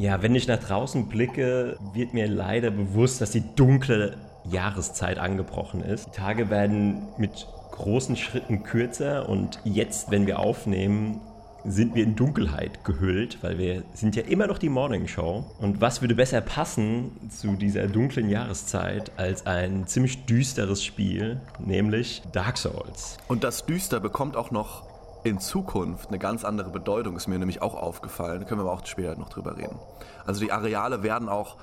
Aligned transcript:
Ja, 0.00 0.22
wenn 0.22 0.34
ich 0.34 0.48
nach 0.48 0.58
draußen 0.58 1.08
blicke, 1.08 1.76
wird 1.92 2.14
mir 2.14 2.26
leider 2.26 2.70
bewusst, 2.70 3.20
dass 3.20 3.32
die 3.32 3.42
dunkle 3.54 4.16
Jahreszeit 4.50 5.18
angebrochen 5.18 5.82
ist. 5.82 6.06
Die 6.06 6.16
Tage 6.16 6.48
werden 6.48 7.02
mit 7.18 7.46
großen 7.72 8.16
Schritten 8.16 8.62
kürzer 8.62 9.28
und 9.28 9.60
jetzt, 9.64 10.10
wenn 10.10 10.26
wir 10.26 10.38
aufnehmen, 10.38 11.20
sind 11.66 11.94
wir 11.94 12.04
in 12.04 12.16
Dunkelheit 12.16 12.82
gehüllt, 12.82 13.42
weil 13.42 13.58
wir 13.58 13.82
sind 13.92 14.16
ja 14.16 14.22
immer 14.22 14.46
noch 14.46 14.56
die 14.56 14.70
Morning 14.70 15.06
Show. 15.06 15.44
Und 15.58 15.82
was 15.82 16.00
würde 16.00 16.14
besser 16.14 16.40
passen 16.40 17.10
zu 17.28 17.52
dieser 17.56 17.86
dunklen 17.86 18.30
Jahreszeit 18.30 19.12
als 19.18 19.46
ein 19.46 19.86
ziemlich 19.86 20.24
düsteres 20.24 20.82
Spiel, 20.82 21.42
nämlich 21.58 22.22
Dark 22.32 22.56
Souls. 22.56 23.18
Und 23.28 23.44
das 23.44 23.66
Düster 23.66 24.00
bekommt 24.00 24.34
auch 24.34 24.50
noch 24.50 24.89
in 25.24 25.38
Zukunft 25.38 26.08
eine 26.08 26.18
ganz 26.18 26.44
andere 26.44 26.70
Bedeutung, 26.70 27.16
ist 27.16 27.28
mir 27.28 27.38
nämlich 27.38 27.62
auch 27.62 27.74
aufgefallen. 27.74 28.40
Da 28.40 28.46
können 28.46 28.60
wir 28.60 28.70
aber 28.70 28.72
auch 28.72 28.86
später 28.86 29.16
noch 29.16 29.28
drüber 29.28 29.56
reden. 29.56 29.78
Also 30.26 30.40
die 30.40 30.52
Areale 30.52 31.02
werden 31.02 31.28
auch 31.28 31.56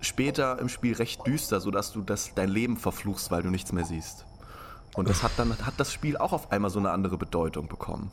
später 0.00 0.58
im 0.58 0.68
Spiel 0.68 0.94
recht 0.94 1.26
düster, 1.26 1.60
sodass 1.60 1.92
du 1.92 2.02
das, 2.02 2.34
dein 2.34 2.48
Leben 2.48 2.76
verfluchst, 2.76 3.30
weil 3.30 3.42
du 3.42 3.50
nichts 3.50 3.72
mehr 3.72 3.84
siehst. 3.84 4.26
Und 4.94 5.08
das 5.08 5.22
hat 5.22 5.32
dann 5.36 5.56
hat 5.64 5.74
das 5.78 5.92
Spiel 5.92 6.16
auch 6.16 6.32
auf 6.32 6.50
einmal 6.50 6.70
so 6.70 6.78
eine 6.78 6.90
andere 6.90 7.16
Bedeutung 7.16 7.68
bekommen. 7.68 8.10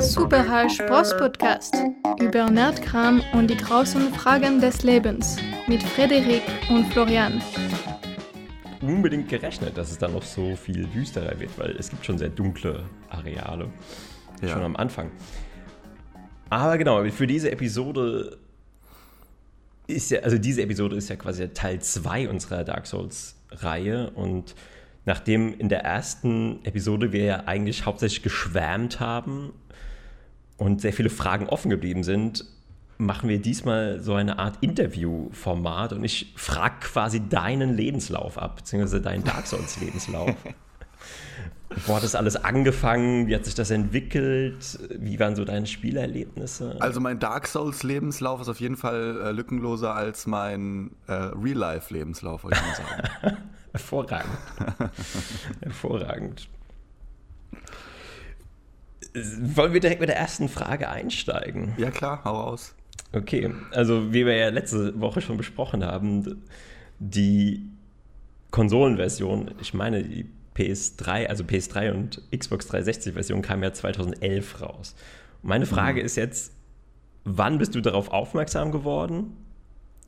Super 0.00 0.48
High 0.48 0.72
Spross 0.72 1.16
Podcast 1.16 1.76
über 2.18 2.50
Nerdkram 2.50 3.22
und 3.34 3.48
die 3.48 3.56
großen 3.56 4.12
Fragen 4.14 4.60
des 4.60 4.82
Lebens 4.82 5.36
mit 5.68 5.82
Frederik 5.82 6.42
und 6.70 6.86
Florian. 6.92 7.40
Unbedingt 8.80 9.28
gerechnet, 9.28 9.76
dass 9.76 9.90
es 9.90 9.98
dann 9.98 10.12
noch 10.12 10.22
so 10.22 10.56
viel 10.56 10.86
düsterer 10.86 11.38
wird, 11.38 11.58
weil 11.58 11.72
es 11.72 11.90
gibt 11.90 12.04
schon 12.04 12.18
sehr 12.18 12.30
dunkle 12.30 12.84
Areale. 13.10 13.68
Ja. 14.42 14.48
Schon 14.48 14.62
am 14.62 14.76
Anfang. 14.76 15.10
Aber 16.48 16.78
genau, 16.78 17.04
für 17.10 17.26
diese 17.26 17.50
Episode 17.50 18.38
ist 19.86 20.10
ja, 20.10 20.20
also 20.20 20.38
diese 20.38 20.62
Episode 20.62 20.96
ist 20.96 21.08
ja 21.08 21.16
quasi 21.16 21.48
Teil 21.48 21.80
2 21.80 22.28
unserer 22.28 22.64
Dark 22.64 22.86
Souls-Reihe 22.86 24.10
und 24.10 24.54
nachdem 25.04 25.58
in 25.58 25.68
der 25.68 25.84
ersten 25.84 26.64
Episode 26.64 27.12
wir 27.12 27.24
ja 27.24 27.44
eigentlich 27.46 27.86
hauptsächlich 27.86 28.22
geschwärmt 28.22 29.00
haben 29.00 29.52
und 30.56 30.80
sehr 30.80 30.92
viele 30.92 31.10
Fragen 31.10 31.48
offen 31.48 31.70
geblieben 31.70 32.04
sind, 32.04 32.44
machen 33.00 33.28
wir 33.28 33.40
diesmal 33.40 34.00
so 34.00 34.14
eine 34.14 34.38
Art 34.38 34.58
Interview-Format 34.60 35.92
und 35.92 36.04
ich 36.04 36.32
frage 36.36 36.76
quasi 36.80 37.26
deinen 37.28 37.74
Lebenslauf 37.74 38.38
ab, 38.38 38.56
beziehungsweise 38.56 39.00
deinen 39.00 39.24
Dark 39.24 39.46
Souls-Lebenslauf. 39.46 40.34
Wo 41.86 41.94
hat 41.94 42.02
das 42.02 42.16
alles 42.16 42.36
angefangen? 42.36 43.28
Wie 43.28 43.34
hat 43.34 43.44
sich 43.44 43.54
das 43.54 43.70
entwickelt? 43.70 44.78
Wie 44.98 45.20
waren 45.20 45.36
so 45.36 45.44
deine 45.44 45.66
Spielerlebnisse? 45.66 46.76
Also 46.80 47.00
mein 47.00 47.20
Dark 47.20 47.46
Souls 47.46 47.84
Lebenslauf 47.84 48.40
ist 48.40 48.48
auf 48.48 48.60
jeden 48.60 48.76
Fall 48.76 49.20
äh, 49.22 49.30
lückenloser 49.30 49.94
als 49.94 50.26
mein 50.26 50.90
äh, 51.06 51.12
Real 51.12 51.56
Life 51.56 51.94
Lebenslauf, 51.94 52.42
würde 52.42 52.56
ich 52.56 52.62
mal 52.62 52.74
sagen. 52.74 53.36
Hervorragend. 53.72 54.38
Hervorragend. 55.62 56.48
Wollen 59.14 59.72
wir 59.72 59.80
direkt 59.80 60.00
mit 60.00 60.08
der 60.08 60.16
ersten 60.16 60.48
Frage 60.48 60.88
einsteigen? 60.88 61.74
Ja 61.78 61.90
klar, 61.92 62.22
hau 62.24 62.40
raus. 62.40 62.74
Okay, 63.12 63.52
also 63.72 64.12
wie 64.12 64.24
wir 64.24 64.36
ja 64.36 64.48
letzte 64.50 64.98
Woche 65.00 65.20
schon 65.20 65.36
besprochen 65.36 65.84
haben, 65.84 66.42
die 66.98 67.66
Konsolenversion, 68.50 69.52
ich 69.60 69.74
meine 69.74 70.04
die 70.04 70.26
PS3, 70.56 71.26
also 71.26 71.44
PS3 71.44 71.92
und 71.92 72.22
Xbox 72.36 72.66
360 72.68 73.14
Version 73.14 73.42
kam 73.42 73.62
ja 73.62 73.72
2011 73.72 74.60
raus. 74.60 74.94
meine 75.42 75.66
Frage 75.66 76.00
mhm. 76.00 76.06
ist 76.06 76.16
jetzt, 76.16 76.52
wann 77.24 77.58
bist 77.58 77.74
du 77.74 77.80
darauf 77.80 78.10
aufmerksam 78.10 78.70
geworden 78.70 79.36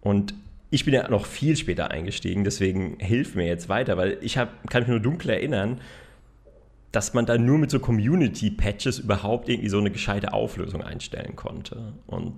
Und 0.00 0.34
ich 0.70 0.84
bin 0.84 0.94
ja 0.94 1.08
noch 1.08 1.26
viel 1.26 1.56
später 1.56 1.90
eingestiegen, 1.90 2.44
deswegen 2.44 2.98
hilft 2.98 3.36
mir 3.36 3.46
jetzt 3.46 3.68
weiter, 3.68 3.96
weil 3.96 4.18
ich 4.20 4.36
hab, 4.36 4.68
kann 4.68 4.82
mich 4.82 4.90
nur 4.90 5.00
dunkel 5.00 5.30
erinnern, 5.30 5.80
dass 6.92 7.14
man 7.14 7.26
da 7.26 7.36
nur 7.38 7.58
mit 7.58 7.70
so 7.70 7.80
Community-Patches 7.80 8.98
überhaupt 8.98 9.48
irgendwie 9.48 9.68
so 9.68 9.78
eine 9.78 9.90
gescheite 9.90 10.32
Auflösung 10.32 10.82
einstellen 10.82 11.36
konnte 11.36 11.94
und 12.06 12.34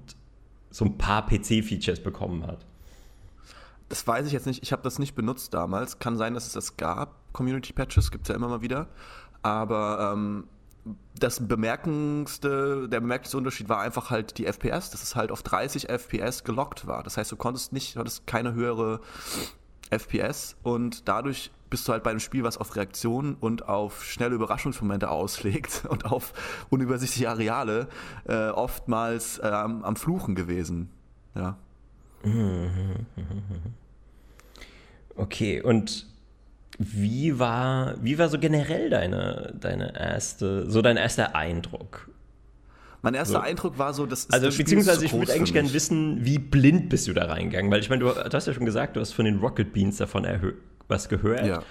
so 0.71 0.85
ein 0.85 0.99
paar 0.99 1.27
PC-Features 1.27 2.01
bekommen 2.01 2.47
hat. 2.47 2.65
Das 3.89 4.07
weiß 4.07 4.27
ich 4.27 4.33
jetzt 4.33 4.47
nicht. 4.47 4.63
Ich 4.63 4.71
habe 4.73 4.83
das 4.83 5.01
nicht 5.01 5.15
benutzt 5.17 5.53
damals. 5.53 5.99
Kann 5.99 6.17
sein, 6.17 6.35
dass 6.35 6.47
es 6.47 6.53
das 6.53 6.77
gab. 6.77 7.33
Community-Patches 7.33 8.13
gibt 8.13 8.25
es 8.25 8.29
ja 8.29 8.37
immer 8.37 8.49
mal 8.49 8.63
wieder. 8.63 8.89
Aber 9.43 10.13
ähm, 10.15 10.45
das 11.19 11.47
bemerkendste, 11.47 12.89
der 12.89 13.01
bemerkendste 13.01 13.37
Unterschied 13.37 13.69
war 13.69 13.81
einfach 13.81 14.11
halt 14.11 14.39
die 14.39 14.47
FPS, 14.47 14.91
dass 14.91 15.03
es 15.03 15.17
halt 15.17 15.31
auf 15.31 15.43
30 15.43 15.89
FPS 15.89 16.45
gelockt 16.45 16.87
war. 16.87 17.03
Das 17.03 17.17
heißt, 17.17 17.31
du 17.31 17.37
konntest 17.37 17.73
nicht, 17.73 17.97
du 17.97 18.01
hattest 18.01 18.27
keine 18.27 18.55
höhere 18.55 19.01
FPS 19.91 20.57
und 20.63 21.09
dadurch 21.09 21.51
bist 21.69 21.87
du 21.87 21.93
halt 21.93 22.03
bei 22.03 22.11
einem 22.11 22.21
Spiel, 22.21 22.43
was 22.43 22.59
auf 22.59 22.75
Reaktionen 22.75 23.35
und 23.35 23.69
auf 23.69 24.05
schnelle 24.05 24.35
Überraschungsmomente 24.35 25.09
auslegt 25.11 25.85
und 25.89 26.07
auf 26.07 26.33
unübersichtliche 26.69 27.29
Areale, 27.29 27.89
äh, 28.27 28.49
oftmals 28.49 29.39
äh, 29.39 29.47
am, 29.47 29.85
am 29.85 29.97
Fluchen 29.97 30.35
gewesen. 30.35 30.91
Ja. 31.35 31.57
Okay, 35.17 35.61
und 35.61 36.07
wie 36.83 37.39
war, 37.39 37.95
wie 38.03 38.19
war 38.19 38.31
so 38.31 38.39
generell 38.39 38.89
deine, 38.89 39.53
deine 39.61 39.93
erste, 40.01 40.71
so 40.71 40.81
dein 40.81 40.97
erster 40.97 41.37
Eindruck? 41.37 42.09
Mein 43.03 43.13
erster 43.13 43.35
so. 43.35 43.41
Eindruck 43.41 43.79
war 43.79 43.93
so, 43.93 44.07
dass 44.07 44.31
also 44.31 44.47
das 44.47 44.57
beziehungsweise 44.57 45.05
ich 45.05 45.13
würde 45.13 45.31
eigentlich 45.35 45.53
gerne 45.53 45.75
wissen, 45.75 46.25
wie 46.25 46.39
blind 46.39 46.89
bist 46.89 47.07
du 47.07 47.13
da 47.13 47.27
reingegangen, 47.27 47.71
weil 47.71 47.81
ich 47.81 47.91
meine, 47.91 48.05
du, 48.05 48.11
du, 48.11 48.33
hast 48.33 48.47
ja 48.47 48.55
schon 48.55 48.65
gesagt, 48.65 48.97
du 48.97 49.01
hast 49.01 49.13
von 49.13 49.27
den 49.27 49.41
Rocket 49.41 49.75
Beans 49.75 49.99
davon 49.99 50.27
was 50.89 51.11
gehört. 51.11 51.47
Ja. 51.47 51.63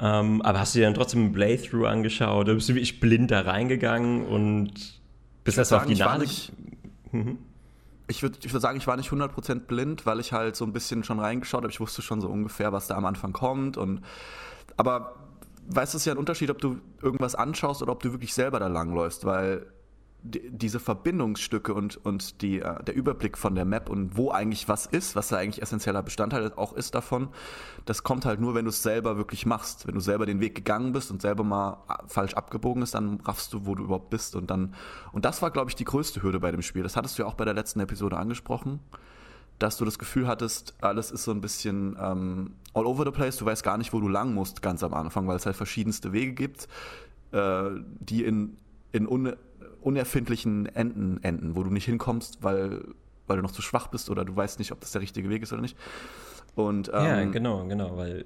Ähm, 0.00 0.42
aber 0.42 0.58
hast 0.58 0.74
du 0.74 0.80
dir 0.80 0.86
dann 0.86 0.94
trotzdem 0.94 1.26
ein 1.26 1.32
Playthrough 1.32 1.86
angeschaut? 1.86 2.46
Oder 2.46 2.54
bist 2.54 2.68
du 2.68 2.74
wirklich 2.74 2.98
blind 2.98 3.30
da 3.30 3.42
reingegangen 3.42 4.26
und 4.26 5.00
bist 5.44 5.56
erst 5.56 5.72
auf 5.72 5.86
die 5.86 5.94
Nase? 5.94 6.52
Mhm. 7.12 7.38
Ich 8.12 8.22
würde 8.22 8.38
ich 8.42 8.52
würd 8.52 8.62
sagen, 8.62 8.78
ich 8.78 8.86
war 8.86 8.96
nicht 8.96 9.10
100% 9.10 9.60
blind, 9.60 10.06
weil 10.06 10.20
ich 10.20 10.32
halt 10.32 10.54
so 10.54 10.64
ein 10.64 10.72
bisschen 10.72 11.02
schon 11.02 11.18
reingeschaut 11.18 11.62
habe. 11.62 11.72
Ich 11.72 11.80
wusste 11.80 12.02
schon 12.02 12.20
so 12.20 12.28
ungefähr, 12.28 12.72
was 12.72 12.86
da 12.86 12.94
am 12.96 13.06
Anfang 13.06 13.32
kommt. 13.32 13.76
Und, 13.76 14.02
aber 14.76 15.14
weißt 15.68 15.94
du, 15.94 15.96
es 15.96 16.02
ist 16.02 16.04
ja 16.04 16.12
ein 16.12 16.18
Unterschied, 16.18 16.50
ob 16.50 16.58
du 16.58 16.78
irgendwas 17.00 17.34
anschaust 17.34 17.82
oder 17.82 17.92
ob 17.92 18.02
du 18.02 18.12
wirklich 18.12 18.34
selber 18.34 18.60
da 18.60 18.68
langläufst, 18.68 19.24
weil 19.24 19.66
diese 20.24 20.78
Verbindungsstücke 20.78 21.74
und, 21.74 21.96
und 22.04 22.42
die, 22.42 22.60
äh, 22.60 22.82
der 22.84 22.94
Überblick 22.94 23.36
von 23.36 23.54
der 23.54 23.64
Map 23.64 23.88
und 23.88 24.16
wo 24.16 24.30
eigentlich 24.30 24.68
was 24.68 24.86
ist, 24.86 25.16
was 25.16 25.28
da 25.28 25.36
eigentlich 25.36 25.60
essentieller 25.60 26.02
Bestandteil 26.02 26.52
auch 26.54 26.72
ist 26.72 26.94
davon, 26.94 27.28
das 27.86 28.04
kommt 28.04 28.24
halt 28.24 28.40
nur, 28.40 28.54
wenn 28.54 28.64
du 28.64 28.68
es 28.68 28.82
selber 28.82 29.16
wirklich 29.16 29.46
machst. 29.46 29.86
Wenn 29.86 29.94
du 29.94 30.00
selber 30.00 30.24
den 30.24 30.40
Weg 30.40 30.54
gegangen 30.54 30.92
bist 30.92 31.10
und 31.10 31.20
selber 31.20 31.42
mal 31.42 31.82
äh, 31.88 31.94
falsch 32.06 32.34
abgebogen 32.34 32.80
bist, 32.80 32.94
dann 32.94 33.20
raffst 33.24 33.52
du, 33.52 33.66
wo 33.66 33.74
du 33.74 33.84
überhaupt 33.84 34.10
bist. 34.10 34.36
Und 34.36 34.50
dann, 34.50 34.74
und 35.12 35.24
das 35.24 35.42
war, 35.42 35.50
glaube 35.50 35.70
ich, 35.70 35.76
die 35.76 35.84
größte 35.84 36.22
Hürde 36.22 36.38
bei 36.38 36.52
dem 36.52 36.62
Spiel. 36.62 36.84
Das 36.84 36.96
hattest 36.96 37.18
du 37.18 37.22
ja 37.22 37.28
auch 37.28 37.34
bei 37.34 37.44
der 37.44 37.54
letzten 37.54 37.80
Episode 37.80 38.16
angesprochen, 38.16 38.78
dass 39.58 39.76
du 39.76 39.84
das 39.84 39.98
Gefühl 39.98 40.28
hattest, 40.28 40.74
alles 40.80 41.10
ist 41.10 41.24
so 41.24 41.32
ein 41.32 41.40
bisschen 41.40 41.96
ähm, 42.00 42.54
all 42.74 42.86
over 42.86 43.04
the 43.04 43.10
place. 43.10 43.36
Du 43.36 43.44
weißt 43.44 43.64
gar 43.64 43.76
nicht, 43.76 43.92
wo 43.92 44.00
du 44.00 44.08
lang 44.08 44.34
musst, 44.34 44.62
ganz 44.62 44.84
am 44.84 44.94
Anfang, 44.94 45.26
weil 45.26 45.36
es 45.36 45.46
halt 45.46 45.56
verschiedenste 45.56 46.12
Wege 46.12 46.32
gibt, 46.32 46.68
äh, 47.32 47.70
die 48.00 48.24
in, 48.24 48.56
in 48.92 49.08
un 49.08 49.34
unerfindlichen 49.82 50.66
Enden 50.66 51.22
enden, 51.22 51.56
wo 51.56 51.62
du 51.62 51.70
nicht 51.70 51.84
hinkommst, 51.84 52.42
weil, 52.42 52.82
weil 53.26 53.36
du 53.36 53.42
noch 53.42 53.52
zu 53.52 53.62
schwach 53.62 53.88
bist 53.88 54.10
oder 54.10 54.24
du 54.24 54.34
weißt 54.34 54.58
nicht, 54.58 54.72
ob 54.72 54.80
das 54.80 54.92
der 54.92 55.02
richtige 55.02 55.28
Weg 55.28 55.42
ist 55.42 55.52
oder 55.52 55.62
nicht. 55.62 55.76
Und, 56.54 56.88
ähm, 56.88 57.04
ja, 57.04 57.24
genau, 57.24 57.66
genau, 57.66 57.96
weil 57.96 58.24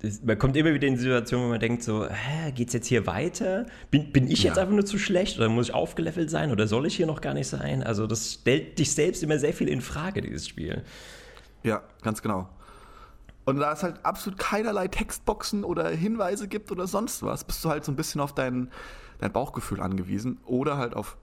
das, 0.00 0.22
man 0.22 0.38
kommt 0.38 0.56
immer 0.56 0.74
wieder 0.74 0.86
in 0.86 0.94
die 0.94 1.00
Situation, 1.00 1.42
wo 1.44 1.48
man 1.48 1.60
denkt 1.60 1.82
so, 1.82 2.06
hä, 2.06 2.52
geht's 2.52 2.74
jetzt 2.74 2.86
hier 2.86 3.06
weiter? 3.06 3.66
Bin, 3.90 4.12
bin 4.12 4.30
ich 4.30 4.42
ja. 4.42 4.50
jetzt 4.50 4.58
einfach 4.58 4.74
nur 4.74 4.84
zu 4.84 4.98
schlecht 4.98 5.38
oder 5.38 5.48
muss 5.48 5.68
ich 5.68 5.74
aufgelevelt 5.74 6.30
sein 6.30 6.50
oder 6.50 6.66
soll 6.66 6.86
ich 6.86 6.96
hier 6.96 7.06
noch 7.06 7.22
gar 7.22 7.32
nicht 7.32 7.48
sein? 7.48 7.82
Also 7.82 8.06
das 8.06 8.34
stellt 8.34 8.78
dich 8.78 8.92
selbst 8.92 9.22
immer 9.22 9.38
sehr 9.38 9.54
viel 9.54 9.68
in 9.68 9.80
Frage, 9.80 10.20
dieses 10.20 10.46
Spiel. 10.46 10.82
Ja, 11.62 11.82
ganz 12.02 12.20
genau. 12.20 12.48
Und 13.46 13.58
da 13.58 13.72
es 13.72 13.82
halt 13.82 14.04
absolut 14.04 14.38
keinerlei 14.38 14.88
Textboxen 14.88 15.64
oder 15.64 15.88
Hinweise 15.88 16.48
gibt 16.48 16.70
oder 16.72 16.86
sonst 16.86 17.22
was, 17.22 17.44
bist 17.44 17.64
du 17.64 17.70
halt 17.70 17.84
so 17.84 17.92
ein 17.92 17.96
bisschen 17.96 18.20
auf 18.20 18.34
deinen 18.34 18.70
dein 19.18 19.32
Bauchgefühl 19.32 19.80
angewiesen 19.80 20.38
oder 20.44 20.78
halt 20.78 20.94
auf 20.94 21.16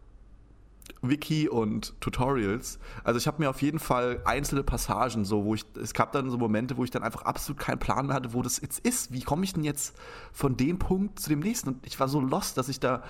Wiki 1.01 1.49
und 1.49 1.99
Tutorials. 2.01 2.79
Also 3.03 3.17
ich 3.17 3.27
habe 3.27 3.41
mir 3.41 3.49
auf 3.49 3.61
jeden 3.61 3.79
Fall 3.79 4.21
einzelne 4.25 4.63
Passagen 4.63 5.25
so, 5.25 5.45
wo 5.45 5.55
ich, 5.55 5.65
es 5.81 5.93
gab 5.93 6.11
dann 6.13 6.29
so 6.29 6.37
Momente, 6.37 6.77
wo 6.77 6.83
ich 6.83 6.91
dann 6.91 7.03
einfach 7.03 7.23
absolut 7.23 7.59
keinen 7.59 7.79
Plan 7.79 8.07
mehr 8.07 8.15
hatte, 8.15 8.33
wo 8.33 8.41
das 8.41 8.61
jetzt 8.61 8.79
ist. 8.79 9.11
Wie 9.11 9.21
komme 9.21 9.43
ich 9.43 9.53
denn 9.53 9.63
jetzt 9.63 9.95
von 10.31 10.55
dem 10.57 10.79
Punkt 10.79 11.19
zu 11.19 11.29
dem 11.29 11.39
nächsten? 11.39 11.69
Und 11.69 11.85
ich 11.85 11.99
war 11.99 12.07
so 12.07 12.19
lost, 12.19 12.57
dass 12.57 12.69
ich 12.69 12.79
da 12.79 13.03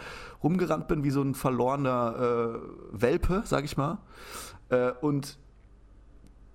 rumgerannt 0.44 0.88
bin 0.88 1.04
wie 1.04 1.12
so 1.12 1.22
ein 1.22 1.36
verlorener 1.36 2.16
äh, 2.16 3.02
Welpe, 3.02 3.44
sag 3.46 3.64
ich 3.64 3.78
mal. 3.78 4.00
Äh, 4.70 4.92
und 5.02 5.38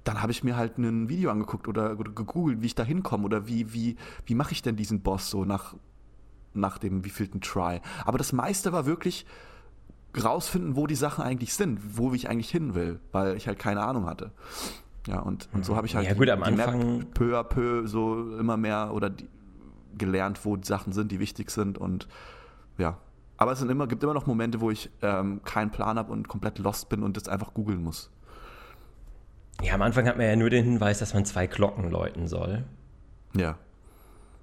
dann 0.04 0.22
habe 0.22 0.32
ich 0.32 0.42
mir 0.42 0.56
halt 0.56 0.78
ein 0.78 1.08
Video 1.08 1.30
angeguckt 1.30 1.68
oder, 1.68 1.98
oder 1.98 2.10
gegoogelt, 2.12 2.62
wie 2.62 2.66
ich 2.66 2.74
da 2.74 2.82
hinkomme 2.82 3.24
oder 3.24 3.46
wie, 3.46 3.72
wie, 3.72 3.96
wie 4.24 4.34
mache 4.34 4.52
ich 4.52 4.62
denn 4.62 4.74
diesen 4.76 5.02
Boss 5.02 5.30
so 5.30 5.44
nach 5.44 5.74
nach 6.60 6.78
dem 6.78 7.04
wievielten 7.04 7.40
Try. 7.40 7.80
Aber 8.04 8.18
das 8.18 8.32
meiste 8.32 8.72
war 8.72 8.86
wirklich 8.86 9.26
rausfinden, 10.22 10.76
wo 10.76 10.86
die 10.86 10.94
Sachen 10.94 11.22
eigentlich 11.22 11.54
sind, 11.54 11.98
wo 11.98 12.12
ich 12.12 12.28
eigentlich 12.28 12.50
hin 12.50 12.74
will, 12.74 13.00
weil 13.12 13.36
ich 13.36 13.46
halt 13.46 13.58
keine 13.58 13.82
Ahnung 13.82 14.06
hatte. 14.06 14.32
Ja, 15.06 15.20
und, 15.20 15.48
und 15.52 15.64
so 15.64 15.76
habe 15.76 15.86
ich 15.86 15.96
halt 15.96 16.06
ja, 16.06 16.14
gut, 16.14 16.28
am 16.28 16.42
Anfang 16.42 16.98
Map 16.98 17.14
peu 17.14 17.38
à 17.38 17.42
peu 17.42 17.86
so 17.86 18.36
immer 18.38 18.56
mehr 18.56 18.92
oder 18.92 19.10
die, 19.10 19.26
gelernt, 19.96 20.44
wo 20.44 20.56
die 20.56 20.66
Sachen 20.66 20.92
sind, 20.92 21.10
die 21.12 21.18
wichtig 21.18 21.50
sind 21.50 21.78
und 21.78 22.08
ja. 22.76 22.98
Aber 23.36 23.52
es 23.52 23.60
sind 23.60 23.70
immer, 23.70 23.86
gibt 23.86 24.02
immer 24.02 24.14
noch 24.14 24.26
Momente, 24.26 24.60
wo 24.60 24.70
ich 24.70 24.90
ähm, 25.00 25.40
keinen 25.44 25.70
Plan 25.70 25.98
habe 25.98 26.12
und 26.12 26.28
komplett 26.28 26.58
lost 26.58 26.88
bin 26.88 27.02
und 27.02 27.16
das 27.16 27.28
einfach 27.28 27.54
googeln 27.54 27.82
muss. 27.82 28.10
Ja, 29.62 29.74
am 29.74 29.82
Anfang 29.82 30.06
hat 30.06 30.16
man 30.16 30.26
ja 30.26 30.36
nur 30.36 30.50
den 30.50 30.64
Hinweis, 30.64 30.98
dass 30.98 31.14
man 31.14 31.24
zwei 31.24 31.46
Glocken 31.46 31.90
läuten 31.90 32.28
soll. 32.28 32.64
Ja. 33.34 33.56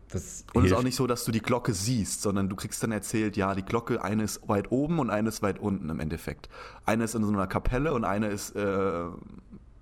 Das 0.09 0.45
und 0.53 0.65
es 0.65 0.71
ist 0.71 0.77
auch 0.77 0.83
nicht 0.83 0.95
so, 0.95 1.07
dass 1.07 1.25
du 1.25 1.31
die 1.31 1.41
Glocke 1.41 1.73
siehst, 1.73 2.21
sondern 2.21 2.47
du 2.47 2.55
kriegst 2.55 2.81
dann 2.83 2.91
erzählt, 2.91 3.37
ja, 3.37 3.55
die 3.55 3.63
Glocke, 3.63 4.03
eine 4.03 4.23
ist 4.23 4.47
weit 4.47 4.71
oben 4.71 4.99
und 4.99 5.09
eine 5.09 5.29
ist 5.29 5.41
weit 5.41 5.59
unten 5.59 5.89
im 5.89 5.99
Endeffekt. 5.99 6.47
Eine 6.85 7.05
ist 7.05 7.15
in 7.15 7.23
so 7.23 7.31
einer 7.31 7.47
Kapelle 7.47 7.93
und 7.93 8.05
eine 8.05 8.27
ist 8.27 8.55
äh, 8.55 9.05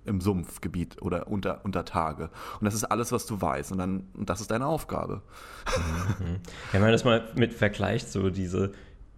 im 0.06 0.20
Sumpfgebiet 0.20 1.00
oder 1.02 1.28
unter, 1.28 1.64
unter 1.64 1.84
Tage. 1.84 2.30
Und 2.60 2.64
das 2.64 2.74
ist 2.74 2.84
alles, 2.84 3.12
was 3.12 3.26
du 3.26 3.40
weißt. 3.40 3.72
Und 3.72 3.78
dann, 3.78 4.08
und 4.14 4.30
das 4.30 4.40
ist 4.40 4.50
deine 4.50 4.66
Aufgabe. 4.66 5.22
Mhm. 6.18 6.36
Ja, 6.36 6.72
wenn 6.72 6.82
man 6.82 6.92
das 6.92 7.04
mal 7.04 7.30
mit 7.36 7.54
vergleicht, 7.54 8.10
so 8.10 8.30
diese 8.30 8.72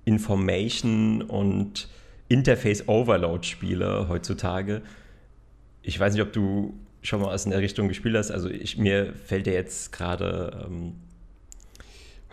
Information 0.05 1.23
und 1.23 1.89
Interface 2.29 2.89
Overload 2.89 3.47
Spiele 3.47 4.09
heutzutage. 4.09 4.83
Ich 5.83 5.99
weiß 5.99 6.15
nicht, 6.15 6.23
ob 6.23 6.33
du 6.33 6.75
schon 7.07 7.21
mal 7.21 7.33
aus 7.33 7.45
in 7.45 7.53
der 7.53 7.61
Richtung 7.61 7.89
gespielt 7.89 8.17
hast. 8.17 8.31
Also 8.31 8.49
ich, 8.49 8.77
mir 8.77 9.13
fällt 9.15 9.47
dir 9.47 9.55
jetzt 9.55 9.93
gerade 9.93 10.67
ähm, 10.67 10.95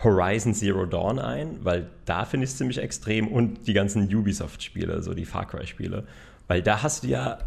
Horizon 0.02 0.52
Zero 0.54 0.84
Dawn 0.84 1.18
ein, 1.18 1.64
weil 1.64 1.88
da 2.04 2.24
finde 2.24 2.44
ich 2.44 2.50
es 2.50 2.58
ziemlich 2.58 2.78
extrem 2.78 3.28
und 3.28 3.66
die 3.66 3.72
ganzen 3.72 4.12
Ubisoft-Spiele, 4.12 5.02
so 5.02 5.14
die 5.14 5.24
Far 5.24 5.46
Cry-Spiele. 5.46 6.04
Weil 6.48 6.62
da 6.62 6.82
hast 6.82 7.04
du 7.04 7.08
ja 7.08 7.38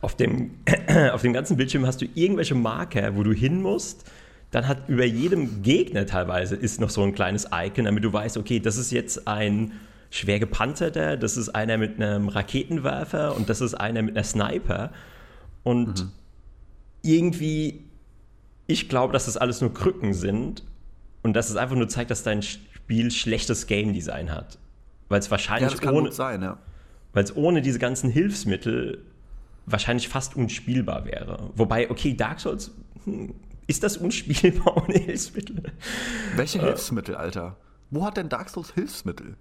auf 0.00 0.16
dem, 0.16 0.52
auf 1.12 1.22
dem 1.22 1.32
ganzen 1.32 1.56
Bildschirm 1.56 1.86
hast 1.86 2.00
du 2.00 2.06
irgendwelche 2.14 2.54
Marker, 2.54 3.16
wo 3.16 3.22
du 3.22 3.32
hin 3.32 3.62
musst. 3.62 4.10
Dann 4.50 4.68
hat 4.68 4.88
über 4.88 5.04
jedem 5.04 5.62
Gegner 5.62 6.06
teilweise 6.06 6.56
ist 6.56 6.80
noch 6.80 6.90
so 6.90 7.02
ein 7.02 7.14
kleines 7.14 7.48
Icon, 7.52 7.84
damit 7.84 8.04
du 8.04 8.12
weißt, 8.12 8.36
okay, 8.36 8.60
das 8.60 8.76
ist 8.76 8.90
jetzt 8.90 9.26
ein 9.26 9.72
schwer 10.10 10.40
gepanzerter, 10.40 11.16
das 11.16 11.36
ist 11.36 11.50
einer 11.50 11.78
mit 11.78 12.00
einem 12.00 12.28
Raketenwerfer 12.28 13.36
und 13.36 13.48
das 13.48 13.60
ist 13.60 13.74
einer 13.74 14.02
mit 14.02 14.16
einer 14.16 14.24
Sniper. 14.24 14.90
Und 15.62 16.00
mhm 16.00 16.12
irgendwie, 17.02 17.84
ich 18.66 18.88
glaube, 18.88 19.12
dass 19.12 19.26
das 19.26 19.36
alles 19.36 19.60
nur 19.60 19.72
Krücken 19.72 20.14
sind 20.14 20.64
und 21.22 21.34
dass 21.34 21.50
es 21.50 21.56
einfach 21.56 21.76
nur 21.76 21.88
zeigt, 21.88 22.10
dass 22.10 22.22
dein 22.22 22.42
Spiel 22.42 23.10
schlechtes 23.10 23.66
Game 23.66 23.92
Design 23.92 24.30
hat. 24.30 24.58
Weil 25.08 25.20
es 25.20 25.30
wahrscheinlich 25.30 25.80
ja, 25.82 25.90
ohne, 25.90 26.12
sein, 26.12 26.42
ja. 26.42 26.58
weil 27.12 27.24
es 27.24 27.34
ohne 27.34 27.62
diese 27.62 27.78
ganzen 27.78 28.10
Hilfsmittel 28.10 29.04
wahrscheinlich 29.66 30.08
fast 30.08 30.36
unspielbar 30.36 31.04
wäre. 31.04 31.50
Wobei, 31.54 31.90
okay, 31.90 32.14
Dark 32.14 32.40
Souls, 32.40 32.70
hm, 33.04 33.34
ist 33.66 33.82
das 33.82 33.96
unspielbar 33.96 34.76
ohne 34.88 34.98
Hilfsmittel? 34.98 35.72
Welche 36.36 36.58
äh, 36.58 36.62
Hilfsmittel, 36.62 37.14
Alter? 37.16 37.56
Wo 37.90 38.04
hat 38.04 38.16
denn 38.16 38.28
Dark 38.28 38.48
Souls 38.48 38.72
Hilfsmittel? 38.72 39.36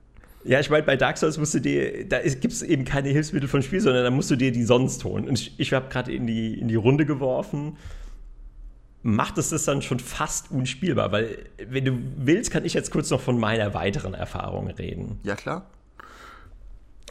Ja, 0.46 0.60
ich 0.60 0.70
meine, 0.70 0.84
bei 0.84 0.96
Dark 0.96 1.18
Souls 1.18 1.38
musst 1.38 1.54
du 1.54 1.60
dir, 1.60 2.08
da 2.08 2.22
gibt 2.22 2.54
es 2.54 2.62
eben 2.62 2.86
keine 2.86 3.10
Hilfsmittel 3.10 3.50
vom 3.50 3.62
Spiel, 3.62 3.82
sondern 3.82 4.04
da 4.04 4.10
musst 4.10 4.32
du 4.32 4.36
dir 4.36 4.52
die 4.52 4.64
sonst 4.64 5.04
holen. 5.04 5.28
Und 5.28 5.40
ich, 5.40 5.60
ich 5.60 5.74
habe 5.74 5.90
gerade 5.90 6.14
in 6.14 6.28
die, 6.28 6.58
in 6.58 6.68
die 6.68 6.76
Runde 6.76 7.06
geworfen, 7.06 7.78
macht 9.02 9.38
es 9.38 9.50
das 9.50 9.66
dann 9.66 9.82
schon 9.82 10.00
fast 10.00 10.52
unspielbar, 10.52 11.12
weil, 11.12 11.38
wenn 11.68 11.86
du 11.86 11.98
willst, 12.18 12.52
kann 12.52 12.66
ich 12.66 12.74
jetzt 12.74 12.92
kurz 12.92 13.10
noch 13.10 13.22
von 13.22 13.40
meiner 13.40 13.74
weiteren 13.74 14.14
Erfahrung 14.14 14.68
reden. 14.70 15.20
Ja, 15.24 15.36
klar. 15.36 15.70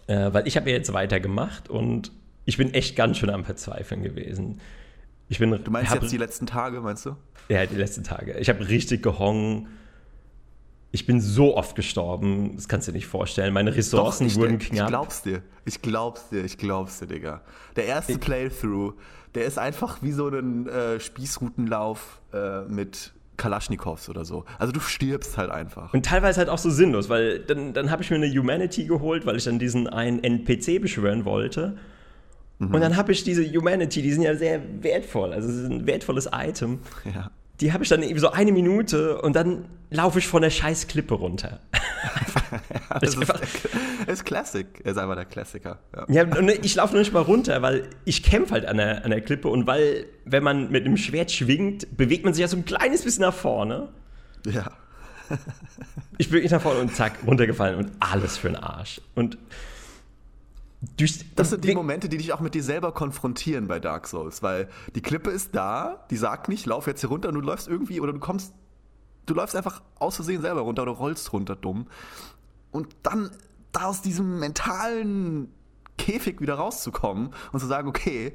Äh, 0.07 0.33
weil 0.33 0.49
ich 0.49 0.57
habe 0.57 0.71
ja 0.71 0.77
jetzt 0.77 0.93
weitergemacht 0.93 1.69
und 1.69 2.13
ich 2.47 2.57
bin 2.57 2.73
echt 2.73 2.97
ganz 2.97 3.19
schön 3.19 3.31
am 3.31 3.45
Verzweifeln 3.45 4.03
gewesen. 4.03 4.61
Ich 5.29 5.39
bin, 5.39 5.51
du 5.51 5.71
meinst 5.71 5.91
hab, 5.91 6.01
jetzt 6.01 6.11
die 6.11 6.17
letzten 6.17 6.47
Tage, 6.47 6.81
meinst 6.81 7.05
du? 7.05 7.17
Ja, 7.51 7.67
die 7.67 7.77
letzten 7.77 8.05
Tage. 8.05 8.39
Ich 8.39 8.49
habe 8.49 8.67
richtig 8.69 9.03
gehongen 9.03 9.69
ich 10.91 11.07
bin 11.07 11.21
so 11.21 11.57
oft 11.57 11.77
gestorben, 11.77 12.53
das 12.57 12.69
kannst 12.69 12.89
du 12.89 12.93
dir 12.93 12.99
nicht 12.99 13.07
vorstellen. 13.07 13.53
Meine 13.53 13.75
Ressourcen 13.75 14.25
Doch, 14.25 14.33
ich, 14.33 14.39
wurden 14.39 14.59
knapp. 14.59 14.87
Ich 14.87 14.87
glaub's 14.87 15.23
dir, 15.23 15.43
ich 15.65 15.83
glaub's 15.83 16.29
dir, 16.31 16.45
ich 16.45 16.57
glaub's 16.57 16.99
dir, 16.99 17.07
Digga. 17.07 17.43
Der 17.77 17.87
erste 17.87 18.13
ich, 18.13 18.21
Playthrough, 18.21 18.95
der 19.35 19.45
ist 19.45 19.59
einfach 19.59 20.03
wie 20.03 20.13
so 20.13 20.29
ein 20.29 20.67
äh, 20.67 20.99
Spießrutenlauf 20.99 22.23
äh, 22.33 22.63
mit 22.63 23.13
Kalaschnikows 23.37 24.09
oder 24.09 24.25
so. 24.25 24.47
Also 24.59 24.73
du 24.73 24.81
stirbst 24.81 25.37
halt 25.37 25.51
einfach. 25.51 25.93
Und 25.93 26.07
teilweise 26.07 26.39
halt 26.39 26.49
auch 26.49 26.59
so 26.59 26.71
sinnlos, 26.71 27.11
weil 27.11 27.41
dann, 27.41 27.75
dann 27.75 27.91
habe 27.91 28.03
ich 28.03 28.11
mir 28.11 28.17
eine 28.17 28.31
Humanity 28.31 28.87
geholt, 28.87 29.27
weil 29.27 29.37
ich 29.37 29.45
dann 29.45 29.59
diesen 29.59 29.89
einen 29.89 30.25
NPC 30.25 30.81
beschwören 30.81 31.27
wollte. 31.27 31.77
Mhm. 32.59 32.75
Und 32.75 32.81
dann 32.81 32.97
habe 32.97 33.13
ich 33.13 33.25
diese 33.25 33.45
Humanity, 33.45 34.01
die 34.01 34.13
sind 34.13 34.23
ja 34.23 34.35
sehr 34.35 34.61
wertvoll, 34.83 35.35
also 35.35 35.49
es 35.49 35.57
ist 35.57 35.71
ein 35.71 35.87
wertvolles 35.87 36.31
Item. 36.33 36.81
Ja 37.05 37.31
die 37.61 37.73
habe 37.73 37.83
ich 37.83 37.91
dann 37.91 38.03
eben 38.03 38.19
so 38.19 38.31
eine 38.31 38.53
Minute 38.53 39.21
und 39.21 39.35
dann 39.35 39.67
laufe 39.91 40.19
ich 40.19 40.29
von 40.29 40.43
der 40.43 40.51
scheiß 40.51 40.87
Klippe 40.87 41.15
runter. 41.15 41.61
ja, 42.91 42.99
das 43.01 43.17
ist, 43.17 43.33
ist 44.07 44.25
Classic, 44.25 44.67
er 44.85 44.93
ist 44.93 44.99
einfach 44.99 45.17
der 45.17 45.25
Klassiker. 45.25 45.79
Ja, 45.95 46.07
ja 46.09 46.39
und 46.39 46.49
ich 46.49 46.75
laufe 46.75 46.93
nur 46.93 47.01
nicht 47.01 47.13
mal 47.13 47.23
runter, 47.23 47.61
weil 47.63 47.89
ich 48.05 48.23
kämpfe 48.23 48.53
halt 48.53 48.67
an 48.67 48.77
der, 48.77 49.05
an 49.05 49.11
der 49.11 49.21
Klippe 49.21 49.49
und 49.49 49.67
weil, 49.67 50.07
wenn 50.25 50.43
man 50.43 50.71
mit 50.71 50.85
einem 50.85 50.97
Schwert 50.97 51.33
schwingt, 51.33 51.97
bewegt 51.97 52.25
man 52.25 52.35
sich 52.35 52.43
ja 52.43 52.49
so 52.49 52.57
ein 52.57 52.65
kleines 52.65 53.03
bisschen 53.03 53.23
nach 53.23 53.35
vorne. 53.35 53.89
Ja. 54.45 54.71
ich 56.17 56.31
bin 56.31 56.45
nach 56.51 56.63
vorne 56.63 56.81
und 56.81 56.95
zack, 56.95 57.19
runtergefallen 57.27 57.77
und 57.77 57.91
alles 58.01 58.39
für 58.39 58.49
den 58.49 58.57
Arsch. 58.57 59.01
Und 59.15 59.37
durch, 60.97 61.25
das 61.35 61.51
sind 61.51 61.65
die 61.65 61.75
Momente, 61.75 62.09
die 62.09 62.19
dich 62.19 62.33
auch 62.33 62.41
mit 62.41 62.55
dir 62.55 62.63
selber 62.63 62.93
konfrontieren 62.93 63.67
bei 63.67 63.81
Dark 63.81 64.07
Souls, 64.07 64.43
weil 64.43 64.69
die 64.95 65.03
Klippe 65.03 65.31
ist 65.31 65.55
da, 65.55 66.07
die 66.11 66.17
sagt 66.17 66.49
nicht, 66.49 66.67
lauf 66.67 66.87
jetzt 66.87 67.01
hier 67.01 67.09
runter 67.09 67.29
und 67.31 67.35
du 67.35 67.41
läufst 67.41 67.67
irgendwie 67.67 68.01
oder 68.01 68.13
du 68.13 68.21
kommst 68.21 68.53
du 69.29 69.35
läufst 69.35 69.55
einfach 69.55 69.83
aus 69.99 70.17
Versehen 70.17 70.41
selber 70.41 70.63
runter 70.63 70.83
oder 70.83 70.93
rollst 70.93 71.33
runter 71.33 71.55
dumm. 71.55 71.87
Und 72.71 72.97
dann 73.03 73.31
da 73.73 73.85
aus 73.85 74.03
diesem 74.03 74.39
mentalen 74.39 75.53
Käfig 75.97 76.41
wieder 76.41 76.55
rauszukommen 76.55 77.35
und 77.53 77.61
zu 77.61 77.67
sagen, 77.67 77.89
okay, 77.89 78.35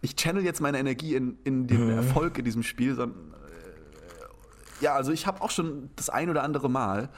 ich 0.00 0.16
channel 0.16 0.44
jetzt 0.44 0.60
meine 0.60 0.78
Energie 0.78 1.14
in, 1.14 1.38
in 1.44 1.66
den 1.66 1.84
mhm. 1.86 1.96
Erfolg 1.96 2.38
in 2.38 2.44
diesem 2.44 2.62
Spiel, 2.62 2.94
sondern 2.94 3.32
äh, 3.32 4.84
ja, 4.84 4.94
also 4.94 5.12
ich 5.12 5.26
habe 5.26 5.40
auch 5.40 5.50
schon 5.50 5.90
das 5.96 6.10
ein 6.10 6.28
oder 6.28 6.42
andere 6.42 6.68
Mal 6.68 7.10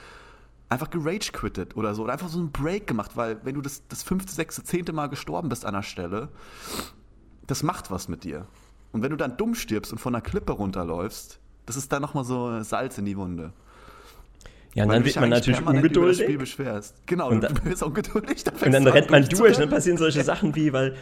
einfach 0.69 0.91
gerage 0.91 1.31
quittet 1.33 1.77
oder 1.77 1.95
so 1.95 2.05
oder 2.05 2.13
einfach 2.13 2.29
so 2.29 2.39
einen 2.39 2.51
Break 2.51 2.87
gemacht, 2.87 3.13
weil 3.15 3.39
wenn 3.45 3.55
du 3.55 3.63
das, 3.63 3.87
das 3.89 4.03
fünfte, 4.03 4.33
sechste, 4.33 4.65
zehnte 4.65 4.93
Mal 4.93 5.09
gestorben 5.09 5.49
bist 5.49 5.65
an 5.65 5.75
der 5.75 5.83
Stelle, 5.83 6.29
das 7.47 7.63
macht 7.63 7.91
was 7.91 8.09
mit 8.09 8.25
dir. 8.25 8.47
Und 8.93 9.03
wenn 9.03 9.11
du 9.11 9.17
dann 9.17 9.37
dumm 9.37 9.55
stirbst 9.55 9.93
und 9.93 9.99
von 9.99 10.15
einer 10.15 10.23
Klippe 10.23 10.53
runterläufst, 10.53 11.39
das 11.67 11.77
ist 11.77 11.93
dann 11.93 12.03
nochmal 12.03 12.25
so 12.25 12.63
Salz 12.63 12.99
in 12.99 13.05
die 13.05 13.17
Wunde. 13.17 13.53
Ja, 14.75 14.85
und 14.85 14.91
dann 14.91 15.05
wird 15.05 15.17
man 15.17 15.31
natürlich 15.31 15.65
ungeduldig. 15.65 16.23
Spiel 16.23 16.39
beschwerst. 16.39 17.07
Genau, 17.07 17.31
und 17.31 17.41
dann, 17.41 17.55
du 17.55 17.63
bist 17.65 17.83
ungeduldig. 17.83 18.45
und 18.63 18.73
dann 18.73 18.87
rennt 18.87 19.11
man 19.11 19.25
durch, 19.27 19.57
dann 19.57 19.71
passieren 19.71 19.97
solche 19.97 20.23
Sachen 20.25 20.55
wie, 20.55 20.73
weil 20.73 20.97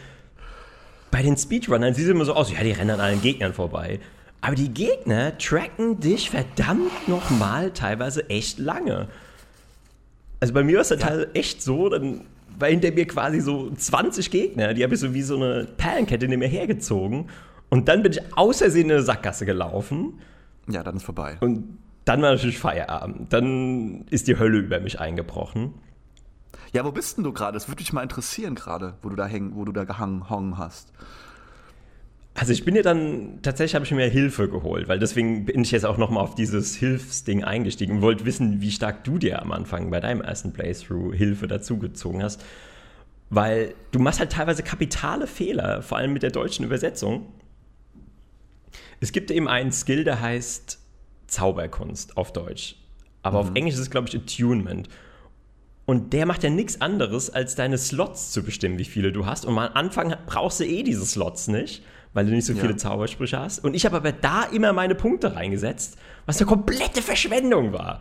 bei 1.11 1.21
den 1.21 1.37
Speedrunnern 1.37 1.93
sieht 1.93 2.05
es 2.05 2.11
immer 2.11 2.25
so 2.25 2.33
aus, 2.33 2.51
ja, 2.51 2.63
die 2.63 2.71
rennen 2.71 2.91
an 2.91 2.99
allen 2.99 3.21
Gegnern 3.21 3.53
vorbei. 3.53 3.99
Aber 4.41 4.55
die 4.55 4.73
Gegner 4.73 5.37
tracken 5.37 5.99
dich 5.99 6.29
verdammt 6.29 7.07
nochmal 7.07 7.71
teilweise 7.71 8.29
echt 8.29 8.59
lange. 8.59 9.09
Also 10.45 10.53
bei 10.53 10.63
mir 10.63 10.75
war 10.75 10.81
es 10.83 10.89
ja. 10.89 10.97
Teil 10.97 11.27
echt 11.33 11.63
so, 11.63 11.89
dann 11.89 12.21
war 12.59 12.69
hinter 12.69 12.91
mir 12.91 13.07
quasi 13.07 13.39
so 13.39 13.71
20 13.71 14.29
Gegner, 14.29 14.75
die 14.75 14.83
habe 14.83 14.93
ich 14.93 14.99
so 14.99 15.11
wie 15.15 15.23
so 15.23 15.37
eine 15.37 15.65
Perlenkette 15.65 16.27
hinter 16.27 16.37
mir 16.37 16.47
hergezogen. 16.47 17.31
Und 17.71 17.87
dann 17.87 18.03
bin 18.03 18.11
ich 18.11 18.21
aus 18.37 18.59
Versehen 18.59 18.85
in 18.85 18.91
eine 18.91 19.01
Sackgasse 19.01 19.47
gelaufen. 19.47 20.19
Ja, 20.69 20.83
dann 20.83 20.97
ist 20.97 21.03
vorbei. 21.03 21.37
Und 21.39 21.79
dann 22.05 22.21
war 22.21 22.33
natürlich 22.33 22.59
Feierabend. 22.59 23.33
Dann 23.33 24.05
ist 24.11 24.27
die 24.27 24.37
Hölle 24.37 24.59
über 24.59 24.79
mich 24.79 24.99
eingebrochen. 24.99 25.73
Ja, 26.73 26.85
wo 26.85 26.91
bist 26.91 27.17
denn 27.17 27.23
du 27.23 27.33
gerade? 27.33 27.55
Das 27.55 27.67
würde 27.67 27.81
mich 27.81 27.91
mal 27.91 28.03
interessieren 28.03 28.53
gerade, 28.53 28.93
wo 29.01 29.09
du 29.09 29.15
da 29.15 29.25
hängen, 29.25 29.55
wo 29.55 29.65
du 29.65 29.71
da 29.71 29.83
gehangen 29.83 30.59
hast. 30.59 30.93
Also 32.37 32.51
ich 32.51 32.65
bin 32.65 32.75
ja 32.75 32.81
dann, 32.81 33.39
tatsächlich 33.41 33.75
habe 33.75 33.85
ich 33.85 33.91
mir 33.91 34.09
Hilfe 34.09 34.49
geholt, 34.49 34.89
weil 34.89 34.99
deswegen 34.99 35.45
bin 35.45 35.61
ich 35.61 35.71
jetzt 35.71 35.85
auch 35.85 35.97
nochmal 35.97 36.21
auf 36.21 36.35
dieses 36.35 36.75
Hilfsding 36.75 37.45
eingestiegen 37.45 37.95
und 37.95 38.01
wollte 38.01 38.25
wissen, 38.25 38.59
wie 38.59 38.71
stark 38.71 39.05
du 39.05 39.17
dir 39.17 39.41
am 39.41 39.53
Anfang 39.53 39.89
bei 39.89 40.01
deinem 40.01 40.19
ersten 40.19 40.51
Playthrough 40.51 41.15
Hilfe 41.15 41.47
dazugezogen 41.47 42.21
hast. 42.21 42.43
Weil 43.29 43.73
du 43.91 43.99
machst 43.99 44.19
halt 44.19 44.33
teilweise 44.33 44.63
kapitale 44.63 45.27
Fehler, 45.27 45.81
vor 45.81 45.97
allem 45.97 46.11
mit 46.11 46.23
der 46.23 46.31
deutschen 46.31 46.65
Übersetzung. 46.65 47.27
Es 48.99 49.13
gibt 49.13 49.31
eben 49.31 49.47
einen 49.47 49.71
Skill, 49.71 50.03
der 50.03 50.19
heißt 50.19 50.79
Zauberkunst 51.27 52.17
auf 52.17 52.33
Deutsch. 52.33 52.75
Aber 53.23 53.41
mhm. 53.41 53.49
auf 53.49 53.55
Englisch 53.55 53.75
ist 53.75 53.79
es, 53.79 53.89
glaube 53.89 54.09
ich, 54.09 54.15
Attunement. 54.15 54.89
Und 55.85 56.11
der 56.11 56.25
macht 56.25 56.43
ja 56.43 56.49
nichts 56.49 56.81
anderes, 56.81 57.29
als 57.29 57.55
deine 57.55 57.77
Slots 57.77 58.31
zu 58.31 58.43
bestimmen, 58.43 58.77
wie 58.77 58.85
viele 58.85 59.13
du 59.13 59.25
hast. 59.25 59.45
Und 59.45 59.57
am 59.57 59.71
Anfang 59.73 60.15
brauchst 60.25 60.59
du 60.59 60.65
eh 60.65 60.83
diese 60.83 61.05
Slots 61.05 61.47
nicht, 61.47 61.81
weil 62.15 62.25
du 62.25 62.31
nicht 62.31 62.45
so 62.45 62.53
viele 62.53 62.71
ja. 62.71 62.77
Zaubersprüche 62.77 63.37
hast. 63.37 63.63
Und 63.63 63.75
ich 63.75 63.85
habe 63.85 63.97
aber 63.97 64.13
da 64.13 64.43
immer 64.43 64.73
meine 64.73 64.95
Punkte 64.95 65.35
reingesetzt, 65.35 65.97
was 66.25 66.37
eine 66.37 66.47
komplette 66.47 67.01
Verschwendung 67.01 67.73
war. 67.73 67.99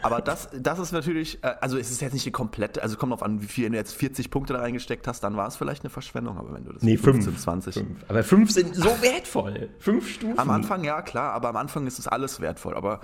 Aber 0.00 0.20
das, 0.20 0.48
das 0.56 0.78
ist 0.78 0.92
natürlich, 0.92 1.42
äh, 1.42 1.54
also 1.60 1.76
es 1.76 1.90
ist 1.90 2.00
jetzt 2.00 2.12
nicht 2.12 2.24
die 2.24 2.30
komplette, 2.30 2.82
also 2.82 2.96
kommt 2.96 3.12
auf 3.12 3.22
an, 3.22 3.42
wie 3.42 3.46
viel 3.46 3.68
du 3.68 3.76
jetzt 3.76 3.94
40 3.94 4.30
Punkte 4.30 4.52
da 4.52 4.60
reingesteckt 4.60 5.06
hast, 5.06 5.22
dann 5.22 5.36
war 5.36 5.46
es 5.48 5.56
vielleicht 5.56 5.82
eine 5.82 5.90
Verschwendung, 5.90 6.38
aber 6.38 6.54
wenn 6.54 6.64
du 6.64 6.72
das 6.72 6.82
nee, 6.82 6.96
15, 6.96 7.32
fünf, 7.32 7.42
20. 7.42 7.74
Fünf. 7.74 8.04
Aber 8.08 8.22
fünf 8.22 8.50
sind 8.52 8.74
so 8.74 8.90
wertvoll. 9.02 9.70
Fünf 9.78 10.08
Stufen. 10.08 10.38
Am 10.38 10.50
Anfang, 10.50 10.84
ja, 10.84 11.02
klar, 11.02 11.32
aber 11.32 11.48
am 11.48 11.56
Anfang 11.56 11.86
ist 11.86 11.98
es 11.98 12.06
alles 12.08 12.40
wertvoll. 12.40 12.74
Aber 12.74 13.00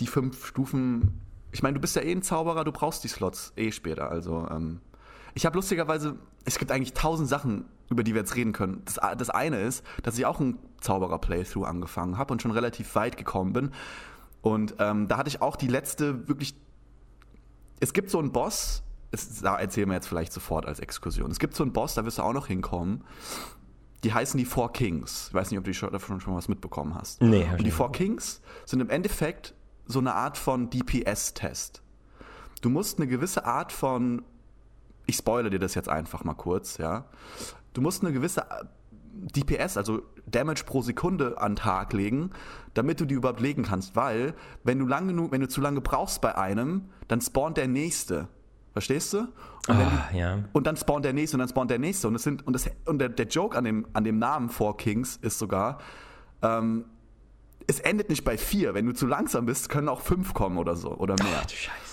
die 0.00 0.06
fünf 0.06 0.46
Stufen, 0.46 1.20
ich 1.52 1.62
meine, 1.62 1.74
du 1.74 1.80
bist 1.80 1.96
ja 1.96 2.02
eh 2.02 2.12
ein 2.12 2.22
Zauberer, 2.22 2.64
du 2.64 2.72
brauchst 2.72 3.04
die 3.04 3.08
Slots 3.08 3.52
eh 3.56 3.72
später. 3.72 4.10
Also, 4.10 4.46
ähm, 4.50 4.80
ich 5.36 5.44
habe 5.44 5.54
lustigerweise, 5.56 6.16
es 6.46 6.58
gibt 6.58 6.72
eigentlich 6.72 6.94
tausend 6.94 7.28
Sachen, 7.28 7.66
über 7.90 8.02
die 8.02 8.14
wir 8.14 8.22
jetzt 8.22 8.36
reden 8.36 8.54
können. 8.54 8.80
Das, 8.86 8.98
das 9.18 9.28
eine 9.28 9.60
ist, 9.60 9.84
dass 10.02 10.16
ich 10.18 10.24
auch 10.24 10.40
ein 10.40 10.58
Zauberer-Playthrough 10.80 11.66
angefangen 11.66 12.16
habe 12.16 12.32
und 12.32 12.40
schon 12.40 12.52
relativ 12.52 12.94
weit 12.94 13.18
gekommen 13.18 13.52
bin. 13.52 13.70
Und 14.40 14.76
ähm, 14.78 15.08
da 15.08 15.18
hatte 15.18 15.28
ich 15.28 15.42
auch 15.42 15.56
die 15.56 15.68
letzte 15.68 16.26
wirklich. 16.26 16.54
Es 17.80 17.92
gibt 17.92 18.08
so 18.08 18.18
einen 18.18 18.32
Boss, 18.32 18.82
das 19.10 19.42
erzählen 19.42 19.88
wir 19.88 19.94
jetzt 19.94 20.08
vielleicht 20.08 20.32
sofort 20.32 20.64
als 20.64 20.80
Exkursion. 20.80 21.30
Es 21.30 21.38
gibt 21.38 21.54
so 21.54 21.64
einen 21.64 21.74
Boss, 21.74 21.92
da 21.92 22.06
wirst 22.06 22.16
du 22.16 22.22
auch 22.22 22.32
noch 22.32 22.46
hinkommen. 22.46 23.04
Die 24.04 24.14
heißen 24.14 24.38
die 24.38 24.46
Four 24.46 24.72
Kings. 24.72 25.26
Ich 25.28 25.34
weiß 25.34 25.50
nicht, 25.50 25.58
ob 25.58 25.64
du 25.64 25.90
davon 25.90 26.18
schon 26.22 26.34
was 26.34 26.48
mitbekommen 26.48 26.94
hast. 26.94 27.20
Nee, 27.20 27.46
Und 27.58 27.64
die 27.64 27.70
Four 27.70 27.92
Kings 27.92 28.40
sind 28.64 28.80
im 28.80 28.88
Endeffekt 28.88 29.54
so 29.84 29.98
eine 29.98 30.14
Art 30.14 30.38
von 30.38 30.70
DPS-Test. 30.70 31.82
Du 32.62 32.70
musst 32.70 32.98
eine 32.98 33.06
gewisse 33.06 33.44
Art 33.44 33.70
von, 33.70 34.22
ich 35.06 35.16
spoilere 35.16 35.50
dir 35.50 35.58
das 35.58 35.74
jetzt 35.74 35.88
einfach 35.88 36.24
mal 36.24 36.34
kurz, 36.34 36.78
ja. 36.78 37.06
Du 37.72 37.80
musst 37.80 38.02
eine 38.02 38.12
gewisse 38.12 38.46
DPS, 39.12 39.76
also 39.76 40.02
Damage 40.26 40.64
pro 40.64 40.82
Sekunde 40.82 41.40
an 41.40 41.56
Tag 41.56 41.92
legen, 41.92 42.30
damit 42.74 43.00
du 43.00 43.04
die 43.04 43.14
überhaupt 43.14 43.40
legen 43.40 43.62
kannst, 43.62 43.96
weil 43.96 44.34
wenn 44.64 44.78
du 44.78 44.86
lang 44.86 45.08
genug, 45.08 45.32
wenn 45.32 45.40
du 45.40 45.48
zu 45.48 45.60
lange 45.60 45.80
brauchst 45.80 46.20
bei 46.20 46.36
einem, 46.36 46.90
dann 47.08 47.20
spawnt 47.20 47.56
der 47.56 47.68
nächste. 47.68 48.28
Verstehst 48.72 49.14
du? 49.14 49.20
Und, 49.20 49.30
oh, 49.70 49.74
die, 50.12 50.18
ja. 50.18 50.44
und, 50.52 50.66
dann 50.66 50.76
spawnt 50.76 51.04
der 51.04 51.14
nächste 51.14 51.36
und 51.36 51.38
dann 51.38 51.48
spawnt 51.48 51.70
der 51.70 51.78
nächste. 51.78 52.08
Und, 52.08 52.14
das 52.14 52.24
sind, 52.24 52.46
und, 52.46 52.52
das, 52.52 52.68
und 52.84 52.98
der, 52.98 53.08
der 53.08 53.26
Joke 53.26 53.56
an 53.56 53.64
dem, 53.64 53.86
an 53.94 54.04
dem 54.04 54.18
Namen 54.18 54.50
Four 54.50 54.76
Kings 54.76 55.16
ist 55.22 55.38
sogar, 55.38 55.78
ähm, 56.42 56.84
es 57.66 57.80
endet 57.80 58.10
nicht 58.10 58.22
bei 58.22 58.36
vier. 58.36 58.74
Wenn 58.74 58.84
du 58.84 58.92
zu 58.92 59.06
langsam 59.06 59.46
bist, 59.46 59.70
können 59.70 59.88
auch 59.88 60.02
fünf 60.02 60.34
kommen 60.34 60.58
oder 60.58 60.76
so 60.76 60.90
oder 60.90 61.14
mehr. 61.22 61.40
Ach, 61.40 61.46
du 61.46 61.54
Scheiße. 61.54 61.85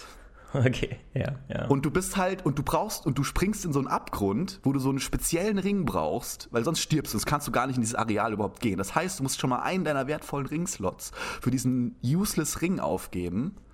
Okay, 0.65 0.97
ja, 1.13 1.35
ja. 1.49 1.65
Und 1.65 1.83
du 1.83 1.91
bist 1.91 2.15
halt, 2.15 2.45
und 2.45 2.59
du 2.59 2.63
brauchst, 2.63 3.05
und 3.05 3.17
du 3.17 3.23
springst 3.23 3.65
in 3.65 3.73
so 3.73 3.79
einen 3.79 3.87
Abgrund, 3.87 4.59
wo 4.63 4.71
du 4.71 4.79
so 4.79 4.89
einen 4.89 4.99
speziellen 4.99 5.57
Ring 5.57 5.83
brauchst, 5.85 6.47
weil 6.51 6.63
sonst 6.63 6.79
stirbst 6.79 7.13
du, 7.13 7.17
sonst 7.17 7.25
kannst 7.25 7.47
du 7.47 7.51
gar 7.51 7.65
nicht 7.65 7.75
in 7.75 7.81
dieses 7.81 7.95
Areal 7.95 8.33
überhaupt 8.33 8.59
gehen. 8.59 8.77
Das 8.77 8.93
heißt, 8.93 9.19
du 9.19 9.23
musst 9.23 9.39
schon 9.39 9.49
mal 9.49 9.61
einen 9.61 9.83
deiner 9.83 10.07
wertvollen 10.07 10.45
Ringslots 10.45 11.11
für 11.41 11.49
diesen 11.49 11.95
useless 12.03 12.61
Ring 12.61 12.79
aufgeben. 12.79 13.55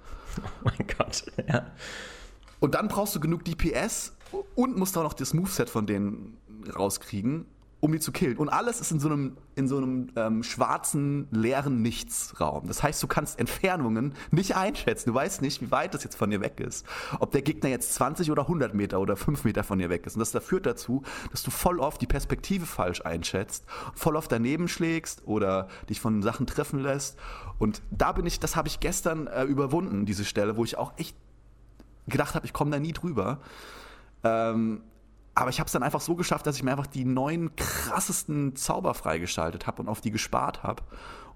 Oh 0.64 0.70
mein 0.70 0.86
Gott, 0.96 1.26
ja. 1.48 1.66
Und 2.60 2.76
dann 2.76 2.88
brauchst 2.88 3.16
du 3.16 3.20
genug 3.20 3.44
DPS 3.46 4.16
und 4.56 4.78
musst 4.78 4.96
auch 4.98 5.04
noch 5.04 5.14
das 5.14 5.34
Moveset 5.34 5.70
von 5.70 5.88
denen 5.88 6.38
rauskriegen 6.78 7.46
um 7.82 7.92
die 7.92 8.00
zu 8.00 8.12
killen. 8.12 8.38
Und 8.38 8.50
alles 8.50 8.82
ist 8.82 8.92
in 8.92 9.00
so 9.00 9.08
einem, 9.08 9.38
in 9.56 9.68
so 9.68 9.78
einem 9.78 10.10
ähm, 10.16 10.44
schwarzen, 10.44 11.28
leeren 11.32 11.82
Nichtsraum. 11.82 12.68
Das 12.68 12.84
heißt, 12.84 13.02
du 13.02 13.08
kannst 13.08 13.40
Entfernungen 13.40 14.14
nicht 14.32 14.56
einschätzen. 14.56 15.10
Du 15.10 15.16
weißt 15.16 15.42
nicht, 15.42 15.62
wie 15.62 15.72
weit 15.72 15.94
das 15.94 16.04
jetzt 16.04 16.16
von 16.16 16.30
dir 16.30 16.42
weg 16.42 16.60
ist. 16.60 16.86
Ob 17.20 17.32
der 17.32 17.42
Gegner 17.42 17.70
jetzt 17.70 17.94
20 17.94 18.32
oder 18.32 18.44
100 18.44 18.74
Meter 18.74 19.00
oder 19.00 19.16
5 19.16 19.46
Meter 19.46 19.64
von 19.64 19.80
dir 19.80 19.90
weg 19.90 20.06
ist. 20.06 20.16
Und 20.16 20.20
das, 20.20 20.44
führt 20.44 20.66
dazu, 20.66 21.04
dass 21.32 21.44
du 21.44 21.52
voll 21.52 21.80
oft 21.80 22.02
die 22.02 22.08
Perspektive 22.08 22.66
falsch 22.66 23.02
einschätzt, 23.06 23.66
voll 23.94 24.16
oft 24.16 24.32
daneben 24.32 24.68
schlägst 24.68 25.22
oder 25.26 25.68
dich 25.90 26.02
von 26.02 26.22
Sachen 26.22 26.48
treffen 26.48 26.80
lässt. 26.80 27.18
Und 27.60 27.82
da 27.92 28.12
bin 28.12 28.26
ich, 28.26 28.40
das 28.40 28.56
habe 28.56 28.68
ich 28.68 28.80
gestern 28.80 29.28
äh, 29.28 29.44
überwunden, 29.44 30.06
diese 30.06 30.26
Stelle, 30.26 30.58
wo 30.58 30.64
ich 30.64 30.78
auch 30.78 30.94
echt 30.98 31.16
gedacht 32.08 32.36
habe, 32.36 32.46
ich 32.46 32.54
komme 32.54 32.72
da 32.72 32.80
nie 32.80 32.94
drüber. 32.94 33.40
Ähm, 34.24 34.82
aber 35.40 35.50
ich 35.50 35.60
habe 35.60 35.68
es 35.68 35.72
dann 35.72 35.84
einfach 35.84 36.02
so 36.02 36.16
geschafft, 36.16 36.46
dass 36.46 36.58
ich 36.58 36.64
mir 36.64 36.72
einfach 36.72 36.88
die 36.88 37.06
neuen 37.06 37.56
krassesten 37.56 38.56
Zauber 38.56 38.94
freigeschaltet 38.94 39.68
habe 39.68 39.82
und 39.82 39.88
auf 39.88 40.02
die 40.02 40.12
gespart 40.12 40.64
habe 40.64 40.84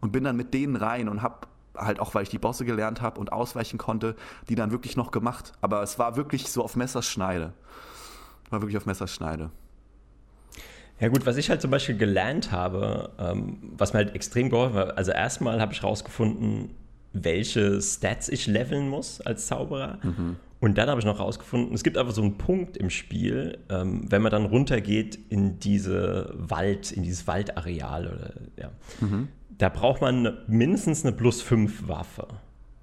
und 0.01 0.11
bin 0.11 0.23
dann 0.23 0.35
mit 0.35 0.53
denen 0.53 0.75
rein 0.75 1.07
und 1.07 1.21
habe 1.21 1.47
halt 1.77 1.99
auch, 1.99 2.13
weil 2.13 2.23
ich 2.23 2.29
die 2.29 2.37
Bosse 2.37 2.65
gelernt 2.65 3.01
habe 3.01 3.19
und 3.19 3.31
ausweichen 3.31 3.77
konnte, 3.77 4.15
die 4.49 4.55
dann 4.55 4.71
wirklich 4.71 4.97
noch 4.97 5.11
gemacht. 5.11 5.53
Aber 5.61 5.81
es 5.81 5.97
war 5.97 6.15
wirklich 6.17 6.51
so 6.51 6.63
auf 6.63 6.75
Messerschneide. 6.75 7.53
War 8.49 8.61
wirklich 8.61 8.77
auf 8.77 8.85
Messerschneide. 8.85 9.49
Ja 10.99 11.07
gut, 11.07 11.25
was 11.25 11.37
ich 11.37 11.49
halt 11.49 11.61
zum 11.61 11.71
Beispiel 11.71 11.97
gelernt 11.97 12.51
habe, 12.51 13.09
ähm, 13.17 13.73
was 13.77 13.93
mir 13.93 13.99
halt 13.99 14.15
extrem 14.15 14.49
geholfen 14.49 14.77
hat, 14.77 14.97
also 14.97 15.11
erstmal 15.11 15.59
habe 15.59 15.73
ich 15.73 15.83
rausgefunden, 15.83 16.75
welche 17.13 17.81
Stats 17.81 18.29
ich 18.29 18.47
leveln 18.47 18.89
muss 18.89 19.21
als 19.21 19.47
Zauberer. 19.47 19.97
Mhm. 20.03 20.35
Und 20.63 20.77
dann 20.77 20.89
habe 20.89 20.97
ich 20.97 21.05
noch 21.05 21.19
rausgefunden, 21.19 21.73
es 21.73 21.83
gibt 21.83 21.97
einfach 21.97 22.13
so 22.13 22.21
einen 22.21 22.37
Punkt 22.37 22.77
im 22.77 22.89
Spiel, 22.89 23.57
ähm, 23.67 24.09
wenn 24.09 24.21
man 24.21 24.31
dann 24.31 24.45
runtergeht 24.45 25.19
in 25.27 25.59
diese 25.59 26.33
Wald, 26.37 26.89
in 26.93 27.03
dieses 27.03 27.27
Waldareal 27.27 28.07
oder 28.07 28.31
ja, 28.55 28.71
mhm. 29.01 29.27
da 29.57 29.67
braucht 29.67 29.99
man 29.99 30.37
mindestens 30.47 31.03
eine 31.03 31.13
plus 31.13 31.41
5 31.41 31.89
Waffe. 31.89 32.27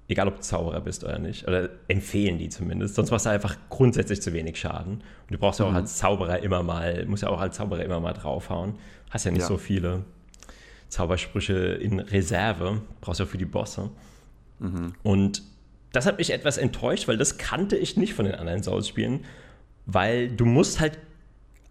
Egal 0.07 0.27
ob 0.27 0.35
du 0.35 0.41
Zauberer 0.41 0.79
bist 0.81 1.03
oder 1.03 1.17
nicht. 1.17 1.47
Oder 1.47 1.69
empfehlen 1.87 2.37
die 2.37 2.49
zumindest. 2.49 2.93
Sonst 2.93 3.09
machst 3.09 3.25
du 3.25 3.31
einfach 3.31 3.57
grundsätzlich 3.69 4.21
zu 4.21 4.31
wenig 4.31 4.59
Schaden. 4.59 4.97
Und 4.97 5.31
du 5.31 5.39
brauchst 5.39 5.59
ja 5.59 5.65
auch 5.65 5.71
mhm. 5.71 5.77
als 5.77 5.97
Zauberer 5.97 6.37
immer 6.43 6.61
mal, 6.61 7.07
musst 7.07 7.23
ja 7.23 7.29
auch 7.29 7.41
als 7.41 7.57
Zauberer 7.57 7.83
immer 7.83 7.99
mal 7.99 8.13
draufhauen. 8.13 8.75
Hast 9.09 9.25
ja 9.25 9.31
nicht 9.31 9.41
ja. 9.41 9.47
so 9.47 9.57
viele 9.57 10.03
Zaubersprüche 10.89 11.55
in 11.55 11.99
Reserve. 11.99 12.83
Brauchst 12.99 13.21
ja 13.21 13.25
auch 13.25 13.29
für 13.29 13.39
die 13.39 13.45
Bosse. 13.45 13.89
Mhm. 14.59 14.93
Und 15.01 15.41
das 15.91 16.05
hat 16.05 16.17
mich 16.17 16.31
etwas 16.31 16.57
enttäuscht, 16.57 17.07
weil 17.07 17.17
das 17.17 17.37
kannte 17.37 17.75
ich 17.75 17.97
nicht 17.97 18.13
von 18.13 18.25
den 18.25 18.35
anderen 18.35 18.63
Souls-Spielen, 18.63 19.25
weil 19.85 20.29
du 20.29 20.45
musst 20.45 20.79
halt 20.79 20.97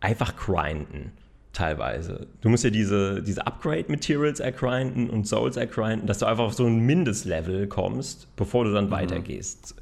einfach 0.01 0.37
grinden. 0.37 1.13
teilweise. 1.53 2.29
Du 2.43 2.49
musst 2.49 2.63
ja 2.63 2.71
diese, 2.71 3.23
diese 3.23 3.47
Upgrade-Materials 3.47 4.39
ergrinden 4.41 5.11
und 5.11 5.27
Souls 5.27 5.57
ergrinden, 5.57 6.07
dass 6.07 6.19
du 6.19 6.27
einfach 6.27 6.45
auf 6.45 6.55
so 6.55 6.65
ein 6.65 6.79
Mindestlevel 6.81 7.67
kommst, 7.67 8.29
bevor 8.37 8.65
du 8.65 8.73
dann 8.73 8.87
mhm. 8.87 8.93
weitergehst. 8.93 9.75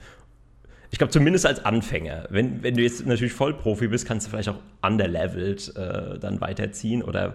Ich 0.91 0.97
glaube, 0.97 1.13
zumindest 1.13 1.45
als 1.45 1.65
Anfänger. 1.65 2.27
Wenn, 2.31 2.63
wenn 2.63 2.75
du 2.75 2.83
jetzt 2.83 3.05
natürlich 3.05 3.35
Vollprofi 3.35 3.89
bist, 3.89 4.07
kannst 4.07 4.27
du 4.27 4.31
vielleicht 4.31 4.49
auch 4.49 4.59
underleveled 4.81 5.77
äh, 5.77 6.19
dann 6.19 6.41
weiterziehen 6.41 7.03
oder 7.03 7.35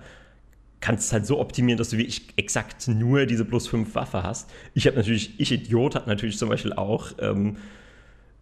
kannst 0.84 1.06
es 1.06 1.14
halt 1.14 1.26
so 1.26 1.40
optimieren, 1.40 1.78
dass 1.78 1.92
du 1.92 1.98
wirklich 1.98 2.28
exakt 2.36 2.90
nur 2.90 3.26
diese 3.26 3.46
plus 3.46 3.70
5 3.70 3.96
Waffe 3.96 4.22
hast. 4.22 4.52
Ich 4.74 4.86
habe 4.86 4.98
natürlich, 4.98 5.40
ich 5.40 5.50
Idiot, 5.54 5.96
habe 5.96 6.10
natürlich 6.10 6.38
zum 6.38 6.50
Beispiel 6.50 6.74
auch 6.74 7.14
ähm, 7.20 7.56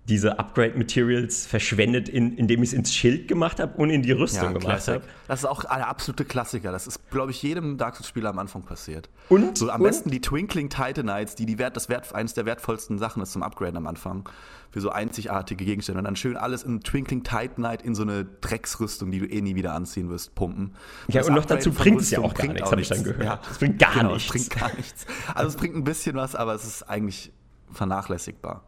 diese 0.05 0.39
Upgrade-Materials 0.39 1.46
verschwendet, 1.46 2.10
in, 2.10 2.36
indem 2.36 2.63
ich 2.63 2.70
es 2.70 2.74
ins 2.74 2.93
Schild 2.93 3.27
gemacht 3.27 3.60
habe 3.60 3.77
und 3.77 3.91
in 3.91 4.01
die 4.01 4.12
Rüstung 4.12 4.53
ja, 4.53 4.60
gemacht 4.60 4.88
habe. 4.88 5.03
Das 5.27 5.41
ist 5.41 5.46
auch 5.46 5.63
eine 5.65 5.88
absolute 5.88 6.25
Klassiker. 6.25 6.72
Das 6.72 6.88
ist, 6.88 7.10
glaube 7.12 7.31
ich, 7.31 7.41
jedem 7.43 7.77
Dark 7.77 7.96
Souls-Spieler 7.96 8.29
am 8.31 8.39
Anfang 8.39 8.63
passiert. 8.63 9.10
Und? 9.29 9.58
So 9.58 9.70
am 9.70 9.81
und? 9.81 9.88
besten 9.88 10.10
die 10.10 10.20
Twinkling 10.20 10.70
Titanites, 10.70 11.36
die, 11.36 11.46
die 11.46 11.60
Wert, 11.60 11.75
das 11.75 11.88
Wert, 11.88 12.13
eines 12.15 12.34
der 12.34 12.46
wertvollsten 12.46 12.98
Sachen 12.98 13.22
ist 13.22 13.31
zum 13.31 13.43
Upgraden 13.43 13.77
am 13.77 13.88
Anfang. 13.88 14.27
Für 14.72 14.81
so 14.81 14.89
einzigartige 14.89 15.65
Gegenstände. 15.65 16.00
Und 16.00 16.05
dann 16.05 16.15
schön 16.15 16.36
alles 16.36 16.63
in 16.63 16.79
Twinkling 16.79 17.24
Titanite 17.24 17.86
in 17.86 17.93
so 17.93 18.03
eine 18.03 18.25
Drecksrüstung, 18.25 19.12
die 19.12 19.20
du 19.20 19.25
eh 19.25 19.41
nie 19.41 19.55
wieder 19.55 19.74
anziehen 19.74 20.10
wirst, 20.10 20.34
pumpen. 20.34 20.75
Und 21.08 21.13
ja, 21.13 21.24
und 21.25 21.34
noch 21.34 21.46
dazu 21.46 21.72
bringt 21.72 22.01
es 22.01 22.10
ja 22.10 22.20
auch 22.20 22.34
gar 22.34 22.48
nichts, 22.48 22.72
habe 22.72 22.81
ich 22.81 22.88
dann 22.88 23.03
gehört. 23.03 23.24
Ja, 23.24 23.41
es 23.51 23.58
bringt 23.60 23.79
gar 23.79 23.93
genau, 23.93 24.13
nichts. 24.13 24.34
Es 24.34 24.50
bringt 24.50 24.62
gar 24.62 24.75
nichts. 24.75 25.05
Also 25.36 25.50
es 25.50 25.55
bringt 25.58 25.75
ein 25.75 25.84
bisschen 25.84 26.15
was, 26.15 26.36
aber 26.36 26.55
es 26.55 26.65
ist 26.65 26.84
eigentlich 26.84 27.34
vernachlässigbar. 27.72 28.63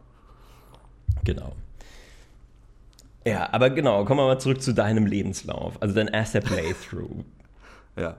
Genau. 1.24 1.54
Ja, 3.24 3.48
aber 3.52 3.70
genau, 3.70 4.04
kommen 4.04 4.20
wir 4.20 4.26
mal 4.26 4.38
zurück 4.38 4.60
zu 4.60 4.74
deinem 4.74 5.06
Lebenslauf. 5.06 5.80
Also 5.80 5.94
dein 5.94 6.08
erster 6.08 6.40
Playthrough. 6.40 7.24
ja. 7.96 8.16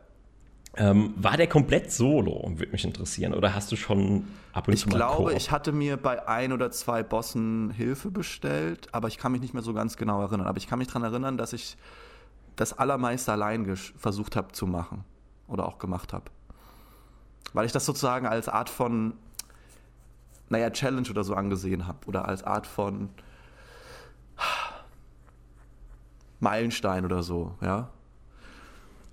Ähm, 0.78 1.14
war 1.16 1.38
der 1.38 1.48
komplett 1.48 1.92
solo, 1.92 2.52
würde 2.56 2.72
mich 2.72 2.84
interessieren? 2.84 3.34
Oder 3.34 3.56
hast 3.56 3.72
du 3.72 3.78
schon 3.78 4.28
ab 4.52 4.68
und 4.68 4.74
ich 4.74 4.82
zu 4.82 4.90
mal 4.90 4.96
Ich 4.96 4.98
glaube, 4.98 5.34
ich 5.34 5.52
hatte 5.52 5.72
mir 5.72 5.96
bei 5.96 6.28
ein 6.28 6.52
oder 6.52 6.70
zwei 6.72 7.02
Bossen 7.02 7.70
Hilfe 7.70 8.12
bestellt, 8.12 8.90
aber 8.92 9.08
ich 9.08 9.18
kann 9.18 9.32
mich 9.32 9.40
nicht 9.42 9.54
mehr 9.54 9.64
so 9.64 9.74
ganz 9.74 9.96
genau 9.96 10.22
erinnern. 10.22 10.48
Aber 10.48 10.58
ich 10.58 10.68
kann 10.68 10.80
mich 10.80 10.88
daran 10.90 11.04
erinnern, 11.04 11.38
dass 11.38 11.54
ich 11.54 11.78
das 12.58 12.78
allermeiste 12.78 13.32
allein 13.32 13.74
versucht 13.76 14.36
habe 14.36 14.52
zu 14.52 14.68
machen. 14.68 15.06
Oder 15.48 15.68
auch 15.68 15.78
gemacht 15.78 16.12
habe. 16.12 16.26
Weil 17.54 17.68
ich 17.68 17.72
das 17.72 17.86
sozusagen 17.86 18.26
als 18.26 18.50
Art 18.50 18.70
von 18.70 19.14
naja, 20.50 20.70
Challenge 20.70 21.10
oder 21.10 21.24
so 21.24 21.34
angesehen 21.34 21.88
habe. 21.88 22.00
Oder 22.08 22.28
als 22.28 22.44
Art 22.44 22.68
von 22.68 23.10
Meilenstein 26.40 27.06
oder 27.06 27.24
so, 27.24 27.56
ja. 27.62 27.90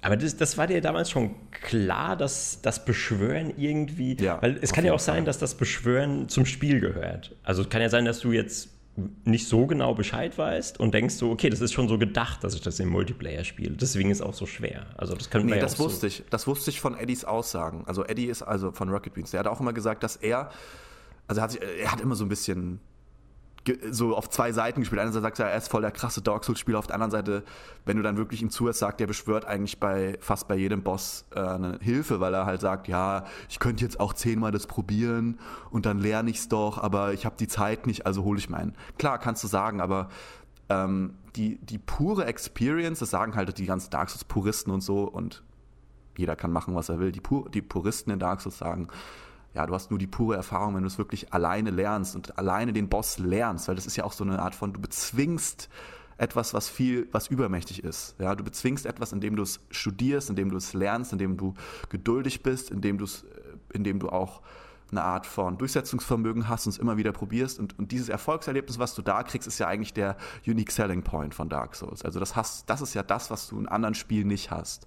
Aber 0.04 0.16
das, 0.16 0.36
das 0.36 0.58
war 0.58 0.66
dir 0.66 0.80
damals 0.80 1.10
schon 1.10 1.36
klar, 1.52 2.16
dass 2.16 2.60
das 2.60 2.84
Beschwören 2.84 3.56
irgendwie. 3.56 4.16
Ja, 4.20 4.42
weil 4.42 4.58
es 4.60 4.72
kann 4.72 4.84
ja 4.84 4.92
auch 4.92 4.98
sein, 4.98 5.24
dass 5.24 5.38
das 5.38 5.54
Beschwören 5.54 6.28
zum 6.28 6.44
Spiel 6.44 6.80
gehört. 6.80 7.36
Also 7.44 7.62
es 7.62 7.68
kann 7.68 7.80
ja 7.80 7.88
sein, 7.88 8.04
dass 8.04 8.18
du 8.18 8.32
jetzt 8.32 8.70
nicht 9.24 9.48
so 9.48 9.66
genau 9.66 9.94
Bescheid 9.94 10.36
weißt 10.36 10.78
und 10.78 10.92
denkst 10.92 11.14
so, 11.14 11.30
okay, 11.30 11.48
das 11.48 11.60
ist 11.60 11.72
schon 11.72 11.88
so 11.88 11.98
gedacht, 11.98 12.44
dass 12.44 12.54
ich 12.54 12.60
das 12.60 12.78
im 12.80 12.88
Multiplayer 12.88 13.44
spiele. 13.44 13.76
Deswegen 13.76 14.10
ist 14.10 14.18
es 14.18 14.22
auch 14.22 14.34
so 14.34 14.44
schwer. 14.44 14.86
Also 14.96 15.14
das 15.14 15.30
können 15.30 15.46
nee, 15.46 15.54
wir 15.54 15.60
das 15.60 15.78
wusste 15.78 16.00
so 16.00 16.06
ich. 16.08 16.24
Das 16.28 16.46
wusste 16.46 16.70
ich 16.70 16.80
von 16.80 16.98
Eddies 16.98 17.24
Aussagen. 17.24 17.84
Also 17.86 18.04
Eddie 18.04 18.26
ist 18.26 18.42
also 18.42 18.72
von 18.72 18.90
Rocket 18.90 19.14
Beans. 19.14 19.30
Der 19.30 19.40
hat 19.40 19.46
auch 19.46 19.60
immer 19.60 19.72
gesagt, 19.72 20.02
dass 20.02 20.16
er 20.16 20.50
also 21.26 21.40
er 21.40 21.42
hat, 21.44 21.50
sich, 21.52 21.60
er 21.62 21.92
hat 21.92 22.00
immer 22.00 22.14
so 22.14 22.24
ein 22.24 22.28
bisschen 22.28 22.80
so 23.90 24.16
auf 24.16 24.28
zwei 24.28 24.52
Seiten 24.52 24.80
gespielt. 24.80 25.00
Einerseits 25.00 25.22
sagt 25.22 25.38
er, 25.38 25.50
er 25.50 25.58
ist 25.58 25.68
voll 25.68 25.82
der 25.82 25.92
krasse 25.92 26.20
Dark 26.20 26.44
Souls-Spieler. 26.44 26.78
Auf 26.78 26.86
der 26.86 26.96
anderen 26.96 27.12
Seite, 27.12 27.44
wenn 27.84 27.96
du 27.96 28.02
dann 28.02 28.16
wirklich 28.16 28.42
ihm 28.42 28.50
zuhörst, 28.50 28.80
sagt 28.80 29.00
er, 29.00 29.06
beschwört 29.06 29.44
eigentlich 29.44 29.78
bei 29.78 30.18
fast 30.20 30.48
bei 30.48 30.56
jedem 30.56 30.82
Boss 30.82 31.26
äh, 31.34 31.40
eine 31.40 31.78
Hilfe, 31.80 32.18
weil 32.20 32.34
er 32.34 32.44
halt 32.44 32.60
sagt, 32.60 32.88
ja, 32.88 33.24
ich 33.48 33.60
könnte 33.60 33.84
jetzt 33.84 34.00
auch 34.00 34.14
zehnmal 34.14 34.50
das 34.50 34.66
probieren 34.66 35.38
und 35.70 35.86
dann 35.86 36.00
lerne 36.00 36.30
ich 36.30 36.38
es 36.38 36.48
doch, 36.48 36.78
aber 36.78 37.12
ich 37.12 37.24
habe 37.24 37.36
die 37.38 37.48
Zeit 37.48 37.86
nicht, 37.86 38.04
also 38.04 38.24
hole 38.24 38.38
ich 38.38 38.50
meinen. 38.50 38.74
Klar, 38.98 39.18
kannst 39.18 39.44
du 39.44 39.48
sagen, 39.48 39.80
aber 39.80 40.08
ähm, 40.68 41.14
die, 41.36 41.58
die 41.58 41.78
pure 41.78 42.24
Experience, 42.24 42.98
das 42.98 43.10
sagen 43.10 43.36
halt 43.36 43.56
die 43.58 43.66
ganzen 43.66 43.90
Dark 43.90 44.10
Souls-Puristen 44.10 44.72
und 44.72 44.80
so 44.80 45.04
und 45.04 45.44
jeder 46.16 46.36
kann 46.36 46.52
machen, 46.52 46.74
was 46.74 46.88
er 46.88 46.98
will. 46.98 47.12
Die, 47.12 47.20
Pur 47.20 47.48
die 47.48 47.62
Puristen 47.62 48.12
in 48.12 48.18
Dark 48.18 48.40
Souls 48.40 48.58
sagen, 48.58 48.88
ja, 49.54 49.66
du 49.66 49.74
hast 49.74 49.90
nur 49.90 49.98
die 49.98 50.06
pure 50.06 50.36
Erfahrung, 50.36 50.74
wenn 50.74 50.82
du 50.82 50.86
es 50.86 50.98
wirklich 50.98 51.32
alleine 51.32 51.70
lernst 51.70 52.16
und 52.16 52.38
alleine 52.38 52.72
den 52.72 52.88
Boss 52.88 53.18
lernst, 53.18 53.68
weil 53.68 53.74
das 53.74 53.86
ist 53.86 53.96
ja 53.96 54.04
auch 54.04 54.12
so 54.12 54.24
eine 54.24 54.40
Art 54.40 54.54
von, 54.54 54.72
du 54.72 54.80
bezwingst 54.80 55.68
etwas, 56.16 56.54
was 56.54 56.68
viel, 56.68 57.08
was 57.12 57.26
übermächtig 57.28 57.84
ist. 57.84 58.14
Ja, 58.18 58.34
du 58.34 58.44
bezwingst 58.44 58.86
etwas, 58.86 59.12
indem 59.12 59.36
du 59.36 59.42
es 59.42 59.60
studierst, 59.70 60.30
indem 60.30 60.50
du 60.50 60.56
es 60.56 60.72
lernst, 60.72 61.12
indem 61.12 61.36
du 61.36 61.54
geduldig 61.88 62.42
bist, 62.42 62.70
indem 62.70 62.98
du 62.98 63.04
es, 63.04 63.24
äh, 63.24 63.26
indem 63.72 63.98
du 63.98 64.08
auch 64.08 64.40
eine 64.90 65.02
Art 65.02 65.26
von 65.26 65.58
Durchsetzungsvermögen 65.58 66.48
hast 66.48 66.66
und 66.66 66.72
es 66.72 66.78
immer 66.78 66.96
wieder 66.96 67.12
probierst. 67.12 67.58
Und, 67.58 67.78
und 67.78 67.92
dieses 67.92 68.08
Erfolgserlebnis, 68.08 68.78
was 68.78 68.94
du 68.94 69.02
da 69.02 69.22
kriegst, 69.22 69.48
ist 69.48 69.58
ja 69.58 69.66
eigentlich 69.66 69.94
der 69.94 70.16
Unique 70.46 70.70
Selling 70.70 71.02
Point 71.02 71.34
von 71.34 71.48
Dark 71.48 71.74
Souls. 71.74 72.04
Also 72.04 72.20
das 72.20 72.36
hast, 72.36 72.68
das 72.68 72.82
ist 72.82 72.94
ja 72.94 73.02
das, 73.02 73.30
was 73.30 73.48
du 73.48 73.58
in 73.58 73.66
anderen 73.68 73.94
Spielen 73.94 74.28
nicht 74.28 74.50
hast. 74.50 74.86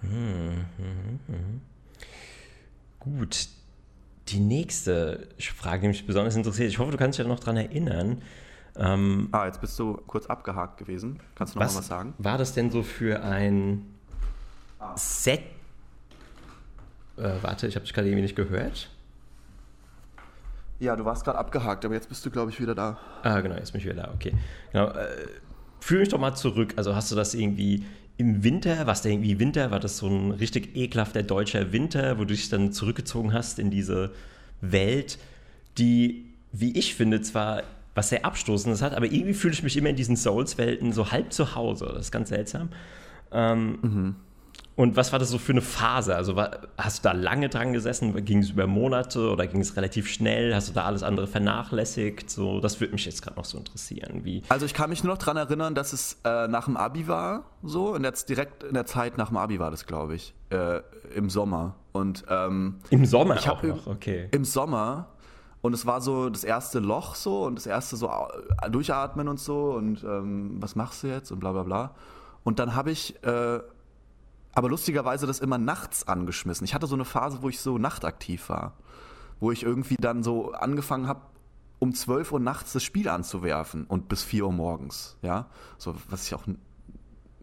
Hm, 0.00 0.64
hm, 0.76 1.20
hm. 1.26 1.34
hm. 1.34 1.60
Gut, 2.98 3.48
die 4.28 4.40
nächste 4.40 5.28
Frage, 5.38 5.82
die 5.82 5.88
mich 5.88 6.06
besonders 6.06 6.36
interessiert, 6.36 6.70
ich 6.70 6.78
hoffe, 6.78 6.92
du 6.92 6.96
kannst 6.96 7.18
dich 7.18 7.24
ja 7.24 7.28
noch 7.28 7.40
daran 7.40 7.56
erinnern. 7.56 8.22
Ähm, 8.76 9.28
ah, 9.32 9.46
jetzt 9.46 9.60
bist 9.60 9.78
du 9.78 9.94
kurz 10.06 10.26
abgehakt 10.26 10.78
gewesen. 10.78 11.20
Kannst 11.34 11.54
du 11.54 11.58
noch 11.58 11.66
was, 11.66 11.74
mal 11.74 11.80
was 11.80 11.86
sagen? 11.86 12.14
War 12.18 12.38
das 12.38 12.54
denn 12.54 12.70
so 12.70 12.82
für 12.82 13.22
ein 13.22 13.84
ah. 14.80 14.96
Set? 14.96 15.42
Äh, 17.16 17.30
warte, 17.42 17.66
ich 17.66 17.76
habe 17.76 17.84
dich 17.84 17.94
gerade 17.94 18.08
irgendwie 18.08 18.22
nicht 18.22 18.36
gehört. 18.36 18.90
Ja, 20.80 20.96
du 20.96 21.04
warst 21.04 21.24
gerade 21.24 21.38
abgehakt, 21.38 21.84
aber 21.84 21.94
jetzt 21.94 22.08
bist 22.08 22.26
du, 22.26 22.30
glaube 22.30 22.50
ich, 22.50 22.60
wieder 22.60 22.74
da. 22.74 22.98
Ah, 23.22 23.40
genau, 23.40 23.54
jetzt 23.54 23.72
bin 23.72 23.80
ich 23.80 23.86
wieder 23.86 24.02
da, 24.02 24.12
okay. 24.12 24.34
Genau, 24.72 24.88
äh, 24.88 25.06
führ 25.80 26.00
mich 26.00 26.08
doch 26.08 26.18
mal 26.18 26.34
zurück. 26.34 26.74
Also 26.76 26.96
hast 26.96 27.12
du 27.12 27.16
das 27.16 27.34
irgendwie 27.34 27.84
im 28.16 28.44
Winter, 28.44 28.86
was 28.86 29.02
da 29.02 29.08
irgendwie 29.08 29.38
Winter, 29.38 29.70
war 29.70 29.80
das 29.80 29.98
so 29.98 30.06
ein 30.06 30.30
richtig 30.30 30.76
ekelhafter 30.76 31.22
deutscher 31.22 31.72
Winter, 31.72 32.18
wo 32.18 32.22
du 32.22 32.34
dich 32.34 32.48
dann 32.48 32.72
zurückgezogen 32.72 33.32
hast 33.32 33.58
in 33.58 33.70
diese 33.70 34.12
Welt, 34.60 35.18
die, 35.78 36.26
wie 36.52 36.78
ich 36.78 36.94
finde, 36.94 37.20
zwar 37.22 37.62
was 37.94 38.08
sehr 38.08 38.24
Abstoßendes 38.24 38.82
hat, 38.82 38.94
aber 38.94 39.06
irgendwie 39.06 39.34
fühle 39.34 39.54
ich 39.54 39.62
mich 39.62 39.76
immer 39.76 39.88
in 39.88 39.96
diesen 39.96 40.16
Souls-Welten 40.16 40.92
so 40.92 41.12
halb 41.12 41.32
zu 41.32 41.54
Hause. 41.54 41.86
Das 41.94 42.06
ist 42.06 42.12
ganz 42.12 42.28
seltsam. 42.28 42.68
Ähm, 43.32 43.78
mhm. 43.82 44.16
Und 44.76 44.96
was 44.96 45.12
war 45.12 45.20
das 45.20 45.30
so 45.30 45.38
für 45.38 45.52
eine 45.52 45.60
Phase? 45.60 46.16
Also 46.16 46.34
war, 46.34 46.50
hast 46.76 47.04
du 47.04 47.08
da 47.08 47.12
lange 47.12 47.48
dran 47.48 47.72
gesessen? 47.72 48.24
Ging 48.24 48.38
es 48.38 48.50
über 48.50 48.66
Monate 48.66 49.30
oder 49.30 49.46
ging 49.46 49.60
es 49.60 49.76
relativ 49.76 50.08
schnell? 50.08 50.52
Hast 50.54 50.68
du 50.68 50.72
da 50.72 50.84
alles 50.84 51.04
andere 51.04 51.28
vernachlässigt? 51.28 52.28
So, 52.28 52.60
das 52.60 52.80
würde 52.80 52.94
mich 52.94 53.04
jetzt 53.04 53.22
gerade 53.22 53.36
noch 53.36 53.44
so 53.44 53.56
interessieren. 53.56 54.24
Wie 54.24 54.42
also 54.48 54.66
ich 54.66 54.74
kann 54.74 54.90
mich 54.90 55.04
nur 55.04 55.14
noch 55.14 55.18
daran 55.18 55.36
erinnern, 55.36 55.76
dass 55.76 55.92
es 55.92 56.18
äh, 56.24 56.48
nach 56.48 56.64
dem 56.64 56.76
Abi 56.76 57.06
war, 57.06 57.44
so, 57.62 57.94
und 57.94 58.02
jetzt 58.02 58.28
direkt 58.28 58.64
in 58.64 58.74
der 58.74 58.84
Zeit 58.84 59.16
nach 59.16 59.28
dem 59.28 59.36
Abi 59.36 59.60
war 59.60 59.70
das, 59.70 59.86
glaube 59.86 60.16
ich, 60.16 60.34
äh, 60.50 60.80
im 61.14 61.30
Sommer. 61.30 61.76
Und 61.92 62.24
ähm, 62.28 62.80
im 62.90 63.06
Sommer 63.06 63.36
ich 63.36 63.48
auch 63.48 63.62
noch, 63.62 63.86
okay. 63.86 64.28
Im 64.32 64.44
Sommer 64.44 65.08
und 65.62 65.72
es 65.72 65.86
war 65.86 66.00
so 66.00 66.28
das 66.28 66.42
erste 66.42 66.80
Loch 66.80 67.14
so 67.14 67.44
und 67.44 67.54
das 67.54 67.66
erste 67.66 67.96
so 67.96 68.10
durchatmen 68.70 69.28
und 69.28 69.38
so 69.38 69.70
und 69.70 70.02
ähm, 70.02 70.56
was 70.60 70.74
machst 70.74 71.04
du 71.04 71.06
jetzt 71.06 71.30
und 71.30 71.38
bla 71.38 71.52
bla 71.52 71.62
bla. 71.62 71.94
Und 72.42 72.58
dann 72.58 72.74
habe 72.74 72.90
ich 72.90 73.22
äh, 73.24 73.60
aber 74.54 74.68
lustigerweise 74.68 75.26
das 75.26 75.40
immer 75.40 75.58
nachts 75.58 76.06
angeschmissen. 76.06 76.64
Ich 76.64 76.74
hatte 76.74 76.86
so 76.86 76.94
eine 76.94 77.04
Phase, 77.04 77.42
wo 77.42 77.48
ich 77.48 77.60
so 77.60 77.78
nachtaktiv 77.78 78.48
war. 78.48 78.74
Wo 79.40 79.50
ich 79.50 79.62
irgendwie 79.64 79.96
dann 79.96 80.22
so 80.22 80.52
angefangen 80.52 81.08
habe, 81.08 81.20
um 81.80 81.92
12 81.92 82.32
Uhr 82.32 82.40
nachts 82.40 82.72
das 82.72 82.82
Spiel 82.82 83.08
anzuwerfen 83.08 83.84
und 83.84 84.08
bis 84.08 84.22
4 84.22 84.46
Uhr 84.46 84.52
morgens. 84.52 85.16
Ja, 85.22 85.48
so, 85.76 85.94
was 86.08 86.26
ich 86.26 86.34
auch. 86.34 86.44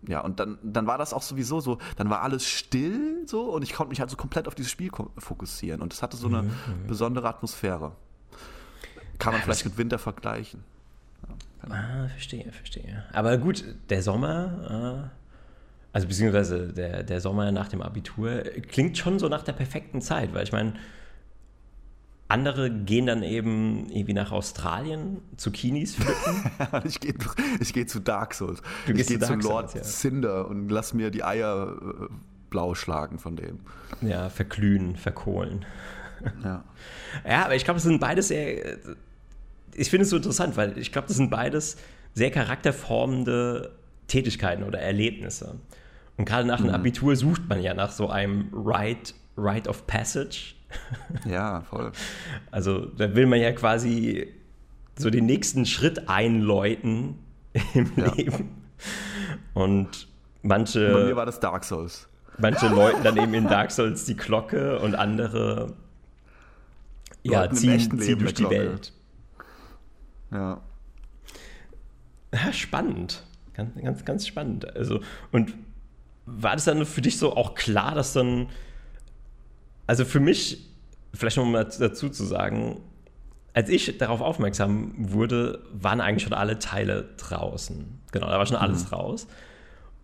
Ja, 0.08 0.22
und 0.22 0.40
dann, 0.40 0.58
dann 0.64 0.88
war 0.88 0.98
das 0.98 1.14
auch 1.14 1.22
sowieso 1.22 1.60
so, 1.60 1.78
dann 1.96 2.10
war 2.10 2.22
alles 2.22 2.48
still 2.48 3.28
so 3.28 3.52
und 3.52 3.62
ich 3.62 3.74
konnte 3.74 3.92
mich 3.92 4.00
halt 4.00 4.10
so 4.10 4.18
komplett 4.18 4.48
auf 4.48 4.56
dieses 4.56 4.72
Spiel 4.72 4.90
fokussieren 5.18 5.80
und 5.80 5.94
es 5.94 6.02
hatte 6.02 6.18
so 6.18 6.28
eine 6.28 6.42
mhm, 6.42 6.88
besondere 6.88 7.28
Atmosphäre. 7.28 7.92
Kann 9.20 9.34
man 9.34 9.44
vielleicht 9.44 9.66
mit 9.66 9.78
Winter 9.78 10.00
vergleichen. 10.00 10.64
Ja, 11.70 11.76
ah, 11.76 12.08
verstehe, 12.08 12.52
verstehe. 12.52 13.06
Aber 13.14 13.38
gut, 13.38 13.64
der 13.92 14.02
Sommer, 14.02 15.12
äh 15.14 15.21
also 15.94 16.08
beziehungsweise 16.08 16.72
der, 16.74 17.04
der 17.04 17.20
Sommer 17.20 17.52
nach 17.52 17.68
dem 17.68 17.82
Abitur, 17.82 18.44
klingt 18.70 18.98
schon 18.98 19.20
so 19.20 19.28
nach 19.28 19.44
der 19.44 19.54
perfekten 19.54 20.02
Zeit, 20.02 20.34
weil 20.34 20.44
ich 20.44 20.52
meine, 20.52 20.74
andere 22.32 22.72
gehen 22.72 23.06
dann 23.06 23.24
eben 23.24 23.90
irgendwie 23.90 24.14
nach 24.14 24.32
Australien 24.32 25.22
zu 25.36 25.52
Kinis 25.52 25.96
pflücken. 25.96 26.50
ich 26.86 27.02
gehe 27.02 27.14
ich 27.60 27.74
geh 27.74 27.86
zu 27.86 28.00
Dark 28.00 28.34
Souls. 28.34 28.62
Du 28.88 28.94
ich 28.94 29.06
gehe 29.06 29.20
zu, 29.20 29.26
zu 29.26 29.34
Lord 29.34 29.72
Souls, 29.72 29.74
ja. 29.74 29.82
Cinder 29.84 30.48
und 30.48 30.70
lass 30.70 30.94
mir 30.94 31.12
die 31.12 31.26
Eier 31.26 31.76
äh, 31.78 32.08
blau 32.50 32.74
schlagen 32.74 33.20
von 33.20 33.36
dem. 33.36 33.60
Ja, 34.02 34.30
verglühen, 34.30 34.96
verkohlen. 34.96 35.66
Ja. 36.44 36.64
ja, 37.28 37.46
aber 37.46 37.56
ich 37.56 37.64
glaube, 37.64 37.78
das 37.78 37.84
sind 37.84 38.00
beides 38.00 38.28
sehr. 38.28 38.78
Ich 39.74 39.90
finde 39.90 40.04
es 40.04 40.12
so 40.12 40.18
interessant, 40.18 40.56
weil 40.56 40.78
ich 40.78 40.92
glaube, 40.92 41.08
das 41.08 41.18
sind 41.18 41.32
beides 41.32 41.78
sehr 42.14 42.30
charakterformende 42.30 43.72
Tätigkeiten 44.12 44.64
oder 44.64 44.80
Erlebnisse. 44.80 45.56
Und 46.18 46.26
gerade 46.26 46.46
nach 46.48 46.58
dem 46.58 46.68
mhm. 46.68 46.76
Abitur 46.76 47.16
sucht 47.16 47.48
man 47.48 47.62
ja 47.62 47.74
nach 47.74 47.92
so 47.92 48.10
einem 48.10 48.50
Rite, 48.54 49.14
Rite 49.38 49.70
of 49.70 49.88
Passage. 49.88 50.56
Ja, 51.26 51.62
voll. 51.62 51.92
Also 52.50 52.86
da 52.86 53.14
will 53.14 53.26
man 53.26 53.42
ja 53.42 53.52
quasi 53.52 54.28
so 54.98 55.10
den 55.10 55.26
nächsten 55.26 55.66
Schritt 55.66 56.08
einläuten 56.08 57.20
im 57.74 57.92
ja. 57.98 58.14
Leben. 58.14 58.52
Und 59.54 60.08
manche. 60.44 60.94
Bei 60.94 61.04
mir 61.04 61.16
war 61.18 61.26
das 61.26 61.42
Dark 61.42 61.66
Souls. 61.66 62.08
Manche 62.38 62.68
läuten 62.70 63.04
dann 63.04 63.18
eben 63.18 63.34
in 63.34 63.50
Dark 63.50 63.72
Souls 63.72 64.06
die 64.06 64.16
Glocke 64.16 64.80
und 64.80 64.96
andere 64.96 65.74
ja, 67.24 67.52
ziehen, 67.52 68.00
ziehen 68.00 68.20
durch 68.20 68.34
die 68.34 68.44
Glocke. 68.44 68.56
Welt. 68.56 68.94
Ja. 70.32 70.62
ja. 72.34 72.54
Spannend. 72.54 73.24
Ganz, 73.54 73.76
ganz, 73.82 74.06
ganz 74.06 74.28
spannend. 74.28 74.76
Also, 74.76 75.02
und 75.32 75.54
war 76.26 76.54
das 76.54 76.66
dann 76.66 76.86
für 76.86 77.02
dich 77.02 77.18
so 77.18 77.36
auch 77.36 77.56
klar, 77.56 77.96
dass 77.96 78.14
dann. 78.14 78.50
Also 79.88 80.06
für 80.06 80.20
mich, 80.20 80.70
vielleicht 81.14 81.38
noch 81.38 81.46
mal 81.46 81.66
dazu 81.66 82.10
zu 82.10 82.24
sagen, 82.24 82.82
als 83.54 83.70
ich 83.70 83.98
darauf 83.98 84.22
aufmerksam 84.22 84.94
wurde, 84.98 85.60
waren 85.74 86.00
eigentlich 86.00 86.24
schon 86.24 86.34
alle 86.34 86.60
Teile 86.60 87.10
draußen. 87.18 88.00
Genau, 88.12 88.28
da 88.28 88.38
war 88.38 88.46
schon 88.46 88.58
alles 88.58 88.86
mhm. 88.86 88.96
raus. 88.96 89.28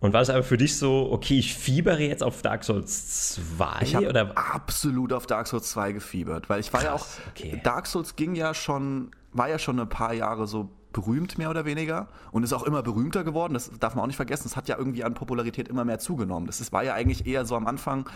Und 0.00 0.12
war 0.12 0.20
es 0.20 0.30
aber 0.30 0.44
für 0.44 0.56
dich 0.56 0.76
so, 0.76 1.08
okay, 1.10 1.38
ich 1.38 1.54
fiebere 1.54 2.02
jetzt 2.02 2.22
auf 2.22 2.42
Dark 2.42 2.62
Souls 2.62 3.32
2? 3.56 3.82
Ich 3.82 3.94
habe 3.96 4.36
absolut 4.36 5.12
auf 5.12 5.26
Dark 5.26 5.48
Souls 5.48 5.70
2 5.70 5.92
gefiebert, 5.92 6.48
weil 6.48 6.60
ich 6.60 6.72
war 6.72 6.82
Krass, 6.82 7.18
ja 7.18 7.22
auch, 7.24 7.28
okay. 7.30 7.60
Dark 7.64 7.86
Souls 7.86 8.14
ging 8.14 8.36
ja 8.36 8.54
schon, 8.54 9.10
war 9.32 9.48
ja 9.48 9.58
schon 9.58 9.80
ein 9.80 9.88
paar 9.88 10.14
Jahre 10.14 10.46
so 10.46 10.70
berühmt, 10.98 11.38
mehr 11.38 11.48
oder 11.50 11.64
weniger, 11.64 12.08
und 12.32 12.42
ist 12.42 12.52
auch 12.52 12.64
immer 12.64 12.82
berühmter 12.82 13.22
geworden, 13.22 13.54
das 13.54 13.70
darf 13.78 13.94
man 13.94 14.02
auch 14.02 14.06
nicht 14.08 14.16
vergessen, 14.16 14.48
es 14.48 14.56
hat 14.56 14.68
ja 14.68 14.76
irgendwie 14.76 15.04
an 15.04 15.14
Popularität 15.14 15.68
immer 15.68 15.84
mehr 15.84 16.00
zugenommen. 16.00 16.46
Das 16.46 16.72
war 16.72 16.82
ja 16.82 16.94
eigentlich 16.94 17.26
eher 17.26 17.44
so 17.44 17.54
am 17.54 17.68
Anfang 17.68 18.08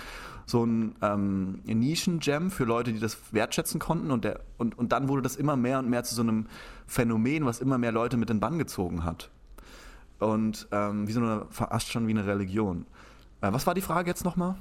so 0.47 0.65
ein 0.65 0.97
ähm, 1.01 1.61
Nischen-Gem 1.65 2.51
für 2.51 2.65
Leute, 2.65 2.93
die 2.93 2.99
das 2.99 3.17
wertschätzen 3.33 3.79
konnten 3.79 4.11
und, 4.11 4.25
der, 4.25 4.41
und, 4.59 4.77
und 4.77 4.91
dann 4.91 5.09
wurde 5.09 5.23
das 5.23 5.37
immer 5.37 5.55
mehr 5.55 5.79
und 5.79 5.89
mehr 5.89 6.03
zu 6.03 6.17
so 6.17 6.23
einem 6.23 6.47
Phänomen, 6.89 7.47
was 7.47 7.61
immer 7.61 7.79
mehr 7.79 7.93
Leute 7.93 8.17
mit 8.17 8.31
in 8.31 8.39
den 8.39 8.41
Bann 8.41 8.59
gezogen 8.59 9.05
hat 9.05 9.31
und 10.19 10.67
ähm, 10.73 11.07
wie 11.07 11.13
so 11.13 11.21
eine, 11.21 11.47
fast 11.51 11.93
schon 11.93 12.09
wie 12.09 12.13
eine 12.13 12.27
Religion. 12.27 12.87
Äh, 13.41 13.53
was 13.53 13.67
war 13.67 13.75
die 13.75 13.81
Frage 13.81 14.11
jetzt 14.11 14.25
nochmal? 14.25 14.57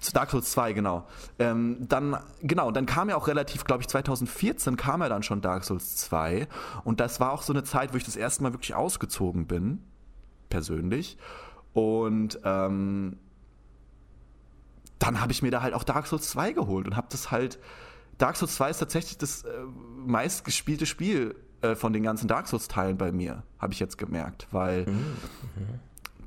Zu 0.00 0.12
Dark 0.12 0.30
Souls 0.30 0.50
2, 0.52 0.72
genau. 0.74 1.06
Ähm, 1.38 1.86
dann, 1.88 2.16
genau, 2.40 2.70
dann 2.70 2.86
kam 2.86 3.08
ja 3.08 3.16
auch 3.16 3.26
relativ, 3.26 3.64
glaube 3.64 3.82
ich, 3.82 3.88
2014 3.88 4.76
kam 4.76 5.00
ja 5.00 5.08
dann 5.08 5.22
schon 5.22 5.40
Dark 5.40 5.64
Souls 5.64 5.96
2. 5.96 6.46
Und 6.84 7.00
das 7.00 7.18
war 7.18 7.32
auch 7.32 7.42
so 7.42 7.52
eine 7.52 7.64
Zeit, 7.64 7.92
wo 7.92 7.96
ich 7.96 8.04
das 8.04 8.16
erste 8.16 8.42
Mal 8.42 8.52
wirklich 8.52 8.74
ausgezogen 8.74 9.46
bin, 9.46 9.82
persönlich. 10.50 11.18
Und 11.72 12.38
ähm, 12.44 13.18
dann 14.98 15.20
habe 15.20 15.32
ich 15.32 15.42
mir 15.42 15.50
da 15.50 15.62
halt 15.62 15.74
auch 15.74 15.84
Dark 15.84 16.06
Souls 16.06 16.28
2 16.30 16.52
geholt 16.52 16.86
und 16.86 16.96
habe 16.96 17.08
das 17.10 17.30
halt. 17.30 17.58
Dark 18.18 18.36
Souls 18.36 18.56
2 18.56 18.70
ist 18.70 18.78
tatsächlich 18.78 19.16
das 19.18 19.44
äh, 19.44 19.48
meistgespielte 19.96 20.86
Spiel 20.86 21.36
äh, 21.60 21.74
von 21.74 21.92
den 21.92 22.04
ganzen 22.04 22.28
Dark 22.28 22.46
Souls-Teilen 22.46 22.98
bei 22.98 23.10
mir, 23.10 23.42
habe 23.58 23.72
ich 23.72 23.80
jetzt 23.80 23.98
gemerkt, 23.98 24.46
weil 24.52 24.86
mhm. 24.86 25.16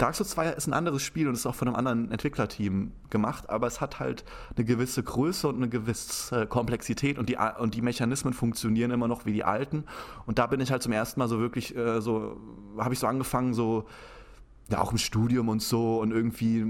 Dark 0.01 0.15
Souls 0.15 0.31
2 0.31 0.53
ist 0.53 0.65
ein 0.65 0.73
anderes 0.73 1.03
Spiel 1.03 1.27
und 1.27 1.35
ist 1.35 1.45
auch 1.45 1.53
von 1.53 1.67
einem 1.67 1.77
anderen 1.77 2.09
Entwicklerteam 2.09 2.91
gemacht, 3.11 3.51
aber 3.51 3.67
es 3.67 3.81
hat 3.81 3.99
halt 3.99 4.25
eine 4.55 4.65
gewisse 4.65 5.03
Größe 5.03 5.47
und 5.47 5.57
eine 5.57 5.69
gewisse 5.69 6.47
Komplexität 6.47 7.19
und 7.19 7.29
die, 7.29 7.37
und 7.59 7.75
die 7.75 7.83
Mechanismen 7.83 8.33
funktionieren 8.33 8.89
immer 8.89 9.07
noch 9.07 9.27
wie 9.27 9.33
die 9.33 9.43
alten. 9.43 9.83
Und 10.25 10.39
da 10.39 10.47
bin 10.47 10.59
ich 10.59 10.71
halt 10.71 10.81
zum 10.81 10.91
ersten 10.91 11.19
Mal 11.19 11.27
so 11.27 11.39
wirklich 11.39 11.75
äh, 11.75 12.01
so, 12.01 12.41
habe 12.79 12.95
ich 12.95 12.99
so 12.99 13.05
angefangen, 13.05 13.53
so, 13.53 13.85
ja, 14.71 14.81
auch 14.81 14.91
im 14.91 14.97
Studium 14.97 15.49
und 15.49 15.61
so 15.61 15.99
und 15.99 16.11
irgendwie 16.11 16.65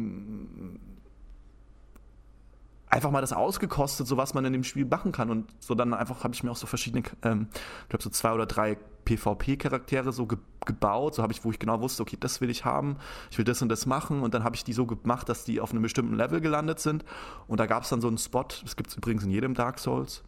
einfach 2.90 3.12
mal 3.12 3.22
das 3.22 3.32
ausgekostet, 3.32 4.08
so 4.08 4.18
was 4.18 4.34
man 4.34 4.44
in 4.44 4.52
dem 4.52 4.66
Spiel 4.66 4.86
machen 4.86 5.14
kann. 5.14 5.30
Und 5.30 5.50
so 5.60 5.74
dann 5.74 5.94
einfach 5.94 6.26
habe 6.26 6.34
ich 6.34 6.44
mir 6.44 6.52
auch 6.52 6.58
so 6.58 6.68
verschiedene, 6.68 7.04
ähm, 7.24 7.48
ich 7.84 7.90
glaube 7.90 8.04
so 8.04 8.10
zwei 8.10 8.34
oder 8.34 8.46
drei 8.46 8.78
PvP-Charaktere 9.16 10.12
so 10.12 10.26
ge 10.28 10.38
gebaut, 10.64 11.16
so 11.16 11.24
habe 11.24 11.34
ich, 11.34 11.44
wo 11.44 11.50
ich 11.50 11.58
genau 11.58 11.82
wusste, 11.82 12.04
okay, 12.04 12.18
das 12.20 12.40
will 12.40 12.52
ich 12.52 12.66
haben, 12.66 12.98
ich 13.32 13.38
will 13.40 13.46
das 13.46 13.64
und 13.64 13.70
das 13.70 13.88
machen. 13.88 14.22
Und 14.22 14.36
dann 14.36 14.44
habe 14.44 14.56
ich 14.56 14.64
die 14.64 14.74
so 14.74 14.86
gemacht, 14.86 15.28
dass 15.28 15.44
die 15.44 15.60
auf 15.60 15.72
einem 15.72 15.82
bestimmten 15.82 16.14
Level 16.14 16.40
gelandet 16.40 16.80
sind. 16.80 17.04
Und 17.48 17.60
da 17.60 17.66
gab 17.66 17.82
es 17.82 17.90
dann 17.90 18.00
so 18.00 18.08
einen 18.08 18.20
Spot, 18.20 18.46
das 18.62 18.76
gibt 18.76 18.92
es 18.92 18.96
übrigens 18.96 19.24
in 19.24 19.32
jedem 19.32 19.56
Dark 19.56 19.80
Souls, 19.80 20.24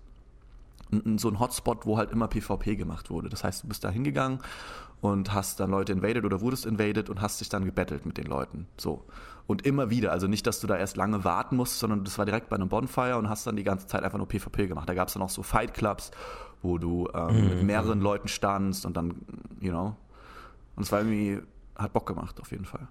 so 1.17 1.29
ein 1.29 1.39
Hotspot, 1.39 1.85
wo 1.85 1.97
halt 1.97 2.11
immer 2.11 2.27
PvP 2.27 2.75
gemacht 2.75 3.11
wurde. 3.11 3.29
Das 3.29 3.43
heißt, 3.43 3.63
du 3.63 3.67
bist 3.67 3.83
da 3.83 3.89
hingegangen 3.89 4.39
und 5.01 5.33
hast 5.33 5.59
dann 5.59 5.69
Leute 5.69 5.91
invaded 5.91 6.25
oder 6.25 6.41
wurdest 6.41 6.65
invaded 6.65 7.09
und 7.09 7.21
hast 7.21 7.39
dich 7.41 7.49
dann 7.49 7.65
gebettelt 7.65 8.05
mit 8.05 8.17
den 8.17 8.25
Leuten. 8.25 8.67
So. 8.77 9.05
Und 9.45 9.65
immer 9.65 9.89
wieder, 9.89 10.11
also 10.11 10.27
nicht, 10.27 10.47
dass 10.47 10.61
du 10.61 10.67
da 10.67 10.77
erst 10.77 10.95
lange 10.95 11.23
warten 11.23 11.57
musst, 11.57 11.79
sondern 11.79 12.05
das 12.05 12.17
war 12.17 12.25
direkt 12.25 12.49
bei 12.49 12.55
einem 12.55 12.69
Bonfire 12.69 13.17
und 13.17 13.29
hast 13.29 13.45
dann 13.45 13.55
die 13.55 13.63
ganze 13.63 13.85
Zeit 13.85 14.03
einfach 14.03 14.17
nur 14.17 14.27
PvP 14.27 14.67
gemacht. 14.67 14.87
Da 14.87 14.93
gab 14.93 15.09
es 15.09 15.13
dann 15.13 15.23
auch 15.23 15.29
so 15.29 15.43
Fight 15.43 15.73
Clubs, 15.73 16.11
wo 16.63 16.77
du 16.77 17.07
ähm, 17.13 17.41
mhm. 17.41 17.49
mit 17.49 17.63
mehreren 17.63 18.01
Leuten 18.01 18.27
standst 18.27 18.85
und 18.85 18.97
dann, 18.97 19.15
you 19.59 19.71
know. 19.71 19.95
Und 20.75 20.83
es 20.83 20.91
war 20.91 20.99
irgendwie, 20.99 21.39
hat 21.75 21.93
Bock 21.93 22.07
gemacht, 22.07 22.39
auf 22.41 22.51
jeden 22.51 22.65
Fall. 22.65 22.87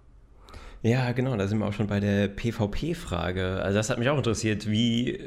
Ja, 0.83 1.13
genau, 1.13 1.37
da 1.37 1.47
sind 1.49 1.59
wir 1.59 1.67
auch 1.67 1.73
schon 1.73 1.87
bei 1.87 2.01
der 2.01 2.29
PvP-Frage. 2.29 3.61
Also 3.63 3.79
das 3.79 3.91
hat 3.91 3.99
mich 3.99 4.09
auch 4.09 4.17
interessiert, 4.17 4.69
wie 4.69 5.19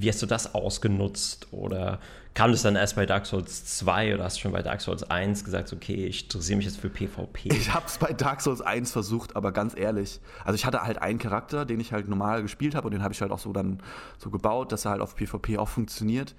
wie 0.00 0.08
hast 0.08 0.22
du 0.22 0.26
das 0.26 0.54
ausgenutzt? 0.54 1.48
Oder 1.50 2.00
kam 2.34 2.52
das 2.52 2.62
dann 2.62 2.76
erst 2.76 2.96
bei 2.96 3.06
Dark 3.06 3.26
Souls 3.26 3.64
2 3.78 4.14
oder 4.14 4.24
hast 4.24 4.36
du 4.36 4.42
schon 4.42 4.52
bei 4.52 4.62
Dark 4.62 4.80
Souls 4.80 5.02
1 5.02 5.44
gesagt, 5.44 5.72
okay, 5.72 6.06
ich 6.06 6.24
interessiere 6.24 6.56
mich 6.56 6.66
jetzt 6.66 6.78
für 6.78 6.88
PvP? 6.88 7.48
Ich 7.52 7.72
habe 7.74 7.86
es 7.86 7.98
bei 7.98 8.12
Dark 8.12 8.40
Souls 8.40 8.60
1 8.60 8.92
versucht, 8.92 9.36
aber 9.36 9.52
ganz 9.52 9.76
ehrlich, 9.76 10.20
also 10.44 10.54
ich 10.54 10.64
hatte 10.64 10.82
halt 10.82 10.98
einen 11.02 11.18
Charakter, 11.18 11.64
den 11.64 11.80
ich 11.80 11.92
halt 11.92 12.08
normal 12.08 12.42
gespielt 12.42 12.74
habe 12.74 12.86
und 12.86 12.92
den 12.92 13.02
habe 13.02 13.12
ich 13.12 13.20
halt 13.20 13.32
auch 13.32 13.38
so 13.38 13.52
dann 13.52 13.80
so 14.18 14.30
gebaut, 14.30 14.72
dass 14.72 14.84
er 14.84 14.92
halt 14.92 15.00
auf 15.00 15.16
PvP 15.16 15.58
auch 15.58 15.68
funktioniert. 15.68 16.34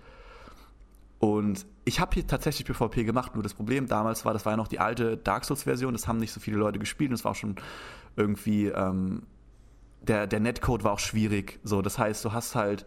Und 1.19 1.65
ich 1.84 1.99
habe 1.99 2.13
hier 2.13 2.25
tatsächlich 2.25 2.65
PvP 2.65 3.03
gemacht, 3.03 3.34
nur 3.36 3.43
das 3.43 3.53
Problem 3.53 3.88
damals 3.88 4.23
war, 4.23 4.32
das 4.32 4.45
war 4.45 4.53
ja 4.53 4.58
noch 4.58 4.69
die 4.69 4.79
alte 4.79 5.17
Dark 5.17 5.43
Souls-Version, 5.43 5.93
das 5.93 6.08
haben 6.08 6.17
nicht 6.17 6.32
so 6.32 6.39
viele 6.39 6.58
Leute 6.58 6.79
gespielt 6.79 7.10
und 7.10 7.15
es 7.15 7.25
war 7.25 7.32
auch 7.32 7.36
schon 7.36 7.55
irgendwie, 8.15 8.67
ähm, 8.67 9.23
der, 10.01 10.27
der 10.27 10.39
Netcode 10.39 10.84
war 10.86 10.93
auch 10.93 10.99
schwierig. 10.99 11.60
So, 11.63 11.82
das 11.82 11.99
heißt, 11.99 12.23
du 12.23 12.32
hast 12.32 12.55
halt 12.55 12.86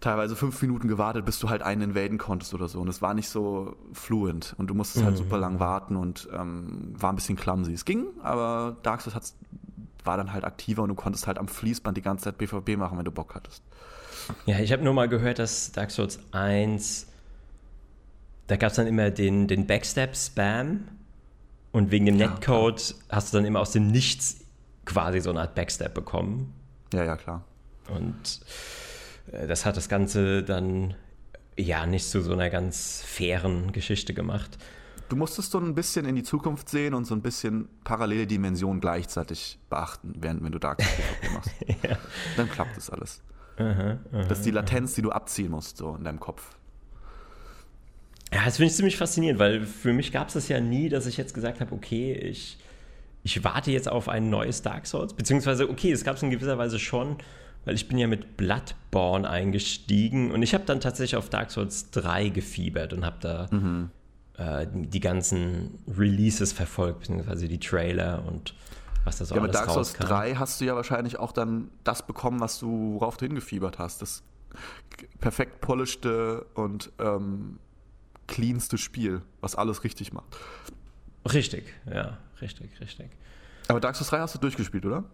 teilweise 0.00 0.36
fünf 0.36 0.60
Minuten 0.60 0.88
gewartet, 0.88 1.24
bis 1.24 1.38
du 1.38 1.48
halt 1.48 1.62
einen 1.62 1.90
invaden 1.90 2.18
konntest 2.18 2.52
oder 2.52 2.68
so. 2.68 2.80
Und 2.80 2.88
es 2.88 3.00
war 3.00 3.14
nicht 3.14 3.30
so 3.30 3.76
fluent 3.92 4.54
und 4.58 4.68
du 4.68 4.74
musstest 4.74 5.04
halt 5.04 5.14
mhm. 5.14 5.18
halt 5.18 5.28
super 5.28 5.38
lang 5.38 5.58
warten 5.58 5.96
und 5.96 6.28
ähm, 6.32 6.92
war 6.98 7.12
ein 7.12 7.16
bisschen 7.16 7.36
clumsy. 7.36 7.72
Es 7.72 7.86
ging, 7.86 8.06
aber 8.22 8.76
Dark 8.82 9.00
Souls 9.00 9.34
war 10.06 10.16
dann 10.16 10.32
halt 10.32 10.44
aktiver 10.44 10.82
und 10.82 10.88
du 10.90 10.94
konntest 10.94 11.26
halt 11.26 11.38
am 11.38 11.48
Fließband 11.48 11.96
die 11.96 12.02
ganze 12.02 12.24
Zeit 12.24 12.38
PvP 12.38 12.76
machen, 12.76 12.98
wenn 12.98 13.04
du 13.04 13.10
Bock 13.10 13.34
hattest. 13.34 13.62
Ja, 14.46 14.58
ich 14.58 14.72
habe 14.72 14.82
nur 14.82 14.94
mal 14.94 15.08
gehört, 15.08 15.38
dass 15.38 15.72
Dark 15.72 15.90
Souls 15.90 16.18
1, 16.32 17.06
da 18.46 18.56
gab 18.56 18.70
es 18.70 18.76
dann 18.76 18.86
immer 18.86 19.10
den, 19.10 19.46
den 19.46 19.66
Backstab-Spam 19.66 20.88
und 21.72 21.90
wegen 21.90 22.06
dem 22.06 22.18
ja, 22.18 22.28
Netcode 22.28 22.76
klar. 22.76 23.16
hast 23.16 23.32
du 23.32 23.38
dann 23.38 23.46
immer 23.46 23.60
aus 23.60 23.72
dem 23.72 23.88
Nichts 23.88 24.38
quasi 24.84 25.20
so 25.20 25.30
eine 25.30 25.40
Art 25.40 25.54
Backstab 25.54 25.94
bekommen. 25.94 26.54
Ja, 26.92 27.04
ja, 27.04 27.16
klar. 27.16 27.44
Und 27.88 28.40
äh, 29.32 29.46
das 29.46 29.64
hat 29.64 29.76
das 29.76 29.88
Ganze 29.88 30.42
dann 30.42 30.94
ja 31.56 31.86
nicht 31.86 32.08
zu 32.08 32.20
so 32.20 32.32
einer 32.32 32.50
ganz 32.50 33.02
fairen 33.04 33.72
Geschichte 33.72 34.14
gemacht. 34.14 34.58
Du 35.08 35.16
musstest 35.16 35.52
so 35.52 35.58
ein 35.58 35.74
bisschen 35.74 36.04
in 36.04 36.16
die 36.16 36.22
Zukunft 36.22 36.68
sehen 36.68 36.94
und 36.94 37.04
so 37.04 37.14
ein 37.14 37.22
bisschen 37.22 37.68
parallele 37.84 38.26
Dimensionen 38.26 38.80
gleichzeitig 38.80 39.58
beachten, 39.70 40.14
während 40.18 40.42
wenn 40.42 40.52
du 40.52 40.58
Dark 40.58 40.82
Souls 40.82 41.32
machst. 41.32 41.50
ja. 41.88 41.96
Dann 42.36 42.50
klappt 42.50 42.76
das 42.76 42.90
alles. 42.90 43.22
Aha, 43.58 43.98
aha, 44.12 44.22
das 44.28 44.38
ist 44.38 44.46
die 44.46 44.50
Latenz, 44.50 44.94
die 44.94 45.02
du 45.02 45.10
abziehen 45.10 45.50
musst, 45.50 45.78
so 45.78 45.94
in 45.94 46.04
deinem 46.04 46.20
Kopf. 46.20 46.56
Ja, 48.32 48.44
das 48.44 48.56
finde 48.56 48.70
ich 48.70 48.76
ziemlich 48.76 48.96
faszinierend, 48.96 49.38
weil 49.38 49.62
für 49.62 49.92
mich 49.92 50.12
gab 50.12 50.28
es 50.28 50.34
das 50.34 50.48
ja 50.48 50.60
nie, 50.60 50.88
dass 50.88 51.06
ich 51.06 51.16
jetzt 51.16 51.32
gesagt 51.32 51.60
habe, 51.60 51.72
okay, 51.72 52.12
ich, 52.12 52.58
ich 53.22 53.44
warte 53.44 53.70
jetzt 53.70 53.88
auf 53.88 54.08
ein 54.08 54.28
neues 54.28 54.62
Dark 54.62 54.86
Souls. 54.86 55.14
Beziehungsweise, 55.14 55.70
okay, 55.70 55.92
es 55.92 56.04
gab 56.04 56.16
es 56.16 56.22
in 56.22 56.30
gewisser 56.30 56.58
Weise 56.58 56.78
schon, 56.78 57.16
weil 57.64 57.76
ich 57.76 57.88
bin 57.88 57.98
ja 57.98 58.08
mit 58.08 58.36
Bloodborne 58.36 59.28
eingestiegen 59.28 60.32
und 60.32 60.42
ich 60.42 60.54
habe 60.54 60.64
dann 60.64 60.80
tatsächlich 60.80 61.16
auf 61.16 61.30
Dark 61.30 61.50
Souls 61.50 61.90
3 61.92 62.30
gefiebert 62.30 62.92
und 62.92 63.06
habe 63.06 63.16
da 63.20 63.48
mhm. 63.50 63.90
Äh, 64.38 64.66
die 64.70 65.00
ganzen 65.00 65.78
Releases 65.88 66.52
verfolgt, 66.52 67.00
beziehungsweise 67.00 67.48
die 67.48 67.58
Trailer 67.58 68.24
und 68.26 68.54
was 69.04 69.18
da 69.18 69.24
so 69.24 69.36
ja, 69.36 69.40
alles 69.40 69.52
Dark 69.52 69.70
Souls 69.70 69.92
3 69.94 70.34
hast 70.34 70.60
du 70.60 70.64
ja 70.64 70.74
wahrscheinlich 70.74 71.18
auch 71.18 71.30
dann 71.32 71.70
das 71.84 72.04
bekommen, 72.04 72.40
was 72.40 72.58
du, 72.58 72.94
worauf 72.94 73.16
du 73.16 73.26
hingefiebert 73.26 73.78
hast. 73.78 74.02
Das 74.02 74.24
perfekt 75.20 75.60
polishte 75.60 76.44
und 76.54 76.90
ähm, 76.98 77.58
cleanste 78.26 78.78
Spiel, 78.78 79.22
was 79.40 79.54
alles 79.54 79.84
richtig 79.84 80.12
macht. 80.12 80.36
Richtig, 81.32 81.72
ja, 81.88 82.18
richtig, 82.40 82.80
richtig. 82.80 83.10
Aber 83.68 83.80
Dark 83.80 83.96
Souls 83.96 84.10
3 84.10 84.18
hast 84.18 84.34
du 84.34 84.38
durchgespielt, 84.38 84.84
oder? 84.84 85.04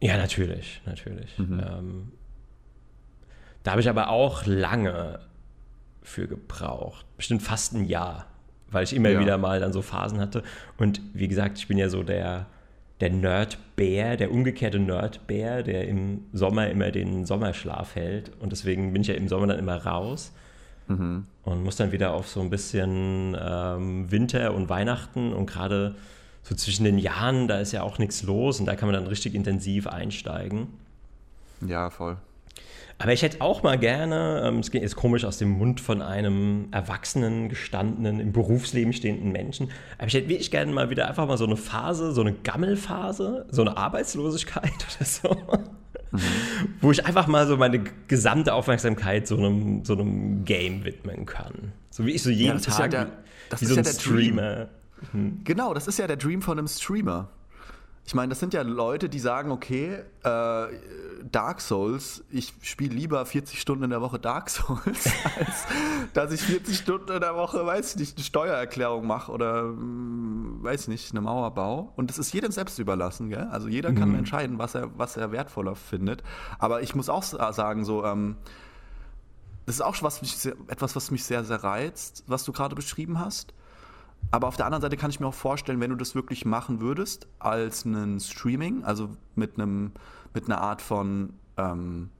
Ja, 0.00 0.16
natürlich, 0.16 0.80
natürlich. 0.86 1.38
Mhm. 1.38 1.60
Ähm, 1.60 2.12
da 3.62 3.72
habe 3.72 3.80
ich 3.80 3.88
aber 3.88 4.08
auch 4.08 4.46
lange 4.46 5.20
für 6.02 6.26
gebraucht. 6.26 7.06
Bestimmt 7.16 7.42
fast 7.42 7.74
ein 7.74 7.84
Jahr, 7.84 8.26
weil 8.70 8.84
ich 8.84 8.94
immer 8.94 9.10
ja. 9.10 9.20
wieder 9.20 9.38
mal 9.38 9.60
dann 9.60 9.72
so 9.72 9.82
Phasen 9.82 10.20
hatte. 10.20 10.42
Und 10.78 11.00
wie 11.14 11.28
gesagt, 11.28 11.58
ich 11.58 11.68
bin 11.68 11.78
ja 11.78 11.88
so 11.88 12.02
der, 12.02 12.46
der 13.00 13.10
Nerdbär, 13.10 14.16
der 14.16 14.30
umgekehrte 14.30 14.78
Nerdbär, 14.78 15.62
der 15.62 15.88
im 15.88 16.24
Sommer 16.32 16.68
immer 16.68 16.90
den 16.90 17.24
Sommerschlaf 17.24 17.94
hält. 17.94 18.32
Und 18.40 18.52
deswegen 18.52 18.92
bin 18.92 19.02
ich 19.02 19.08
ja 19.08 19.14
im 19.14 19.28
Sommer 19.28 19.46
dann 19.46 19.58
immer 19.58 19.76
raus 19.84 20.32
mhm. 20.88 21.26
und 21.42 21.64
muss 21.64 21.76
dann 21.76 21.92
wieder 21.92 22.12
auf 22.12 22.28
so 22.28 22.40
ein 22.40 22.50
bisschen 22.50 23.36
ähm, 23.40 24.10
Winter 24.10 24.54
und 24.54 24.68
Weihnachten 24.68 25.32
und 25.32 25.46
gerade 25.46 25.94
so 26.42 26.54
zwischen 26.56 26.84
den 26.84 26.98
Jahren, 26.98 27.46
da 27.46 27.60
ist 27.60 27.72
ja 27.72 27.82
auch 27.82 27.98
nichts 27.98 28.24
los 28.24 28.58
und 28.58 28.66
da 28.66 28.74
kann 28.74 28.88
man 28.88 28.94
dann 28.94 29.06
richtig 29.06 29.34
intensiv 29.34 29.86
einsteigen. 29.86 30.68
Ja, 31.64 31.90
voll. 31.90 32.16
Aber 33.02 33.12
ich 33.12 33.22
hätte 33.22 33.40
auch 33.40 33.64
mal 33.64 33.78
gerne, 33.78 34.44
ähm, 34.46 34.60
es 34.60 34.70
geht 34.70 34.82
jetzt 34.82 34.94
komisch 34.94 35.24
aus 35.24 35.36
dem 35.36 35.50
Mund 35.50 35.80
von 35.80 36.00
einem 36.02 36.68
erwachsenen, 36.70 37.48
gestandenen, 37.48 38.20
im 38.20 38.30
Berufsleben 38.30 38.92
stehenden 38.92 39.32
Menschen, 39.32 39.72
aber 39.98 40.06
ich 40.06 40.14
hätte 40.14 40.28
wirklich 40.28 40.52
gerne 40.52 40.70
mal 40.70 40.88
wieder 40.88 41.08
einfach 41.08 41.26
mal 41.26 41.36
so 41.36 41.44
eine 41.44 41.56
Phase, 41.56 42.12
so 42.12 42.20
eine 42.20 42.32
Gammelphase, 42.32 43.46
so 43.50 43.62
eine 43.62 43.76
Arbeitslosigkeit 43.76 44.70
oder 44.96 45.04
so. 45.04 45.36
Mhm. 46.12 46.20
Wo 46.80 46.92
ich 46.92 47.04
einfach 47.04 47.26
mal 47.26 47.48
so 47.48 47.56
meine 47.56 47.82
gesamte 48.06 48.54
Aufmerksamkeit 48.54 49.26
so 49.26 49.36
einem, 49.36 49.84
so 49.84 49.94
einem 49.94 50.44
Game 50.44 50.84
widmen 50.84 51.26
kann. 51.26 51.72
So 51.90 52.06
wie 52.06 52.12
ich 52.12 52.22
so 52.22 52.30
jeden 52.30 52.60
ja, 52.60 52.64
Tag, 52.64 52.92
ja 52.92 53.06
der, 53.50 53.60
wie 53.60 53.64
so 53.64 53.74
ein 53.74 53.84
ja 53.84 53.90
Streamer. 53.90 54.68
Mhm. 55.12 55.40
Genau, 55.42 55.74
das 55.74 55.88
ist 55.88 55.98
ja 55.98 56.06
der 56.06 56.18
Dream 56.18 56.40
von 56.40 56.56
einem 56.56 56.68
Streamer. 56.68 57.30
Ich 58.04 58.14
meine, 58.14 58.30
das 58.30 58.40
sind 58.40 58.52
ja 58.52 58.62
Leute, 58.62 59.08
die 59.08 59.20
sagen, 59.20 59.52
okay, 59.52 60.02
äh, 60.24 60.66
Dark 61.30 61.60
Souls, 61.60 62.24
ich 62.30 62.52
spiele 62.62 62.94
lieber 62.94 63.24
40 63.24 63.60
Stunden 63.60 63.84
in 63.84 63.90
der 63.90 64.00
Woche 64.00 64.18
Dark 64.18 64.50
Souls, 64.50 65.08
als 65.38 65.66
dass 66.12 66.32
ich 66.32 66.42
40 66.42 66.76
Stunden 66.76 67.12
in 67.12 67.20
der 67.20 67.36
Woche, 67.36 67.64
weiß 67.64 67.94
ich 67.94 68.00
nicht, 68.00 68.16
eine 68.16 68.24
Steuererklärung 68.24 69.06
mache 69.06 69.30
oder, 69.30 69.62
hm, 69.62 70.58
weiß 70.62 70.82
ich 70.82 70.88
nicht, 70.88 71.12
eine 71.12 71.20
Mauer 71.20 71.54
baue. 71.54 71.90
Und 71.94 72.10
das 72.10 72.18
ist 72.18 72.34
jedem 72.34 72.50
selbst 72.50 72.78
überlassen, 72.80 73.28
gell? 73.28 73.48
Also 73.52 73.68
jeder 73.68 73.92
kann 73.92 74.10
mhm. 74.10 74.16
entscheiden, 74.16 74.58
was 74.58 74.74
er, 74.74 74.90
was 74.98 75.16
er 75.16 75.30
wertvoller 75.30 75.76
findet. 75.76 76.24
Aber 76.58 76.82
ich 76.82 76.96
muss 76.96 77.08
auch 77.08 77.22
sagen, 77.22 77.84
so, 77.84 78.04
ähm, 78.04 78.36
das 79.64 79.76
ist 79.76 79.80
auch 79.80 79.96
was 80.02 80.22
mich 80.22 80.36
sehr, 80.36 80.54
etwas, 80.66 80.96
was 80.96 81.12
mich 81.12 81.24
sehr, 81.24 81.44
sehr 81.44 81.62
reizt, 81.62 82.24
was 82.26 82.44
du 82.44 82.52
gerade 82.52 82.74
beschrieben 82.74 83.20
hast. 83.20 83.54
Aber 84.30 84.48
auf 84.48 84.56
der 84.56 84.66
anderen 84.66 84.80
Seite 84.80 84.96
kann 84.96 85.10
ich 85.10 85.20
mir 85.20 85.26
auch 85.26 85.34
vorstellen, 85.34 85.80
wenn 85.80 85.90
du 85.90 85.96
das 85.96 86.14
wirklich 86.14 86.44
machen 86.44 86.80
würdest 86.80 87.26
als 87.38 87.84
ein 87.84 88.18
Streaming, 88.20 88.84
also 88.84 89.10
mit 89.34 89.58
einem 89.58 89.92
mit 90.34 90.46
einer 90.46 90.60
Art 90.60 90.80
von 90.80 91.34
ähm, 91.58 92.10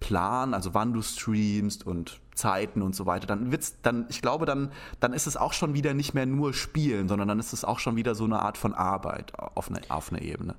Plan, 0.00 0.54
also 0.54 0.74
wann 0.74 0.92
du 0.92 1.02
streamst 1.02 1.86
und 1.86 2.20
Zeiten 2.34 2.82
und 2.82 2.96
so 2.96 3.06
weiter, 3.06 3.26
dann 3.26 3.52
wird's, 3.52 3.76
dann, 3.82 4.06
ich 4.08 4.20
glaube, 4.20 4.46
dann, 4.46 4.72
dann 5.00 5.12
ist 5.12 5.26
es 5.26 5.36
auch 5.36 5.52
schon 5.52 5.74
wieder 5.74 5.94
nicht 5.94 6.14
mehr 6.14 6.26
nur 6.26 6.54
Spielen, 6.54 7.08
sondern 7.08 7.28
dann 7.28 7.38
ist 7.38 7.52
es 7.52 7.64
auch 7.64 7.78
schon 7.78 7.94
wieder 7.94 8.14
so 8.14 8.24
eine 8.24 8.40
Art 8.40 8.58
von 8.58 8.74
Arbeit 8.74 9.32
auf 9.38 9.70
einer 9.70 9.80
auf 9.88 10.10
eine 10.10 10.22
Ebene. 10.22 10.56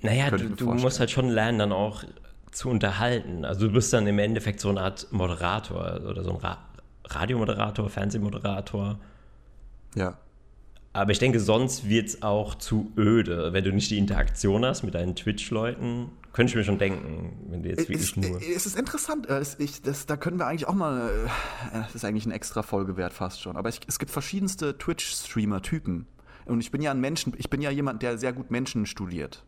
Naja, 0.00 0.30
du, 0.30 0.50
du 0.50 0.72
musst 0.72 0.98
halt 0.98 1.10
schon 1.10 1.28
lernen, 1.28 1.58
dann 1.58 1.72
auch 1.72 2.04
zu 2.52 2.70
unterhalten. 2.70 3.44
Also 3.44 3.66
du 3.66 3.72
bist 3.72 3.92
dann 3.92 4.06
im 4.06 4.18
Endeffekt 4.18 4.60
so 4.60 4.70
eine 4.70 4.80
Art 4.80 5.08
Moderator 5.10 6.00
oder 6.08 6.24
so 6.24 6.30
ein 6.30 6.36
Ra 6.36 6.58
Radiomoderator, 7.06 7.90
Fernsehmoderator. 7.90 8.98
Ja. 9.94 10.18
Aber 10.92 11.10
ich 11.10 11.18
denke, 11.18 11.40
sonst 11.40 11.88
wird 11.88 12.08
es 12.08 12.22
auch 12.22 12.54
zu 12.54 12.92
öde, 12.96 13.52
wenn 13.52 13.64
du 13.64 13.72
nicht 13.72 13.90
die 13.90 13.98
Interaktion 13.98 14.64
hast 14.64 14.84
mit 14.84 14.94
deinen 14.94 15.16
Twitch-Leuten. 15.16 16.08
Könnte 16.32 16.50
ich 16.50 16.56
mir 16.56 16.62
schon 16.64 16.78
denken, 16.78 17.36
wenn 17.48 17.62
du 17.64 17.68
jetzt 17.68 17.88
wirklich 17.88 18.16
es, 18.16 18.16
nur. 18.16 18.40
Es 18.40 18.64
ist 18.64 18.78
interessant. 18.78 19.28
Äh, 19.28 19.44
ich, 19.58 19.82
das, 19.82 20.06
da 20.06 20.16
können 20.16 20.38
wir 20.38 20.46
eigentlich 20.46 20.68
auch 20.68 20.74
mal. 20.74 21.10
Äh, 21.72 21.78
das 21.80 21.96
ist 21.96 22.04
eigentlich 22.04 22.26
eine 22.26 22.34
extra 22.34 22.62
Folge 22.62 22.96
wert 22.96 23.12
fast 23.12 23.40
schon. 23.40 23.56
Aber 23.56 23.68
ich, 23.68 23.80
es 23.88 23.98
gibt 23.98 24.12
verschiedenste 24.12 24.78
Twitch-Streamer-Typen. 24.78 26.06
Und 26.46 26.60
ich 26.60 26.70
bin 26.70 26.80
ja 26.80 26.92
ein 26.92 27.00
Menschen, 27.00 27.32
ich 27.38 27.50
bin 27.50 27.60
ja 27.60 27.70
jemand, 27.70 28.02
der 28.02 28.16
sehr 28.16 28.32
gut 28.32 28.50
Menschen 28.50 28.86
studiert 28.86 29.44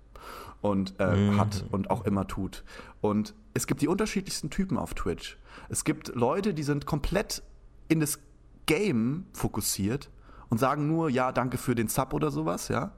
und 0.62 0.94
äh, 0.98 1.14
mhm. 1.14 1.38
hat 1.38 1.64
und 1.70 1.90
auch 1.90 2.06
immer 2.06 2.26
tut. 2.26 2.64
Und 3.00 3.35
es 3.54 3.66
gibt 3.66 3.82
die 3.82 3.88
unterschiedlichsten 3.88 4.50
Typen 4.50 4.78
auf 4.78 4.94
Twitch. 4.94 5.37
Es 5.68 5.85
gibt 5.85 6.14
Leute, 6.14 6.54
die 6.54 6.62
sind 6.62 6.87
komplett 6.87 7.42
in 7.88 8.00
das 8.00 8.18
Game 8.66 9.26
fokussiert 9.32 10.11
und 10.48 10.59
sagen 10.59 10.87
nur, 10.87 11.11
ja, 11.11 11.32
danke 11.32 11.59
für 11.59 11.74
den 11.74 11.88
Sub 11.88 12.12
oder 12.12 12.30
sowas, 12.30 12.68
ja. 12.68 12.92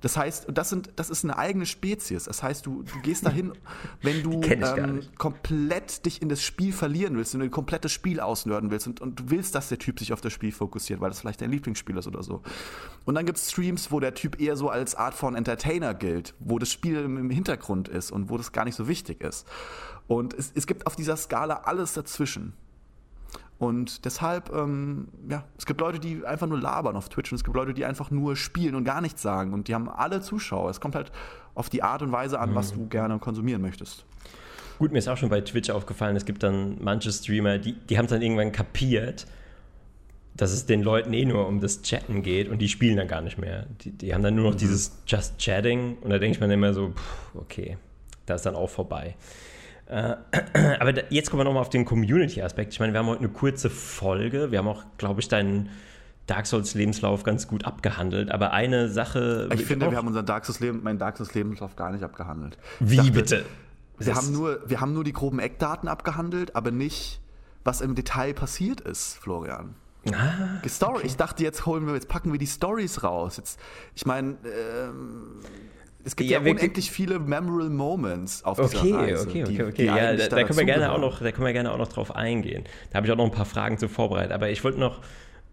Das 0.00 0.16
heißt, 0.16 0.46
das, 0.52 0.68
sind, 0.68 0.90
das 0.96 1.10
ist 1.10 1.24
eine 1.24 1.38
eigene 1.38 1.64
Spezies. 1.64 2.24
Das 2.24 2.42
heißt, 2.42 2.66
du, 2.66 2.82
du 2.82 3.00
gehst 3.02 3.24
dahin, 3.24 3.52
wenn 4.02 4.22
du 4.22 4.42
ähm, 4.42 5.00
komplett 5.16 6.04
dich 6.04 6.20
in 6.20 6.28
das 6.28 6.42
Spiel 6.42 6.72
verlieren 6.72 7.16
willst, 7.16 7.32
wenn 7.32 7.40
du 7.40 7.46
ein 7.46 7.50
komplettes 7.50 7.92
Spiel 7.92 8.20
ausnörden 8.20 8.70
willst 8.70 8.86
und, 8.86 9.00
und 9.00 9.18
du 9.18 9.30
willst, 9.30 9.54
dass 9.54 9.68
der 9.68 9.78
Typ 9.78 9.98
sich 9.98 10.12
auf 10.12 10.20
das 10.20 10.32
Spiel 10.32 10.52
fokussiert, 10.52 11.00
weil 11.00 11.08
das 11.08 11.20
vielleicht 11.20 11.40
dein 11.40 11.50
Lieblingsspiel 11.50 11.96
ist 11.96 12.06
oder 12.06 12.22
so. 12.22 12.42
Und 13.04 13.14
dann 13.14 13.24
gibt 13.24 13.38
es 13.38 13.50
Streams, 13.50 13.90
wo 13.90 13.98
der 13.98 14.14
Typ 14.14 14.40
eher 14.40 14.56
so 14.56 14.68
als 14.68 14.94
Art 14.94 15.14
von 15.14 15.34
Entertainer 15.34 15.94
gilt, 15.94 16.34
wo 16.38 16.58
das 16.58 16.70
Spiel 16.70 16.98
im, 16.98 17.30
Hintergrund 17.30 17.88
ist 17.88 18.12
und 18.12 18.30
wo 18.30 18.36
das 18.36 18.52
gar 18.52 18.64
nicht 18.64 18.76
so 18.76 18.88
wichtig 18.88 19.22
ist. 19.22 19.46
Und 20.06 20.34
es, 20.34 20.52
es 20.54 20.66
gibt 20.66 20.86
auf 20.86 20.94
dieser 20.94 21.16
Skala 21.16 21.62
alles 21.64 21.94
dazwischen. 21.94 22.52
Und 23.58 24.04
deshalb, 24.04 24.52
ähm, 24.54 25.08
ja, 25.30 25.44
es 25.56 25.64
gibt 25.64 25.80
Leute, 25.80 25.98
die 25.98 26.26
einfach 26.26 26.46
nur 26.46 26.60
labern 26.60 26.94
auf 26.94 27.08
Twitch 27.08 27.32
und 27.32 27.36
es 27.36 27.44
gibt 27.44 27.56
Leute, 27.56 27.72
die 27.72 27.86
einfach 27.86 28.10
nur 28.10 28.36
spielen 28.36 28.74
und 28.74 28.84
gar 28.84 29.00
nichts 29.00 29.22
sagen 29.22 29.54
und 29.54 29.68
die 29.68 29.74
haben 29.74 29.88
alle 29.88 30.20
Zuschauer. 30.20 30.68
Es 30.68 30.80
kommt 30.80 30.94
halt 30.94 31.10
auf 31.54 31.70
die 31.70 31.82
Art 31.82 32.02
und 32.02 32.12
Weise 32.12 32.38
an, 32.38 32.50
mhm. 32.50 32.54
was 32.54 32.74
du 32.74 32.86
gerne 32.86 33.18
konsumieren 33.18 33.62
möchtest. 33.62 34.04
Gut, 34.78 34.92
mir 34.92 34.98
ist 34.98 35.08
auch 35.08 35.16
schon 35.16 35.30
bei 35.30 35.40
Twitch 35.40 35.70
aufgefallen, 35.70 36.16
es 36.16 36.26
gibt 36.26 36.42
dann 36.42 36.76
manche 36.82 37.10
Streamer, 37.10 37.56
die, 37.56 37.72
die 37.72 37.96
haben 37.96 38.04
es 38.04 38.10
dann 38.10 38.20
irgendwann 38.20 38.52
kapiert, 38.52 39.26
dass 40.34 40.52
es 40.52 40.66
den 40.66 40.82
Leuten 40.82 41.14
eh 41.14 41.24
nur 41.24 41.46
um 41.46 41.60
das 41.60 41.80
Chatten 41.80 42.22
geht 42.22 42.50
und 42.50 42.58
die 42.58 42.68
spielen 42.68 42.98
dann 42.98 43.08
gar 43.08 43.22
nicht 43.22 43.38
mehr. 43.38 43.64
Die, 43.80 43.90
die 43.90 44.12
haben 44.12 44.22
dann 44.22 44.34
nur 44.34 44.44
noch 44.44 44.52
mhm. 44.52 44.58
dieses 44.58 44.98
Just 45.06 45.38
Chatting 45.38 45.96
und 46.02 46.10
da 46.10 46.18
denke 46.18 46.36
ich 46.36 46.46
mir 46.46 46.52
immer 46.52 46.74
so, 46.74 46.90
pff, 46.90 47.34
okay, 47.36 47.78
da 48.26 48.34
ist 48.34 48.44
dann 48.44 48.54
auch 48.54 48.68
vorbei. 48.68 49.16
Äh, 49.86 50.16
aber 50.80 51.12
jetzt 51.12 51.30
kommen 51.30 51.40
wir 51.40 51.44
nochmal 51.44 51.62
auf 51.62 51.70
den 51.70 51.84
Community-Aspekt. 51.84 52.72
Ich 52.72 52.80
meine, 52.80 52.92
wir 52.92 53.00
haben 53.00 53.06
heute 53.06 53.20
eine 53.20 53.28
kurze 53.28 53.70
Folge. 53.70 54.50
Wir 54.50 54.58
haben 54.58 54.68
auch, 54.68 54.84
glaube 54.98 55.20
ich, 55.20 55.28
deinen 55.28 55.70
Dark 56.26 56.46
Souls-Lebenslauf 56.46 57.22
ganz 57.22 57.46
gut 57.46 57.64
abgehandelt. 57.64 58.30
Aber 58.30 58.52
eine 58.52 58.88
Sache. 58.88 59.48
Ich 59.54 59.64
finde, 59.64 59.90
wir 59.90 59.96
haben 59.96 60.08
unseren 60.08 60.26
Dark 60.26 60.44
Souls 60.44 60.60
-Leben, 60.60 60.82
meinen 60.82 60.98
Dark 60.98 61.16
Souls-Lebenslauf 61.16 61.76
gar 61.76 61.90
nicht 61.92 62.02
abgehandelt. 62.02 62.58
Wie 62.80 62.96
dachte, 62.96 63.12
bitte? 63.12 63.44
Wir 63.98 64.14
haben, 64.14 64.32
nur, 64.32 64.60
wir 64.66 64.80
haben 64.80 64.92
nur 64.92 65.04
die 65.04 65.12
groben 65.12 65.38
Eckdaten 65.38 65.88
abgehandelt, 65.88 66.54
aber 66.54 66.70
nicht, 66.70 67.20
was 67.64 67.80
im 67.80 67.94
Detail 67.94 68.34
passiert 68.34 68.80
ist, 68.80 69.14
Florian. 69.14 69.74
Ah, 70.12 70.66
Story. 70.68 70.98
Okay. 70.98 71.06
Ich 71.06 71.16
dachte, 71.16 71.42
jetzt 71.42 71.66
holen 71.66 71.86
wir, 71.86 71.94
jetzt 71.94 72.08
packen 72.08 72.30
wir 72.30 72.38
die 72.38 72.46
Stories 72.46 73.02
raus. 73.02 73.38
Jetzt, 73.38 73.58
ich 73.94 74.06
meine, 74.06 74.36
ähm, 74.44 75.40
es 76.06 76.14
gibt 76.14 76.30
ja, 76.30 76.40
ja 76.40 76.50
unendlich 76.50 76.92
viele 76.92 77.18
Memorable 77.18 77.68
Moments 77.68 78.44
auf 78.44 78.60
okay, 78.60 78.78
dieser 78.80 78.98
Reise. 78.98 79.28
Okay, 79.28 79.42
okay, 79.42 79.52
okay, 79.54 79.62
okay. 79.64 79.86
Ja, 79.86 80.14
da, 80.14 80.28
da 80.28 80.44
können 80.44 80.58
wir 80.58 80.64
gerne 80.64 80.92
auch 80.92 81.00
noch, 81.00 81.18
da 81.20 81.32
können 81.32 81.46
wir 81.46 81.52
gerne 81.52 81.72
auch 81.72 81.78
noch 81.78 81.88
drauf 81.88 82.14
eingehen. 82.14 82.62
Da 82.90 82.98
habe 82.98 83.08
ich 83.08 83.12
auch 83.12 83.16
noch 83.16 83.24
ein 83.24 83.32
paar 83.32 83.44
Fragen 83.44 83.76
zu 83.76 83.88
vorbereitet. 83.88 84.30
Aber 84.30 84.48
ich 84.48 84.62
wollte 84.62 84.78
noch 84.78 85.00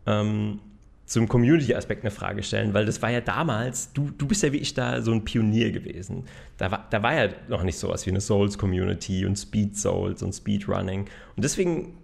ähm, 0.05 0.59
zum 1.07 1.27
Community-Aspekt 1.27 2.03
eine 2.03 2.11
Frage 2.11 2.43
stellen, 2.43 2.75
weil 2.75 2.85
das 2.85 3.01
war 3.01 3.09
ja 3.09 3.19
damals, 3.19 3.93
du, 3.93 4.11
du 4.15 4.27
bist 4.27 4.43
ja 4.43 4.53
wie 4.53 4.57
ich 4.57 4.75
da 4.75 5.01
so 5.01 5.11
ein 5.11 5.25
Pionier 5.25 5.71
gewesen. 5.71 6.25
Da 6.57 6.69
war, 6.69 6.85
da 6.91 7.01
war 7.01 7.15
ja 7.15 7.29
noch 7.47 7.63
nicht 7.63 7.79
sowas 7.79 8.05
wie 8.05 8.11
eine 8.11 8.21
Souls-Community 8.21 9.25
und 9.25 9.37
Speed 9.37 9.75
Souls 9.75 10.21
und 10.21 10.33
Speedrunning. 10.33 11.07
Und 11.35 11.43
deswegen 11.43 11.97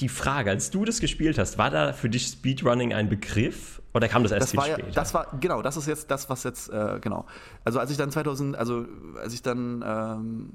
die 0.00 0.10
Frage, 0.10 0.50
als 0.50 0.70
du 0.70 0.84
das 0.84 1.00
gespielt 1.00 1.38
hast, 1.38 1.56
war 1.56 1.70
da 1.70 1.94
für 1.94 2.10
dich 2.10 2.26
Speedrunning 2.26 2.92
ein 2.92 3.08
Begriff 3.08 3.80
oder 3.96 4.08
kam 4.08 4.22
das 4.22 4.32
erst 4.32 4.42
das 4.42 4.50
viel 4.50 4.58
war 4.58 4.66
später? 4.66 4.88
Ja, 4.88 4.94
das 4.94 5.14
war, 5.14 5.26
genau, 5.40 5.62
das 5.62 5.76
ist 5.76 5.86
jetzt 5.86 6.10
das, 6.10 6.28
was 6.28 6.44
jetzt, 6.44 6.68
äh, 6.68 6.98
genau. 7.00 7.26
Also 7.64 7.80
als 7.80 7.90
ich 7.90 7.96
dann 7.96 8.10
2000, 8.10 8.56
also 8.56 8.84
als 9.20 9.32
ich 9.34 9.42
dann, 9.42 9.84
ähm, 9.86 10.52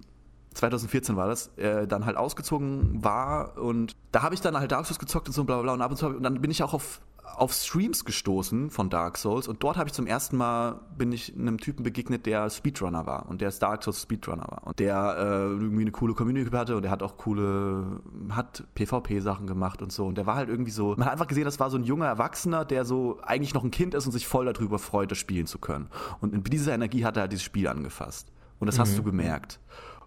2014 0.54 1.16
war 1.16 1.28
das, 1.28 1.48
äh, 1.58 1.88
dann 1.88 2.06
halt 2.06 2.18
ausgezogen 2.18 3.04
war 3.04 3.58
und 3.58 3.96
da 4.12 4.22
habe 4.22 4.36
ich 4.36 4.42
dann 4.42 4.58
halt 4.58 4.72
Dark 4.72 4.86
Souls 4.86 5.00
gezockt 5.00 5.28
und 5.28 5.34
so 5.34 5.44
bla 5.44 5.56
bla 5.56 5.64
bla 5.64 5.74
und 5.74 5.82
ab 5.82 5.92
und 5.92 5.98
zu 5.98 6.08
und 6.08 6.24
dann 6.24 6.42
bin 6.42 6.52
ich 6.52 6.62
auch 6.62 6.74
auf 6.74 7.02
auf 7.38 7.54
Streams 7.54 8.06
gestoßen 8.06 8.70
von 8.70 8.90
Dark 8.90 9.18
Souls 9.18 9.48
und 9.48 9.64
dort 9.64 9.78
habe 9.78 9.90
ich 9.90 9.94
zum 9.94 10.08
ersten 10.08 10.38
Mal 10.38 10.82
bin 10.98 11.12
ich 11.12 11.34
einem 11.36 11.58
Typen 11.58 11.84
begegnet, 11.84 12.26
der 12.26 12.50
Speedrunner 12.50 13.06
war 13.06 13.28
und 13.30 13.42
der 13.42 13.50
ist 13.50 13.62
Dark 13.62 13.84
Souls 13.84 14.02
Speedrunner 14.02 14.48
war 14.48 14.68
und 14.68 14.80
der 14.80 15.16
äh, 15.18 15.24
irgendwie 15.54 15.82
eine 15.82 15.92
coole 15.92 16.14
Community 16.14 16.50
hatte 16.52 16.76
und 16.76 16.84
der 16.84 16.92
hat 16.92 17.04
auch 17.04 17.18
coole 17.18 18.02
hat 18.30 18.64
PvP 18.76 19.20
Sachen 19.20 19.48
gemacht 19.48 19.82
und 19.82 19.92
so 19.92 20.06
und 20.06 20.18
der 20.18 20.26
war 20.26 20.36
halt 20.36 20.50
irgendwie 20.50 20.72
so 20.72 20.96
man 20.98 21.06
hat 21.06 21.14
einfach 21.14 21.28
gesehen, 21.28 21.46
das 21.46 21.60
war 21.60 21.70
so 21.70 21.78
ein 21.78 21.84
junger 21.84 22.08
Erwachsener, 22.08 22.66
der 22.66 22.86
so 22.86 23.20
eigentlich 23.24 23.54
noch 23.54 23.64
ein 23.64 23.72
Kind 23.72 23.94
ist 23.94 24.06
und 24.06 24.12
sich 24.12 24.28
voll 24.28 24.52
darüber 24.52 24.80
freut, 24.80 25.12
das 25.12 25.18
spielen 25.18 25.48
zu 25.48 25.60
können 25.60 25.88
und 26.20 26.34
mit 26.34 26.52
dieser 26.52 26.74
Energie 26.74 27.06
hat 27.06 27.18
er 27.18 27.22
halt 27.22 27.32
dieses 27.32 27.46
Spiel 27.46 27.68
angefasst 27.68 28.32
und 28.60 28.68
das 28.68 28.78
mhm. 28.78 28.82
hast 28.82 28.98
du 28.98 29.04
gemerkt. 29.04 29.60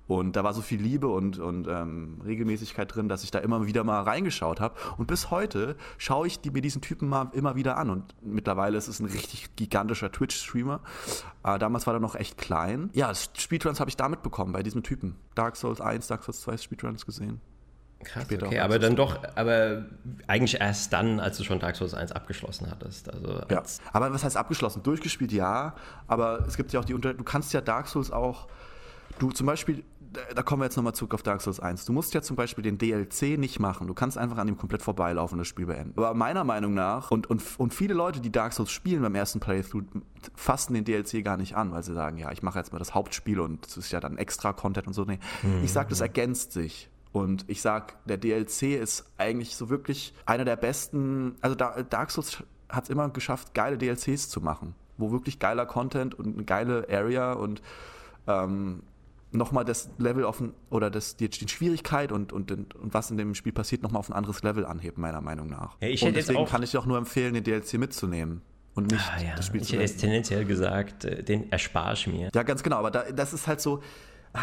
Und 0.07 0.37
da 0.37 0.45
war 0.45 0.53
so 0.53 0.61
viel 0.61 0.81
Liebe 0.81 1.09
und, 1.09 1.39
und 1.39 1.67
ähm, 1.67 2.21
Regelmäßigkeit 2.25 2.95
drin, 2.95 3.09
dass 3.09 3.25
ich 3.25 3.31
da 3.31 3.39
immer 3.39 3.67
wieder 3.67 3.85
mal 3.85 4.03
reingeschaut 4.03 4.61
habe. 4.61 4.75
Und 4.99 5.07
bis 5.07 5.31
heute 5.31 5.77
schaue 5.97 6.27
ich 6.27 6.41
die, 6.41 6.51
mir 6.51 6.61
diesen 6.61 6.83
Typen 6.83 7.09
mal 7.09 7.31
immer 7.33 7.57
wieder 7.57 7.79
an. 7.79 7.91
Und 7.91 8.15
mittlerweile 8.23 8.77
ist 8.77 8.89
es 8.89 9.01
ein 9.01 9.07
richtig 9.07 9.57
gigantischer 9.57 10.13
Twitch-Streamer. 10.13 10.81
Äh, 11.43 11.59
damals 11.59 11.87
war 11.87 11.95
er 11.95 12.01
noch 12.01 12.15
echt 12.15 12.37
klein. 12.37 12.91
Ja, 12.93 13.13
Speedruns 13.15 13.81
habe 13.81 13.89
ich 13.89 13.97
damit 13.97 14.23
bekommen, 14.23 14.53
bei 14.53 14.63
diesem 14.63 14.83
Typen. 14.83 15.17
Dark 15.35 15.57
Souls 15.57 15.81
1, 15.81 16.07
Dark 16.07 16.25
Souls 16.25 16.41
2 16.43 16.59
Speedruns 16.59 17.07
gesehen. 17.07 17.41
Krass, 18.05 18.27
okay, 18.31 18.61
aber 18.61 18.79
dann 18.79 18.97
doch, 18.97 19.19
aber 19.35 19.87
eigentlich 20.27 20.61
erst 20.61 20.93
dann, 20.93 21.21
als 21.21 21.39
du 21.39 21.45
schon 21.45 21.59
Dark 21.59 21.77
Souls 21.77 21.95
1 21.95 22.13
abgeschlossen 22.13 22.71
hattest. 22.71 23.13
Also 23.13 23.41
ja. 23.51 23.63
Aber 23.93 24.13
was 24.13 24.25
heißt 24.25 24.37
abgeschlossen? 24.37 24.83
Durchgespielt, 24.83 25.33
ja. 25.33 25.75
Aber 26.07 26.45
es 26.47 26.57
gibt 26.57 26.73
ja 26.73 26.81
auch 26.81 26.85
die 26.85 26.95
Unter... 26.95 27.15
Du 27.15 27.25
kannst 27.25 27.53
ja 27.53 27.61
Dark 27.61 27.89
Souls 27.89 28.11
auch... 28.11 28.49
Du 29.19 29.31
zum 29.31 29.47
Beispiel, 29.47 29.85
da 30.35 30.43
kommen 30.43 30.63
wir 30.63 30.67
jetzt 30.67 30.77
nochmal 30.77 30.95
zurück 30.95 31.15
auf 31.15 31.23
Dark 31.23 31.41
Souls 31.41 31.61
1. 31.61 31.85
Du 31.85 31.93
musst 31.93 32.15
ja 32.15 32.23
zum 32.23 32.37
Beispiel 32.37 32.63
den 32.63 32.79
DLC 32.79 33.39
nicht 33.39 33.61
machen. 33.61 33.87
Du 33.87 33.95
kannst 33.95 34.19
einfach 34.19 34.39
an 34.39 34.49
ihm 34.49 34.57
komplett 34.57 34.83
vorbeilaufen 34.83 35.35
und 35.37 35.41
das 35.41 35.49
Spiel 35.49 35.67
beenden. 35.67 35.93
Aber 35.97 36.15
meiner 36.15 36.45
Meinung 36.45 36.75
nach, 36.75 37.11
und, 37.11 37.29
und, 37.29 37.43
und 37.59 37.75
viele 37.75 37.95
Leute, 37.95 38.21
die 38.21 38.33
Dark 38.33 38.53
Souls 38.53 38.71
spielen 38.71 39.03
beim 39.03 39.15
ersten 39.15 39.41
Playthrough, 39.41 39.85
fassen 40.35 40.75
den 40.75 40.85
DLC 40.85 41.25
gar 41.25 41.37
nicht 41.37 41.57
an, 41.57 41.73
weil 41.73 41.83
sie 41.83 41.95
sagen, 41.95 42.19
ja, 42.19 42.33
ich 42.33 42.43
mache 42.43 42.59
jetzt 42.59 42.73
mal 42.73 42.79
das 42.79 42.95
Hauptspiel 42.95 43.41
und 43.41 43.67
das 43.67 43.77
ist 43.77 43.93
ja 43.93 44.01
dann 44.01 44.19
extra 44.19 44.53
Content 44.53 44.87
und 44.87 44.93
so. 44.93 45.05
Nee. 45.05 45.19
Mhm. 45.43 45.65
Ich 45.65 45.73
sag, 45.73 45.89
das 45.89 46.01
ergänzt 46.01 46.53
sich. 46.53 46.91
Und 47.13 47.45
ich 47.49 47.63
sag, 47.63 48.05
der 48.07 48.17
DLC 48.17 48.81
ist 48.81 49.05
eigentlich 49.19 49.55
so 49.55 49.69
wirklich 49.69 50.15
einer 50.27 50.45
der 50.45 50.57
besten. 50.57 51.37
Also 51.41 51.55
Dark 51.55 52.11
Souls 52.11 52.43
hat 52.69 52.85
es 52.85 52.91
immer 52.91 53.09
geschafft, 53.11 53.55
geile 53.55 53.79
DLCs 53.79 54.29
zu 54.29 54.41
machen, 54.41 54.75
wo 54.97 55.13
wirklich 55.13 55.39
geiler 55.39 55.65
Content 55.65 56.15
und 56.19 56.35
eine 56.35 56.45
geile 56.45 56.89
Area 56.91 57.33
und 57.35 57.63
ähm, 58.27 58.83
nochmal 59.35 59.65
das 59.65 59.91
Level 59.99 60.25
auf 60.25 60.41
ein, 60.41 60.55
oder 60.71 60.91
das, 60.91 61.17
die, 61.17 61.29
die 61.29 61.49
Schwierigkeit 61.49 62.13
und, 62.13 62.33
und, 62.33 62.51
und 62.53 62.95
was 62.95 63.11
in 63.11 63.17
dem 63.17 63.35
Spiel 63.35 63.53
passiert, 63.53 63.83
nochmal 63.83 64.01
auf 64.01 64.09
ein 64.09 64.15
anderes 64.15 64.43
Level 64.43 64.65
anheben, 64.65 65.01
meiner 65.01 65.21
Meinung 65.21 65.49
nach. 65.49 65.77
Ja, 65.81 66.07
und 66.07 66.17
deswegen 66.17 66.45
kann 66.47 66.63
ich 66.63 66.77
auch 66.77 66.87
nur 66.87 66.99
empfehlen, 66.99 67.35
den 67.35 67.45
DLC 67.45 67.75
mitzunehmen. 67.75 68.43
Und 68.75 68.91
nicht 68.91 69.09
ah, 69.09 69.23
ja. 69.23 69.37
das 69.37 69.47
Spiel 69.47 69.61
ich 69.63 69.69
zu 69.69 69.75
hätte 69.75 69.83
jetzt 69.83 70.01
tendenziell 70.01 70.45
gesagt, 70.45 71.05
äh, 71.05 71.23
den 71.23 71.51
erspare 71.53 71.95
ich 71.95 72.07
mir. 72.09 72.31
Ja, 72.35 72.43
ganz 72.43 72.63
genau, 72.63 72.77
aber 72.77 72.91
da, 72.91 73.05
das 73.13 73.33
ist 73.33 73.47
halt 73.47 73.61
so. 73.61 73.83
Ah, 74.33 74.41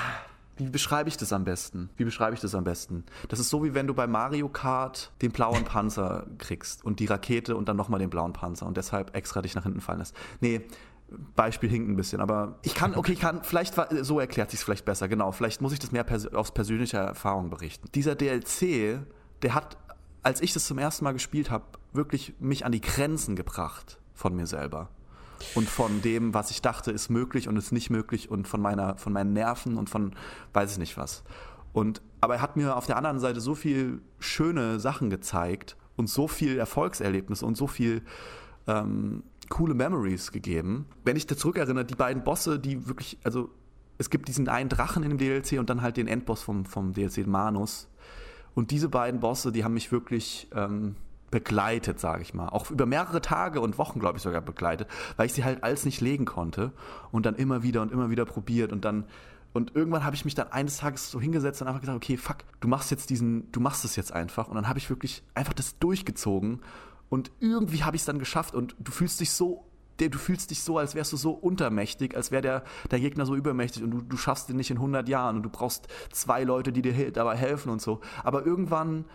wie 0.58 0.70
beschreibe 0.70 1.10
ich 1.10 1.18
das 1.18 1.34
am 1.34 1.44
besten? 1.44 1.90
Wie 1.98 2.04
beschreibe 2.04 2.36
ich 2.36 2.40
das 2.40 2.54
am 2.54 2.64
besten? 2.64 3.04
Das 3.30 3.40
ist 3.40 3.50
so, 3.50 3.64
wie 3.64 3.74
wenn 3.74 3.88
du 3.88 3.94
bei 3.94 4.06
Mario 4.06 4.48
Kart 4.48 5.12
den 5.22 5.32
blauen 5.32 5.64
Panzer 5.64 6.28
kriegst 6.38 6.86
und 6.86 7.00
die 7.00 7.08
Rakete 7.08 7.56
und 7.56 7.68
dann 7.68 7.78
nochmal 7.78 8.00
den 8.00 8.10
blauen 8.10 8.32
Panzer 8.34 8.68
und 8.68 8.78
deshalb 8.78 9.16
extra 9.16 9.42
dich 9.42 9.56
nach 9.56 9.64
hinten 9.64 9.82
fallen 9.82 10.00
lässt. 10.00 10.16
Nee, 10.40 10.62
Beispiel 11.36 11.70
hinkt 11.70 11.90
ein 11.90 11.96
bisschen, 11.96 12.22
aber 12.22 12.60
ich 12.64 12.74
kann, 12.74 12.96
okay, 12.96 13.14
ich 13.14 13.20
kann, 13.20 13.44
vielleicht 13.44 13.76
so 14.02 14.20
erklärt 14.20 14.52
sich 14.52 14.60
es 14.60 14.64
vielleicht 14.64 14.86
besser, 14.86 15.08
genau. 15.08 15.32
Vielleicht 15.32 15.62
muss 15.62 15.74
ich 15.74 15.80
das 15.80 15.92
mehr 15.92 16.04
pers 16.04 16.28
aus 16.28 16.54
persönlicher 16.54 17.00
Erfahrung 17.00 17.50
berichten. 17.50 17.90
Dieser 17.94 18.16
DLC, 18.16 19.00
der 19.42 19.54
hat, 19.54 19.78
als 20.24 20.42
ich 20.42 20.54
das 20.54 20.66
zum 20.66 20.78
ersten 20.78 21.04
Mal 21.04 21.14
gespielt 21.14 21.52
habe, 21.52 21.66
wirklich 21.94 22.34
mich 22.40 22.66
an 22.66 22.72
die 22.72 22.82
Grenzen 22.82 23.36
gebracht 23.36 24.00
von 24.14 24.36
mir 24.36 24.48
selber 24.48 24.90
und 25.56 25.68
von 25.68 26.02
dem, 26.02 26.34
was 26.34 26.52
ich 26.52 26.62
dachte, 26.62 26.92
ist 26.92 27.10
möglich 27.10 27.48
und 27.48 27.58
ist 27.58 27.72
nicht 27.72 27.90
möglich 27.90 28.30
und 28.30 28.48
von 28.48 28.62
meiner, 28.62 28.98
von 28.98 29.14
meinen 29.14 29.34
Nerven 29.34 29.78
und 29.78 29.90
von 29.90 30.14
weiß 30.54 30.74
ich 30.74 30.78
nicht 30.78 30.98
was. 30.98 31.24
Und 31.74 32.02
aber 32.22 32.36
er 32.36 32.42
hat 32.42 32.56
mir 32.56 32.76
auf 32.78 32.86
der 32.86 32.98
anderen 32.98 33.20
Seite 33.20 33.42
so 33.42 33.56
viel 33.56 34.02
schöne 34.20 34.80
Sachen 34.80 35.10
gezeigt 35.10 35.76
und 35.96 36.08
so 36.08 36.28
viel 36.28 36.58
Erfolgserlebnisse 36.58 37.46
und 37.46 37.58
so 37.58 37.68
viel 37.68 38.04
ähm, 38.68 39.24
coole 39.52 39.76
Memories 39.76 40.32
gegeben. 40.32 40.88
Wenn 41.04 41.16
ich 41.16 41.28
da 41.28 41.38
zurückerinnere, 41.38 41.86
die 41.86 41.96
beiden 41.96 42.24
Bosse, 42.24 42.58
die 42.58 42.88
wirklich, 42.88 43.20
also 43.24 43.52
es 44.00 44.10
gibt 44.10 44.28
diesen 44.28 44.50
einen 44.50 44.70
Drachen 44.70 45.04
in 45.04 45.10
dem 45.10 45.18
DLC 45.20 45.60
und 45.60 45.70
dann 45.70 45.84
halt 45.84 45.98
den 45.98 46.08
Endboss 46.08 46.42
vom, 46.42 46.66
vom 46.66 46.94
DLC 46.94 47.28
Manus. 47.28 47.88
Und 48.56 48.72
diese 48.72 48.90
beiden 48.90 49.20
Bosse, 49.20 49.52
die 49.52 49.64
haben 49.64 49.76
mich 49.76 49.92
wirklich 49.92 50.48
ähm, 50.56 50.96
begleitet, 51.30 52.00
sage 52.00 52.24
ich 52.24 52.34
mal. 52.34 52.50
Auch 52.50 52.72
über 52.72 52.86
mehrere 52.86 53.22
Tage 53.22 53.62
und 53.62 53.78
Wochen, 53.78 54.00
glaube 54.00 54.18
ich, 54.18 54.24
sogar 54.24 54.42
begleitet, 54.42 54.88
weil 55.18 55.28
ich 55.28 55.34
sie 55.34 55.44
halt 55.44 55.64
alles 55.64 55.86
nicht 55.86 56.02
legen 56.02 56.26
konnte 56.26 56.72
und 57.12 57.26
dann 57.26 57.36
immer 57.36 57.62
wieder 57.62 57.82
und 57.82 57.92
immer 57.92 58.10
wieder 58.10 58.26
probiert 58.26 58.72
und 58.72 58.86
dann 58.86 59.06
und 59.54 59.76
irgendwann 59.76 60.06
habe 60.06 60.16
ich 60.16 60.24
mich 60.24 60.34
dann 60.34 60.50
eines 60.54 60.78
Tages 60.78 61.12
so 61.12 61.20
hingesetzt 61.20 61.62
und 61.62 61.68
einfach 61.68 61.82
gesagt, 61.82 61.98
okay, 61.98 62.16
fuck, 62.16 62.38
du 62.62 62.70
machst 62.70 62.90
jetzt 62.90 63.10
diesen, 63.10 63.52
du 63.52 63.60
machst 63.60 63.84
es 63.84 63.98
jetzt 63.98 64.14
einfach 64.14 64.48
und 64.48 64.56
dann 64.56 64.70
habe 64.70 64.80
ich 64.80 64.90
wirklich 64.90 65.24
einfach 65.36 65.52
das 65.52 65.78
durchgezogen 65.78 66.62
und 67.12 67.30
irgendwie 67.42 67.84
habe 67.84 67.96
ich 67.96 68.02
es 68.02 68.06
dann 68.06 68.18
geschafft 68.18 68.56
und 68.56 68.76
du 68.80 68.92
fühlst 68.92 69.20
dich 69.20 69.30
so 69.32 69.66
du 70.00 70.18
fühlst 70.18 70.50
dich 70.50 70.64
so, 70.64 70.80
als 70.80 70.96
wärst 70.96 71.14
du 71.14 71.18
so 71.18 71.30
untermächtig, 71.30 72.16
als 72.18 72.32
wäre 72.32 72.42
der, 72.42 72.64
der 72.90 73.00
Gegner 73.00 73.28
so 73.28 73.36
übermächtig 73.36 73.84
und 73.84 73.92
du, 73.92 74.02
du 74.02 74.18
schaffst 74.18 74.50
den 74.50 74.56
nicht 74.56 74.72
in 74.72 74.78
100 74.78 75.08
Jahren 75.08 75.36
und 75.36 75.44
du 75.44 75.50
brauchst 75.50 75.88
zwei 76.12 76.44
Leute, 76.44 76.72
die 76.72 76.82
dir 76.82 77.12
dabei 77.12 77.36
helfen 77.36 77.70
und 77.70 77.84
so. 77.84 78.02
Aber 78.24 78.44
irgendwann 78.44 79.06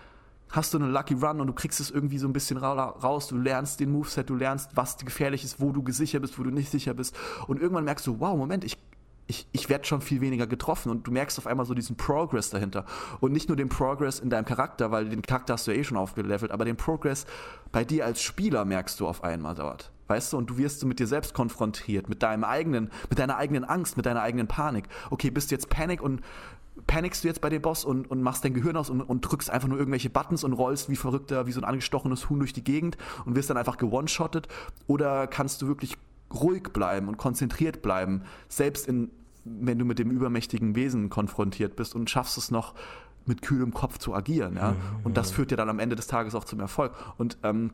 hast 0.51 0.75
du 0.75 0.79
einen 0.79 0.93
Lucky 0.93 1.15
Run 1.15 1.41
und 1.41 1.49
du 1.49 1.53
kriegst 1.55 1.81
es 1.81 1.91
irgendwie 1.91 2.19
so 2.19 2.29
ein 2.29 2.33
bisschen 2.33 2.57
raus, 2.59 3.27
du 3.27 3.37
lernst 3.37 3.81
den 3.81 3.91
Moveset, 3.91 4.31
du 4.31 4.37
lernst, 4.37 4.77
was 4.77 4.97
gefährlich 4.99 5.43
ist, 5.43 5.61
wo 5.61 5.73
du 5.73 5.83
sicher 5.91 6.21
bist, 6.21 6.39
wo 6.39 6.45
du 6.45 6.51
nicht 6.51 6.71
sicher 6.71 6.95
bist. 6.95 7.17
Und 7.49 7.61
irgendwann 7.61 7.85
merkst 7.85 8.07
du, 8.07 8.21
wow, 8.21 8.37
Moment, 8.37 8.63
ich, 8.63 8.79
ich, 9.27 9.47
ich 9.53 9.69
werde 9.69 9.85
schon 9.85 10.01
viel 10.01 10.21
weniger 10.21 10.47
getroffen 10.47 10.91
und 10.91 11.07
du 11.07 11.11
merkst 11.11 11.39
auf 11.39 11.47
einmal 11.47 11.67
so 11.67 11.75
diesen 11.75 11.97
Progress 11.97 12.51
dahinter. 12.51 12.85
Und 13.21 13.33
nicht 13.33 13.49
nur 13.49 13.57
den 13.57 13.69
Progress 13.69 14.21
in 14.21 14.31
deinem 14.31 14.45
Charakter, 14.45 14.91
weil 14.91 15.09
den 15.09 15.23
Charakter 15.23 15.55
hast 15.55 15.67
du 15.67 15.73
ja 15.73 15.79
eh 15.79 15.85
schon 15.85 15.97
aufgelevelt, 15.97 16.53
aber 16.53 16.65
den 16.65 16.77
Progress 16.77 17.27
bei 17.73 17.85
dir 17.85 18.05
als 18.05 18.23
Spieler 18.23 18.65
merkst 18.65 19.01
du 19.01 19.07
auf 19.07 19.25
einmal 19.25 19.55
dort. 19.55 19.91
Weißt 20.09 20.33
du, 20.33 20.39
und 20.39 20.49
du 20.49 20.57
wirst 20.57 20.85
mit 20.85 21.01
dir 21.01 21.09
selbst 21.09 21.35
konfrontiert, 21.35 22.09
mit 22.09 22.23
deinem 22.23 22.45
eigenen, 22.45 22.91
mit 23.11 23.19
deiner 23.19 23.37
eigenen 23.37 23.65
Angst, 23.65 23.97
mit 23.97 24.07
deiner 24.07 24.23
eigenen 24.23 24.47
Panik. 24.47 24.85
Okay, 25.11 25.31
bist 25.31 25.51
du 25.51 25.57
jetzt 25.57 25.69
Panik 25.69 26.01
und 26.01 26.21
panikst 26.87 27.25
du 27.25 27.29
jetzt 27.29 27.41
bei 27.41 27.49
dem 27.49 27.63
Boss 27.63 27.85
und, 27.85 28.09
und 28.11 28.23
machst 28.23 28.45
dein 28.45 28.55
Gehirn 28.55 28.77
aus 28.77 28.91
und, 28.91 29.01
und 29.01 29.23
drückst 29.23 29.51
einfach 29.51 29.67
nur 29.67 29.79
irgendwelche 29.79 30.11
Buttons 30.11 30.45
und 30.45 30.53
rollst 30.53 30.89
wie 30.89 30.97
verrückter, 30.97 31.47
wie 31.47 31.53
so 31.53 31.61
ein 31.61 31.65
angestochenes 31.65 32.29
Huhn 32.29 32.39
durch 32.39 32.53
die 32.53 32.63
Gegend 32.63 32.97
und 33.25 33.35
wirst 33.35 33.51
dann 33.51 33.57
einfach 33.57 33.79
gewone-shottet? 33.79 34.47
Oder 34.87 35.27
kannst 35.27 35.63
du 35.63 35.67
wirklich 35.67 35.97
ruhig 36.33 36.73
bleiben 36.73 37.09
und 37.09 37.17
konzentriert 37.17 37.83
bleiben, 37.83 38.23
selbst 38.49 38.89
in, 38.89 39.11
wenn 39.45 39.79
du 39.79 39.85
mit 39.85 39.99
dem 39.99 40.11
übermächtigen 40.11 40.75
Wesen 40.75 41.09
konfrontiert 41.11 41.77
bist 41.77 41.95
und 41.95 42.11
schaffst 42.11 42.39
es 42.39 42.51
noch, 42.51 42.75
mit 43.29 43.43
kühlem 43.43 43.75
Kopf 43.75 43.99
zu 43.99 44.15
agieren, 44.15 44.55
ja. 44.55 44.77
Und 45.03 45.17
das 45.17 45.33
führt 45.33 45.51
dir 45.51 45.57
dann 45.57 45.69
am 45.69 45.81
Ende 45.81 45.97
des 45.97 46.07
Tages 46.07 46.37
auch 46.37 46.45
zum 46.45 46.61
Erfolg. 46.61 46.93
Und 47.19 47.39
ähm, 47.43 47.73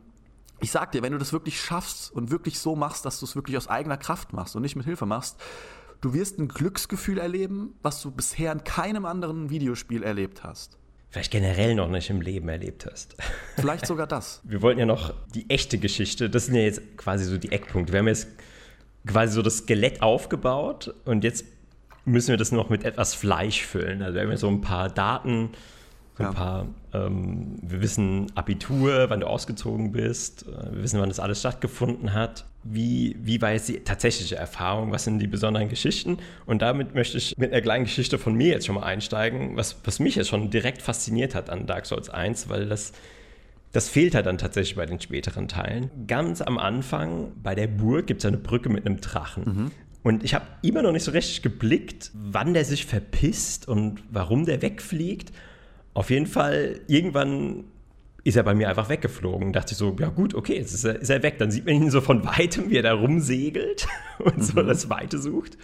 ich 0.60 0.70
sag 0.70 0.92
dir, 0.92 1.02
wenn 1.02 1.12
du 1.12 1.18
das 1.18 1.34
wirklich 1.34 1.60
schaffst 1.60 2.10
und 2.10 2.30
wirklich 2.30 2.58
so 2.58 2.74
machst, 2.74 3.04
dass 3.04 3.20
du 3.20 3.26
es 3.26 3.36
wirklich 3.36 3.58
aus 3.58 3.68
eigener 3.68 3.98
Kraft 3.98 4.32
machst 4.32 4.56
und 4.56 4.62
nicht 4.62 4.76
mit 4.76 4.86
Hilfe 4.86 5.04
machst, 5.04 5.38
Du 6.02 6.12
wirst 6.14 6.40
ein 6.40 6.48
Glücksgefühl 6.48 7.18
erleben, 7.18 7.74
was 7.80 8.02
du 8.02 8.10
bisher 8.10 8.50
in 8.50 8.64
keinem 8.64 9.06
anderen 9.06 9.50
Videospiel 9.50 10.02
erlebt 10.02 10.42
hast. 10.42 10.76
Vielleicht 11.12 11.30
generell 11.30 11.74
noch 11.74 11.88
nicht 11.88 12.08
im 12.08 12.22
Leben 12.22 12.48
erlebt 12.48 12.88
hast. 12.90 13.16
Vielleicht 13.56 13.86
sogar 13.86 14.06
das. 14.06 14.40
Wir 14.44 14.62
wollten 14.62 14.80
ja 14.80 14.86
noch 14.86 15.12
die 15.34 15.48
echte 15.50 15.76
Geschichte, 15.76 16.30
das 16.30 16.46
sind 16.46 16.54
ja 16.54 16.62
jetzt 16.62 16.96
quasi 16.96 17.26
so 17.26 17.36
die 17.36 17.52
Eckpunkte. 17.52 17.92
Wir 17.92 18.00
haben 18.00 18.08
jetzt 18.08 18.28
quasi 19.06 19.34
so 19.34 19.42
das 19.42 19.58
Skelett 19.58 20.00
aufgebaut 20.00 20.94
und 21.04 21.22
jetzt 21.22 21.44
müssen 22.06 22.30
wir 22.30 22.38
das 22.38 22.50
noch 22.50 22.70
mit 22.70 22.84
etwas 22.84 23.12
Fleisch 23.12 23.62
füllen. 23.62 24.00
Also 24.00 24.14
wir 24.14 24.22
haben 24.22 24.30
ja 24.30 24.38
so 24.38 24.48
ein 24.48 24.62
paar 24.62 24.88
Daten, 24.88 25.50
so 26.16 26.24
ein 26.24 26.30
ja. 26.30 26.32
paar, 26.32 26.66
ähm, 26.92 27.56
wir 27.62 27.80
wissen 27.80 28.26
Abitur, 28.34 29.08
wann 29.08 29.20
du 29.20 29.26
ausgezogen 29.26 29.92
bist, 29.92 30.46
äh, 30.46 30.74
wir 30.74 30.82
wissen, 30.82 31.00
wann 31.00 31.08
das 31.08 31.20
alles 31.20 31.40
stattgefunden 31.40 32.12
hat. 32.12 32.44
Wie, 32.64 33.16
wie 33.20 33.40
war 33.40 33.52
jetzt 33.52 33.68
die 33.68 33.80
tatsächliche 33.80 34.36
Erfahrung? 34.36 34.92
Was 34.92 35.04
sind 35.04 35.18
die 35.18 35.26
besonderen 35.26 35.68
Geschichten? 35.68 36.18
Und 36.46 36.62
damit 36.62 36.94
möchte 36.94 37.18
ich 37.18 37.36
mit 37.38 37.50
einer 37.50 37.62
kleinen 37.62 37.84
Geschichte 37.84 38.18
von 38.18 38.34
mir 38.34 38.48
jetzt 38.48 38.66
schon 38.66 38.74
mal 38.74 38.84
einsteigen, 38.84 39.56
was, 39.56 39.76
was 39.84 39.98
mich 39.98 40.14
jetzt 40.16 40.28
schon 40.28 40.50
direkt 40.50 40.82
fasziniert 40.82 41.34
hat 41.34 41.50
an 41.50 41.66
Dark 41.66 41.86
Souls 41.86 42.08
1, 42.08 42.48
weil 42.48 42.68
das, 42.68 42.92
das 43.72 43.88
fehlt 43.88 44.14
halt 44.14 44.26
dann 44.26 44.38
tatsächlich 44.38 44.76
bei 44.76 44.86
den 44.86 45.00
späteren 45.00 45.48
Teilen. 45.48 45.90
Ganz 46.06 46.42
am 46.42 46.58
Anfang 46.58 47.32
bei 47.42 47.54
der 47.54 47.66
Burg 47.66 48.06
gibt 48.06 48.20
es 48.20 48.26
eine 48.26 48.36
Brücke 48.36 48.68
mit 48.68 48.86
einem 48.86 49.00
Drachen. 49.00 49.44
Mhm. 49.44 49.70
Und 50.02 50.24
ich 50.24 50.34
habe 50.34 50.46
immer 50.62 50.82
noch 50.82 50.92
nicht 50.92 51.04
so 51.04 51.12
richtig 51.12 51.42
geblickt, 51.42 52.10
wann 52.14 52.54
der 52.54 52.64
sich 52.64 52.86
verpisst 52.86 53.66
und 53.68 54.02
warum 54.10 54.44
der 54.44 54.60
wegfliegt. 54.62 55.32
Auf 55.94 56.10
jeden 56.10 56.26
Fall, 56.26 56.80
irgendwann 56.86 57.64
ist 58.24 58.36
er 58.36 58.42
bei 58.42 58.54
mir 58.54 58.68
einfach 58.68 58.88
weggeflogen. 58.88 59.52
Dachte 59.52 59.72
ich 59.72 59.78
so, 59.78 59.96
ja 59.98 60.08
gut, 60.08 60.34
okay, 60.34 60.56
jetzt 60.56 60.72
ist 60.72 60.84
er, 60.84 61.00
ist 61.00 61.10
er 61.10 61.22
weg. 61.22 61.38
Dann 61.38 61.50
sieht 61.50 61.66
man 61.66 61.74
ihn 61.74 61.90
so 61.90 62.00
von 62.00 62.24
weitem, 62.38 62.70
wie 62.70 62.76
er 62.76 62.82
da 62.82 62.94
rumsegelt 62.94 63.86
und 64.18 64.38
mhm. 64.38 64.42
so 64.42 64.62
das 64.62 64.88
Weite 64.88 65.18
sucht. 65.18 65.58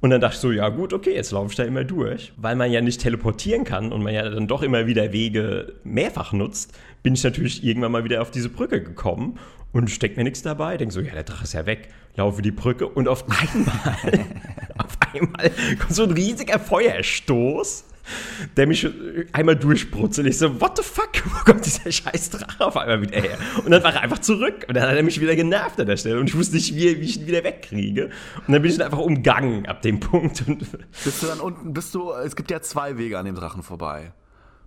Und 0.00 0.10
dann 0.10 0.20
dachte 0.20 0.34
ich 0.34 0.40
so, 0.40 0.50
ja 0.50 0.68
gut, 0.68 0.92
okay, 0.92 1.14
jetzt 1.14 1.30
laufe 1.30 1.50
ich 1.50 1.56
da 1.56 1.62
immer 1.62 1.84
durch. 1.84 2.32
Weil 2.36 2.56
man 2.56 2.72
ja 2.72 2.80
nicht 2.80 3.00
teleportieren 3.00 3.62
kann 3.62 3.92
und 3.92 4.02
man 4.02 4.12
ja 4.12 4.28
dann 4.28 4.48
doch 4.48 4.62
immer 4.62 4.86
wieder 4.86 5.12
Wege 5.12 5.74
mehrfach 5.84 6.32
nutzt, 6.32 6.76
bin 7.04 7.14
ich 7.14 7.22
natürlich 7.22 7.62
irgendwann 7.62 7.92
mal 7.92 8.02
wieder 8.02 8.20
auf 8.20 8.32
diese 8.32 8.48
Brücke 8.48 8.82
gekommen 8.82 9.38
und 9.70 9.90
steckt 9.90 10.16
mir 10.16 10.24
nichts 10.24 10.42
dabei. 10.42 10.76
Denke 10.76 10.92
so, 10.92 11.00
ja, 11.00 11.12
der 11.12 11.22
Drache 11.22 11.44
ist 11.44 11.52
ja 11.52 11.66
weg. 11.66 11.88
Laufe 12.16 12.42
die 12.42 12.50
Brücke 12.50 12.88
und 12.88 13.06
auf 13.06 13.24
einmal, 13.28 14.26
auf 14.78 14.98
einmal 15.14 15.50
kommt 15.78 15.94
so 15.94 16.02
ein 16.02 16.10
riesiger 16.10 16.58
Feuerstoß 16.58 17.84
der 18.56 18.66
mich 18.66 18.88
einmal 19.32 19.56
durchbrutzelt. 19.56 20.26
Ich 20.26 20.38
so, 20.38 20.60
what 20.60 20.76
the 20.76 20.82
fuck? 20.82 21.10
Wo 21.24 21.44
kommt 21.44 21.64
dieser 21.64 21.90
scheiß 21.90 22.30
Drache 22.30 22.64
auf 22.64 22.76
einmal 22.76 23.00
wieder 23.02 23.20
her? 23.20 23.38
Und 23.64 23.70
dann 23.70 23.82
war 23.82 23.94
er 23.94 24.02
einfach 24.02 24.18
zurück. 24.18 24.64
Und 24.68 24.76
dann 24.76 24.88
hat 24.88 24.96
er 24.96 25.02
mich 25.02 25.20
wieder 25.20 25.36
genervt 25.36 25.78
an 25.80 25.86
der 25.86 25.96
Stelle. 25.96 26.20
Und 26.20 26.28
ich 26.28 26.36
wusste 26.36 26.56
nicht, 26.56 26.74
wie, 26.74 27.00
wie 27.00 27.04
ich 27.04 27.20
ihn 27.20 27.26
wieder 27.26 27.44
wegkriege. 27.44 28.10
Und 28.46 28.52
dann 28.52 28.62
bin 28.62 28.70
ich 28.70 28.78
dann 28.78 28.86
einfach 28.86 28.98
umgangen 28.98 29.66
ab 29.66 29.82
dem 29.82 30.00
Punkt. 30.00 30.44
bist 31.04 31.22
du 31.22 31.26
dann 31.26 31.40
unten, 31.40 31.72
bist 31.72 31.94
du, 31.94 32.12
es 32.12 32.36
gibt 32.36 32.50
ja 32.50 32.60
zwei 32.60 32.98
Wege 32.98 33.18
an 33.18 33.26
dem 33.26 33.34
Drachen 33.34 33.62
vorbei. 33.62 34.12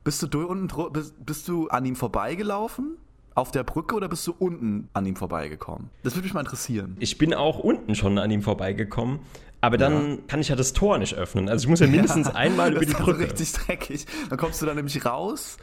Bist 0.03 0.21
du 0.21 0.27
durch 0.27 0.47
unten, 0.47 0.93
bist, 0.93 1.13
bist 1.25 1.47
du 1.47 1.67
an 1.67 1.86
ihm 1.86 1.95
vorbeigelaufen? 1.95 2.97
auf 3.36 3.51
der 3.51 3.63
Brücke 3.63 3.95
oder 3.95 4.07
bist 4.07 4.25
du 4.27 4.33
unten 4.39 4.89
an 4.93 5.05
ihm 5.05 5.17
vorbeigekommen? 5.17 5.89
Das 6.03 6.15
würde 6.15 6.23
mich 6.23 6.33
mal 6.33 6.39
interessieren. 6.39 6.95
Ich 6.99 7.17
bin 7.17 7.33
auch 7.33 7.59
unten 7.59 7.93
schon 7.93 8.17
an 8.17 8.31
ihm 8.31 8.41
vorbeigekommen, 8.41 9.19
Aber 9.66 9.78
dann 9.78 10.09
ja. 10.09 10.18
kann 10.28 10.39
ich 10.41 10.49
ja 10.49 10.55
das 10.55 10.74
Tor 10.74 10.99
nicht 10.99 11.16
öffnen. 11.16 11.49
Also 11.49 11.63
ich 11.63 11.70
muss 11.70 11.80
ja 11.80 11.88
mindestens 11.91 12.28
ja, 12.28 12.36
einmal 12.36 12.72
über 12.72 12.86
die 12.86 12.93
Brücke. 12.93 13.26
Das 13.26 13.41
ist 13.41 13.57
richtig 13.57 13.66
dreckig. 13.66 14.05
Dann 14.30 14.38
kommst 14.38 14.61
du 14.61 14.68
da 14.68 14.76
nämlich 14.76 15.03
raus 15.05 15.57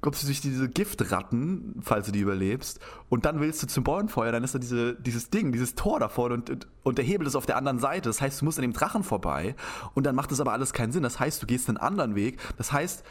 kommst 0.00 0.24
du 0.24 0.26
durch 0.26 0.40
diese 0.40 0.68
Giftratten, 0.68 1.76
falls 1.80 2.06
du 2.06 2.12
die 2.12 2.18
überlebst, 2.18 2.80
und 3.08 3.24
dann 3.24 3.38
willst 3.38 3.62
du 3.62 3.68
zum 3.68 3.84
Bonfeuer, 3.84 4.32
dann 4.32 4.42
ist 4.42 4.52
da 4.52 4.58
diese, 4.58 4.96
dieses 4.96 5.30
Ding, 5.30 5.52
dieses 5.52 5.76
Tor 5.76 6.00
da 6.00 6.08
vorne 6.08 6.34
und, 6.34 6.66
und 6.82 6.98
der 6.98 7.04
Hebel 7.04 7.24
ist 7.24 7.36
auf 7.36 7.46
der 7.46 7.56
anderen 7.56 7.78
Seite. 7.78 8.08
Das 8.08 8.20
heißt, 8.20 8.40
du 8.40 8.44
musst 8.44 8.58
an 8.58 8.62
dem 8.62 8.72
Drachen 8.72 9.04
vorbei 9.04 9.54
und 9.94 10.04
dann 10.04 10.16
macht 10.16 10.32
das 10.32 10.40
aber 10.40 10.52
alles 10.52 10.72
keinen 10.72 10.90
Sinn. 10.90 11.04
Das 11.04 11.20
heißt, 11.20 11.40
du 11.40 11.46
gehst 11.46 11.68
einen 11.68 11.78
anderen 11.78 12.16
Weg. 12.16 12.40
Das 12.56 12.72
heißt, 12.72 13.04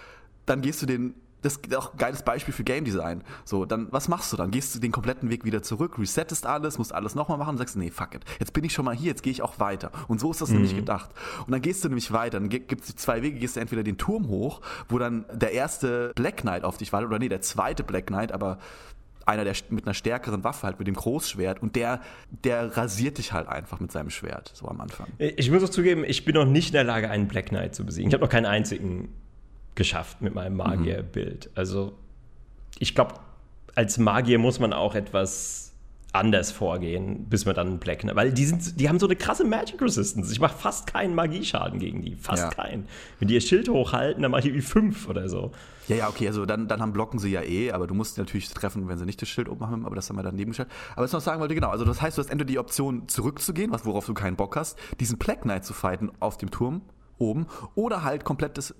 dann 0.45 0.59
gehst 0.61 0.81
du 0.81 0.85
den 0.85 1.15
das 1.41 1.57
ist 1.57 1.75
auch 1.75 1.93
ein 1.93 1.97
geiles 1.97 2.23
Beispiel 2.23 2.53
für 2.53 2.63
Game 2.63 2.85
Design. 2.85 3.23
So, 3.45 3.65
dann, 3.65 3.87
was 3.91 4.07
machst 4.07 4.31
du 4.31 4.37
dann? 4.37 4.51
Gehst 4.51 4.75
du 4.75 4.79
den 4.79 4.91
kompletten 4.91 5.29
Weg 5.29 5.43
wieder 5.43 5.61
zurück, 5.63 5.97
resettest 5.97 6.45
alles, 6.45 6.77
musst 6.77 6.93
alles 6.93 7.15
nochmal 7.15 7.37
machen 7.37 7.51
und 7.51 7.57
sagst, 7.57 7.77
nee, 7.77 7.89
fuck 7.89 8.15
it. 8.15 8.25
Jetzt 8.39 8.53
bin 8.53 8.63
ich 8.63 8.73
schon 8.73 8.85
mal 8.85 8.95
hier, 8.95 9.07
jetzt 9.07 9.23
gehe 9.23 9.31
ich 9.31 9.41
auch 9.41 9.59
weiter. 9.59 9.91
Und 10.07 10.19
so 10.19 10.31
ist 10.31 10.41
das 10.41 10.49
mhm. 10.49 10.57
nämlich 10.57 10.75
gedacht. 10.75 11.09
Und 11.45 11.51
dann 11.51 11.61
gehst 11.61 11.83
du 11.83 11.87
nämlich 11.87 12.11
weiter. 12.11 12.39
Dann 12.39 12.49
gibt 12.49 12.83
es 12.83 12.95
zwei 12.95 13.21
Wege, 13.21 13.39
gehst 13.39 13.55
du 13.55 13.59
entweder 13.59 13.83
den 13.83 13.97
Turm 13.97 14.27
hoch, 14.27 14.61
wo 14.89 14.99
dann 14.99 15.25
der 15.33 15.51
erste 15.51 16.11
Black 16.15 16.37
Knight 16.37 16.63
auf 16.63 16.77
dich 16.77 16.93
wartet, 16.93 17.09
oder 17.09 17.19
nee, 17.19 17.29
der 17.29 17.41
zweite 17.41 17.83
Black 17.83 18.07
Knight, 18.07 18.31
aber 18.31 18.59
einer 19.25 19.43
der 19.43 19.55
mit 19.69 19.85
einer 19.85 19.93
stärkeren 19.93 20.43
Waffe 20.43 20.65
halt 20.65 20.79
mit 20.79 20.87
dem 20.87 20.95
Großschwert 20.95 21.61
und 21.61 21.75
der 21.75 22.01
der 22.43 22.75
rasiert 22.75 23.17
dich 23.17 23.33
halt 23.33 23.47
einfach 23.47 23.79
mit 23.79 23.91
seinem 23.91 24.09
Schwert 24.09 24.51
so 24.53 24.67
am 24.67 24.81
Anfang. 24.81 25.07
Ich 25.19 25.51
muss 25.51 25.63
auch 25.63 25.69
zugeben, 25.69 26.03
ich 26.03 26.25
bin 26.25 26.35
noch 26.35 26.45
nicht 26.45 26.69
in 26.69 26.73
der 26.73 26.83
Lage 26.83 27.09
einen 27.09 27.27
Black 27.27 27.49
Knight 27.49 27.75
zu 27.75 27.85
besiegen. 27.85 28.09
Ich 28.09 28.13
habe 28.13 28.23
noch 28.23 28.31
keinen 28.31 28.47
einzigen 28.47 29.09
geschafft 29.75 30.21
mit 30.21 30.35
meinem 30.35 30.57
Magierbild. 30.57 31.45
Mhm. 31.45 31.51
Also 31.55 31.93
ich 32.79 32.95
glaube, 32.95 33.15
als 33.75 33.97
Magier 33.97 34.37
muss 34.39 34.59
man 34.59 34.73
auch 34.73 34.95
etwas 34.95 35.71
anders 36.13 36.51
vorgehen, 36.51 37.25
bis 37.29 37.45
man 37.45 37.55
dann 37.55 37.79
Black, 37.79 38.03
ne? 38.03 38.15
weil 38.15 38.33
die 38.33 38.45
sind, 38.45 38.79
die 38.79 38.89
haben 38.89 38.99
so 38.99 39.05
eine 39.05 39.15
krasse 39.15 39.45
Magic 39.45 39.81
Resistance. 39.81 40.31
Ich 40.33 40.41
mache 40.41 40.57
fast 40.57 40.85
keinen 40.87 41.15
Magieschaden 41.15 41.79
gegen 41.79 42.01
die, 42.01 42.15
fast 42.15 42.43
ja. 42.43 42.49
keinen. 42.49 42.85
Wenn 43.19 43.29
die 43.29 43.35
ihr 43.35 43.41
Schild 43.41 43.69
hochhalten, 43.69 44.21
dann 44.21 44.31
mache 44.31 44.41
ich 44.41 44.47
irgendwie 44.47 44.65
fünf 44.65 45.07
oder 45.07 45.29
so. 45.29 45.51
Ja, 45.87 45.95
ja, 45.95 46.09
okay, 46.09 46.27
also 46.27 46.45
dann, 46.45 46.67
dann 46.67 46.81
haben 46.81 46.91
blocken 46.91 47.17
sie 47.17 47.31
ja 47.31 47.41
eh, 47.43 47.71
aber 47.71 47.87
du 47.87 47.93
musst 47.93 48.17
natürlich 48.17 48.49
treffen, 48.49 48.89
wenn 48.89 48.97
sie 48.97 49.05
nicht 49.05 49.21
das 49.21 49.29
Schild 49.29 49.47
oben 49.47 49.65
haben, 49.67 49.85
aber 49.85 49.95
das 49.95 50.09
haben 50.09 50.17
wir 50.17 50.23
dann 50.23 50.35
nebengestellt. 50.35 50.69
Aber 50.93 51.03
was 51.03 51.11
ich 51.11 51.13
noch 51.13 51.21
sagen 51.21 51.39
wollte, 51.39 51.55
genau, 51.55 51.69
also 51.69 51.85
das 51.85 52.01
heißt, 52.01 52.17
du 52.17 52.21
hast 52.21 52.29
entweder 52.29 52.47
die 52.47 52.59
Option 52.59 53.07
zurückzugehen, 53.07 53.71
was 53.71 53.85
worauf 53.85 54.05
du 54.05 54.13
keinen 54.13 54.35
Bock 54.35 54.57
hast, 54.57 54.77
diesen 54.99 55.17
Black 55.17 55.43
Knight 55.43 55.63
zu 55.63 55.73
fighten 55.73 56.11
auf 56.19 56.37
dem 56.37 56.51
Turm 56.51 56.81
oben 57.19 57.47
oder 57.75 58.03
halt 58.03 58.25
komplett 58.25 58.57
das, 58.57 58.75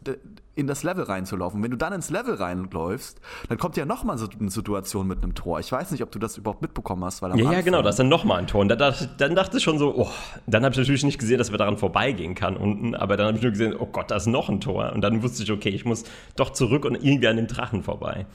in 0.54 0.68
das 0.68 0.84
Level 0.84 1.04
reinzulaufen. 1.04 1.64
Wenn 1.64 1.72
du 1.72 1.78
dann 1.78 1.94
ins 1.94 2.10
Level 2.10 2.36
reinläufst, 2.36 3.22
dann 3.48 3.58
kommt 3.58 3.78
ja 3.78 3.86
nochmal 3.86 4.18
so 4.18 4.28
eine 4.40 4.50
Situation 4.50 5.08
mit 5.08 5.24
einem 5.24 5.34
Tor. 5.34 5.60
Ich 5.60 5.72
weiß 5.72 5.92
nicht, 5.92 6.04
ob 6.04 6.12
du 6.12 6.20
das 6.20 6.38
überhaupt 6.38 6.62
mitbekommen 6.62 7.04
hast. 7.06 7.22
Weil 7.22 7.40
ja, 7.40 7.52
ja, 7.54 7.62
genau, 7.62 7.82
das 7.82 7.94
ist 7.96 8.00
dann 8.00 8.10
nochmal 8.10 8.40
ein 8.40 8.48
Tor. 8.48 8.62
Und 8.62 8.68
dann, 8.68 8.94
dann 9.18 9.36
dachte 9.36 9.58
ich 9.58 9.64
schon 9.64 9.78
so, 9.78 9.96
oh, 9.96 10.10
dann 10.48 10.64
habe 10.64 10.74
ich 10.74 10.78
natürlich 10.78 11.04
nicht 11.04 11.20
gesehen, 11.20 11.38
dass 11.38 11.52
wir 11.52 11.58
daran 11.58 11.78
vorbeigehen 11.78 12.36
kann 12.36 12.58
unten, 12.58 12.96
aber 12.96 13.18
dann 13.18 13.28
habe 13.28 13.38
ich 13.38 13.44
nur 13.44 13.52
gesehen, 13.52 13.76
oh 13.78 13.86
Gott, 13.86 14.12
da 14.12 14.18
ist 14.18 14.28
noch 14.28 14.50
ein 14.50 14.60
Tor. 14.60 14.92
Und 14.94 15.02
dann 15.02 15.24
wusste 15.24 15.44
ich, 15.44 15.52
okay, 15.52 15.70
ich 15.70 15.86
muss 15.86 16.04
doch 16.36 16.52
zurück 16.52 16.86
und 16.86 16.96
irgendwie 16.96 17.28
an 17.28 17.38
dem 17.38 17.48
Drachen 17.48 17.84
vorbei. 17.84 18.26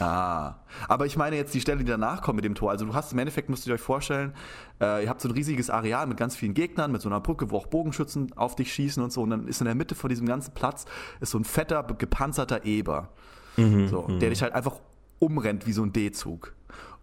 Ah, 0.00 0.56
aber 0.88 1.06
ich 1.06 1.16
meine 1.16 1.36
jetzt 1.36 1.54
die 1.54 1.60
Stelle, 1.60 1.78
die 1.78 1.84
danach 1.84 2.22
kommt 2.22 2.36
mit 2.36 2.44
dem 2.44 2.54
Tor. 2.54 2.70
Also 2.70 2.86
du 2.86 2.94
hast 2.94 3.12
im 3.12 3.18
Endeffekt, 3.18 3.48
müsst 3.48 3.66
ihr 3.66 3.74
euch 3.74 3.80
vorstellen, 3.80 4.34
äh, 4.80 5.04
ihr 5.04 5.08
habt 5.08 5.20
so 5.20 5.28
ein 5.28 5.32
riesiges 5.32 5.70
Areal 5.70 6.06
mit 6.06 6.16
ganz 6.16 6.34
vielen 6.34 6.54
Gegnern, 6.54 6.90
mit 6.90 7.02
so 7.02 7.08
einer 7.08 7.20
Brücke, 7.20 7.50
wo 7.50 7.58
auch 7.58 7.66
Bogenschützen 7.66 8.32
auf 8.36 8.56
dich 8.56 8.72
schießen 8.72 9.02
und 9.02 9.12
so. 9.12 9.22
Und 9.22 9.30
dann 9.30 9.48
ist 9.48 9.60
in 9.60 9.66
der 9.66 9.74
Mitte 9.74 9.94
von 9.94 10.08
diesem 10.08 10.26
ganzen 10.26 10.54
Platz 10.54 10.86
ist 11.20 11.30
so 11.30 11.38
ein 11.38 11.44
fetter, 11.44 11.82
gepanzerter 11.84 12.64
Eber, 12.64 13.10
mhm, 13.56 13.88
so, 13.88 14.06
der 14.06 14.14
mhm. 14.14 14.32
dich 14.32 14.42
halt 14.42 14.54
einfach 14.54 14.80
umrennt 15.18 15.66
wie 15.66 15.72
so 15.72 15.82
ein 15.82 15.92
D-Zug. 15.92 16.54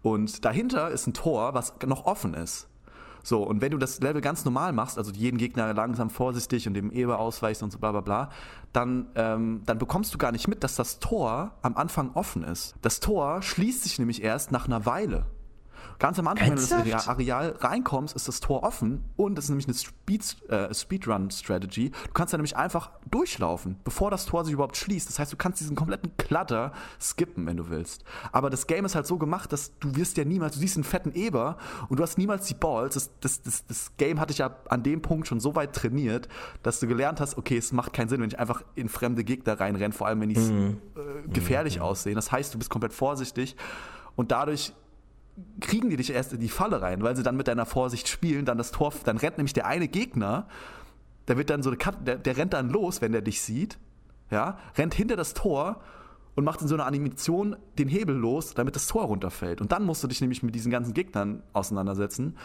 Und 0.02 0.44
dahinter 0.44 0.90
ist 0.90 1.06
ein 1.06 1.14
Tor, 1.14 1.54
was 1.54 1.74
noch 1.86 2.06
offen 2.06 2.34
ist. 2.34 2.68
So, 3.22 3.42
und 3.42 3.60
wenn 3.60 3.72
du 3.72 3.78
das 3.78 4.00
Level 4.00 4.20
ganz 4.20 4.44
normal 4.44 4.72
machst, 4.72 4.98
also 4.98 5.12
jeden 5.12 5.38
Gegner 5.38 5.72
langsam 5.74 6.10
vorsichtig 6.10 6.66
und 6.66 6.74
dem 6.74 6.90
Eber 6.90 7.18
ausweichst 7.18 7.62
und 7.62 7.70
so 7.70 7.78
bla 7.78 7.92
bla 7.92 8.00
bla, 8.00 8.30
dann, 8.72 9.08
ähm, 9.14 9.62
dann 9.66 9.78
bekommst 9.78 10.14
du 10.14 10.18
gar 10.18 10.32
nicht 10.32 10.48
mit, 10.48 10.64
dass 10.64 10.76
das 10.76 10.98
Tor 11.00 11.52
am 11.62 11.76
Anfang 11.76 12.12
offen 12.14 12.44
ist. 12.44 12.74
Das 12.82 13.00
Tor 13.00 13.42
schließt 13.42 13.82
sich 13.82 13.98
nämlich 13.98 14.22
erst 14.22 14.52
nach 14.52 14.66
einer 14.66 14.86
Weile. 14.86 15.26
Ganz 16.00 16.18
am 16.18 16.26
Anfang, 16.28 16.48
Ernsthaft? 16.48 16.70
wenn 16.70 16.78
du 16.78 16.90
in 16.90 16.96
das 16.96 17.08
Areal 17.08 17.56
reinkommst, 17.60 18.16
ist 18.16 18.26
das 18.26 18.40
Tor 18.40 18.62
offen 18.62 19.04
und 19.16 19.36
das 19.36 19.44
ist 19.44 19.50
nämlich 19.50 19.66
eine 19.66 19.74
Speed, 19.74 20.48
äh, 20.48 20.72
Speedrun-Strategy. 20.72 21.90
Du 21.90 22.12
kannst 22.14 22.32
da 22.32 22.38
nämlich 22.38 22.56
einfach 22.56 22.90
durchlaufen, 23.10 23.76
bevor 23.84 24.10
das 24.10 24.24
Tor 24.24 24.44
sich 24.44 24.54
überhaupt 24.54 24.78
schließt. 24.78 25.10
Das 25.10 25.18
heißt, 25.18 25.30
du 25.30 25.36
kannst 25.36 25.60
diesen 25.60 25.76
kompletten 25.76 26.16
Klatter 26.16 26.72
skippen, 26.98 27.46
wenn 27.46 27.58
du 27.58 27.68
willst. 27.68 28.04
Aber 28.32 28.48
das 28.48 28.66
Game 28.66 28.86
ist 28.86 28.94
halt 28.94 29.06
so 29.06 29.18
gemacht, 29.18 29.52
dass 29.52 29.78
du 29.78 29.94
wirst 29.94 30.16
ja 30.16 30.24
niemals, 30.24 30.54
du 30.54 30.60
siehst 30.60 30.76
einen 30.76 30.84
fetten 30.84 31.12
Eber 31.12 31.58
und 31.90 31.98
du 31.98 32.02
hast 32.02 32.16
niemals 32.16 32.46
die 32.46 32.54
Balls. 32.54 32.94
Das, 32.94 33.10
das, 33.20 33.42
das, 33.42 33.66
das 33.66 33.92
Game 33.98 34.20
hat 34.20 34.30
dich 34.30 34.38
ja 34.38 34.56
an 34.70 34.82
dem 34.82 35.02
Punkt 35.02 35.28
schon 35.28 35.38
so 35.38 35.54
weit 35.54 35.74
trainiert, 35.74 36.28
dass 36.62 36.80
du 36.80 36.86
gelernt 36.86 37.20
hast, 37.20 37.36
okay, 37.36 37.58
es 37.58 37.72
macht 37.72 37.92
keinen 37.92 38.08
Sinn, 38.08 38.22
wenn 38.22 38.28
ich 38.28 38.38
einfach 38.38 38.62
in 38.74 38.88
fremde 38.88 39.22
Gegner 39.22 39.60
reinrenne, 39.60 39.92
vor 39.92 40.06
allem 40.06 40.22
wenn 40.22 40.30
die 40.30 40.40
mhm. 40.40 40.78
äh, 40.96 41.28
gefährlich 41.28 41.76
mhm. 41.76 41.82
aussehen. 41.82 42.14
Das 42.14 42.32
heißt, 42.32 42.54
du 42.54 42.58
bist 42.58 42.70
komplett 42.70 42.94
vorsichtig 42.94 43.54
und 44.16 44.32
dadurch 44.32 44.72
kriegen 45.60 45.90
die 45.90 45.96
dich 45.96 46.10
erst 46.10 46.32
in 46.32 46.40
die 46.40 46.48
Falle 46.48 46.82
rein, 46.82 47.02
weil 47.02 47.16
sie 47.16 47.22
dann 47.22 47.36
mit 47.36 47.48
deiner 47.48 47.66
Vorsicht 47.66 48.08
spielen, 48.08 48.44
dann 48.44 48.58
das 48.58 48.70
Tor, 48.70 48.92
dann 49.04 49.16
rennt 49.16 49.38
nämlich 49.38 49.52
der 49.52 49.66
eine 49.66 49.88
Gegner, 49.88 50.48
der 51.28 51.36
wird 51.36 51.50
dann 51.50 51.62
so 51.62 51.70
der, 51.70 52.18
der 52.18 52.36
rennt 52.36 52.52
dann 52.52 52.70
los, 52.70 53.00
wenn 53.00 53.12
der 53.12 53.22
dich 53.22 53.40
sieht, 53.42 53.78
ja, 54.30 54.58
rennt 54.76 54.94
hinter 54.94 55.16
das 55.16 55.34
Tor 55.34 55.80
und 56.34 56.44
macht 56.44 56.62
in 56.62 56.68
so 56.68 56.74
einer 56.74 56.86
Animation 56.86 57.56
den 57.78 57.88
Hebel 57.88 58.16
los, 58.16 58.54
damit 58.54 58.76
das 58.76 58.86
Tor 58.86 59.04
runterfällt. 59.04 59.60
Und 59.60 59.72
dann 59.72 59.84
musst 59.84 60.02
du 60.02 60.08
dich 60.08 60.20
nämlich 60.20 60.42
mit 60.42 60.54
diesen 60.54 60.70
ganzen 60.70 60.94
Gegnern 60.94 61.42
auseinandersetzen. 61.52 62.36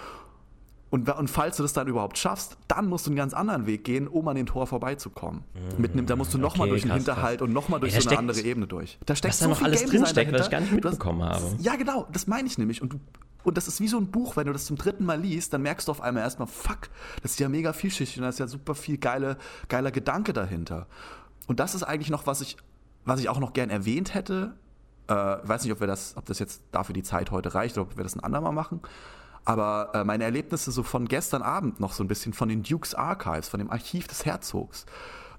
Und, 0.96 1.10
und, 1.10 1.30
falls 1.30 1.58
du 1.58 1.64
das 1.64 1.74
dann 1.74 1.90
überhaupt 1.90 2.18
schaffst, 2.18 2.56
dann 2.70 2.88
musst 2.88 3.06
du 3.06 3.10
einen 3.10 3.18
ganz 3.18 3.34
anderen 3.34 3.66
Weg 3.66 3.84
gehen, 3.84 4.08
um 4.08 4.26
an 4.30 4.38
dem 4.38 4.46
Tor 4.46 4.66
vorbeizukommen. 4.66 5.44
Mhm. 5.76 5.82
Mit 5.82 6.10
da 6.10 6.16
musst 6.16 6.34
du 6.34 6.38
nochmal 6.38 6.68
okay, 6.68 6.70
durch 6.70 6.82
den 6.84 6.92
krass, 6.92 6.98
Hinterhalt 7.00 7.40
krass. 7.40 7.48
und 7.50 7.54
nochmal 7.54 7.82
durch 7.82 7.94
Ey, 7.96 8.02
so 8.02 8.10
eine 8.12 8.20
andere 8.20 8.40
Ebene 8.40 8.66
durch. 8.66 8.98
Da 9.06 9.14
steckt 9.14 9.34
was 9.34 9.40
so 9.40 9.48
da 9.48 9.52
noch 9.52 9.62
alles 9.62 9.84
drinsteckt, 9.84 10.32
was 10.32 10.46
ich 10.46 10.50
gar 10.50 10.62
nicht 10.62 10.72
mitbekommen 10.72 11.22
hast, 11.22 11.44
habe. 11.44 11.56
Ja, 11.60 11.76
genau, 11.76 12.08
das 12.14 12.28
meine 12.28 12.48
ich 12.48 12.58
nämlich. 12.58 12.82
Und, 12.82 12.94
du, 12.94 13.00
und 13.44 13.58
das 13.58 13.68
ist 13.68 13.82
wie 13.82 13.90
so 13.90 13.98
ein 13.98 14.08
Buch, 14.10 14.38
wenn 14.38 14.48
du 14.48 14.54
das 14.54 14.64
zum 14.64 14.78
dritten 14.78 15.04
Mal 15.04 15.20
liest, 15.20 15.52
dann 15.52 15.64
merkst 15.64 15.90
du 15.90 15.92
auf 15.92 16.00
einmal 16.00 16.24
erstmal, 16.24 16.48
fuck, 16.48 16.88
das 17.22 17.32
ist 17.32 17.42
ja 17.42 17.50
mega 17.50 17.74
vielschichtig 17.74 18.20
und 18.20 18.24
da 18.24 18.30
ist 18.30 18.40
ja 18.40 18.48
super 18.48 18.74
viel 18.74 18.98
geile, 18.98 19.36
geiler 19.68 19.92
Gedanke 19.92 20.32
dahinter. 20.32 20.88
Und 21.46 21.60
das 21.60 21.76
ist 21.76 21.84
eigentlich 21.84 22.10
noch, 22.10 22.26
was 22.26 22.40
ich, 22.40 22.56
was 23.04 23.20
ich 23.20 23.28
auch 23.28 23.40
noch 23.40 23.52
gern 23.52 23.70
erwähnt 23.70 24.14
hätte. 24.14 24.54
Äh, 25.10 25.14
weiß 25.14 25.66
nicht, 25.66 25.74
ob 25.74 25.82
wir 25.82 25.88
das, 25.88 26.16
ob 26.16 26.26
das 26.26 26.40
jetzt 26.40 26.62
dafür 26.72 26.94
die 26.94 27.04
Zeit 27.04 27.32
heute 27.32 27.54
reicht 27.54 27.78
oder 27.78 27.86
ob 27.86 27.98
wir 27.98 28.04
das 28.06 28.16
ein 28.16 28.22
andermal 28.22 28.54
machen. 28.54 28.80
Aber 29.46 29.92
äh, 29.94 30.04
meine 30.04 30.24
Erlebnisse 30.24 30.72
so 30.72 30.82
von 30.82 31.08
gestern 31.08 31.44
Abend 31.44 31.80
noch 31.80 31.94
so 31.94 32.04
ein 32.04 32.08
bisschen 32.08 32.34
von 32.34 32.50
den 32.50 32.64
Dukes 32.64 32.96
Archives, 32.96 33.48
von 33.48 33.60
dem 33.60 33.70
Archiv 33.70 34.08
des 34.08 34.26
Herzogs. 34.26 34.86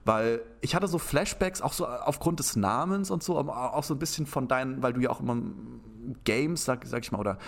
Weil 0.05 0.41
ich 0.61 0.77
hatte 0.77 0.87
so 0.87 0.99
Flashbacks, 0.99 1.61
auch 1.61 1.73
so 1.73 1.87
aufgrund 1.87 2.39
des 2.39 2.55
Namens 2.55 3.11
und 3.11 3.25
so, 3.25 3.37
aber 3.37 3.75
auch 3.75 3.83
so 3.83 3.95
ein 3.95 3.99
bisschen 3.99 4.25
von 4.27 4.47
deinen, 4.47 4.81
weil 4.81 4.93
du 4.93 5.01
ja 5.01 5.11
auch 5.11 5.21
immer 5.21 5.37
Games, 6.23 6.65
sag, 6.65 6.87
sag 6.87 7.03
ich 7.03 7.11
mal, 7.11 7.19
oder 7.19 7.39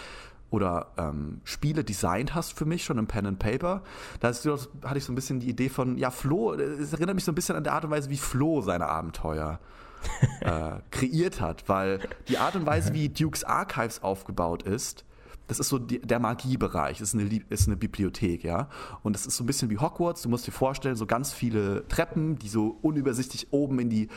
oder 0.51 0.93
ähm, 0.97 1.41
Spiele 1.45 1.85
designt 1.85 2.35
hast 2.35 2.55
für 2.55 2.65
mich 2.65 2.83
schon 2.85 2.97
im 2.97 3.07
Pen 3.07 3.27
and 3.27 3.39
Paper. 3.39 3.83
Da 4.21 4.29
hatte 4.29 4.99
ich 4.99 5.05
so 5.05 5.13
ein 5.13 5.15
bisschen 5.15 5.41
die 5.41 5.49
Idee 5.51 5.69
von, 5.69 5.99
ja, 5.99 6.11
Flo, 6.11 6.55
es 6.55 6.93
erinnert 6.93 7.17
mich 7.17 7.25
so 7.25 7.33
ein 7.33 7.35
bisschen 7.35 7.55
an 7.55 7.65
die 7.65 7.71
Art 7.71 7.85
und 7.85 7.91
Weise, 7.91 8.09
wie 8.09 8.17
Flo 8.17 8.63
seine 8.63 8.89
Abenteuer 8.89 9.61
äh, 10.41 10.81
kreiert 10.91 11.41
hat, 11.41 11.69
weil 11.69 12.01
die 12.29 12.39
Art 12.39 12.57
und 12.57 12.65
Weise, 12.65 12.95
wie 12.95 13.09
Dukes 13.11 13.45
Archives 13.45 14.03
aufgebaut 14.03 14.63
ist, 14.63 15.05
das 15.49 15.59
ist 15.59 15.71
so 15.71 15.79
die, 15.79 15.99
der 16.01 16.21
Magiebereich, 16.21 16.99
das 16.99 17.15
ist 17.15 17.21
eine, 17.21 17.41
ist 17.49 17.67
eine 17.67 17.77
Bibliothek, 17.77 18.45
ja. 18.45 18.69
Und 19.03 19.15
das 19.15 19.27
ist 19.27 19.37
so 19.37 19.45
ein 19.45 19.47
bisschen 19.47 19.71
wie 19.71 19.79
Hogwarts. 19.79 20.23
Du 20.23 20.29
musst 20.29 20.47
dir 20.47 20.53
vorstellen, 20.53 20.95
so 20.95 21.07
ganz 21.07 21.33
viele 21.33 21.89
Treppen, 21.89 22.39
die 22.39 22.49
so 22.49 22.79
unübersichtlich 22.83 23.49
oben 23.51 23.81
in 23.81 23.91
die 23.91 24.09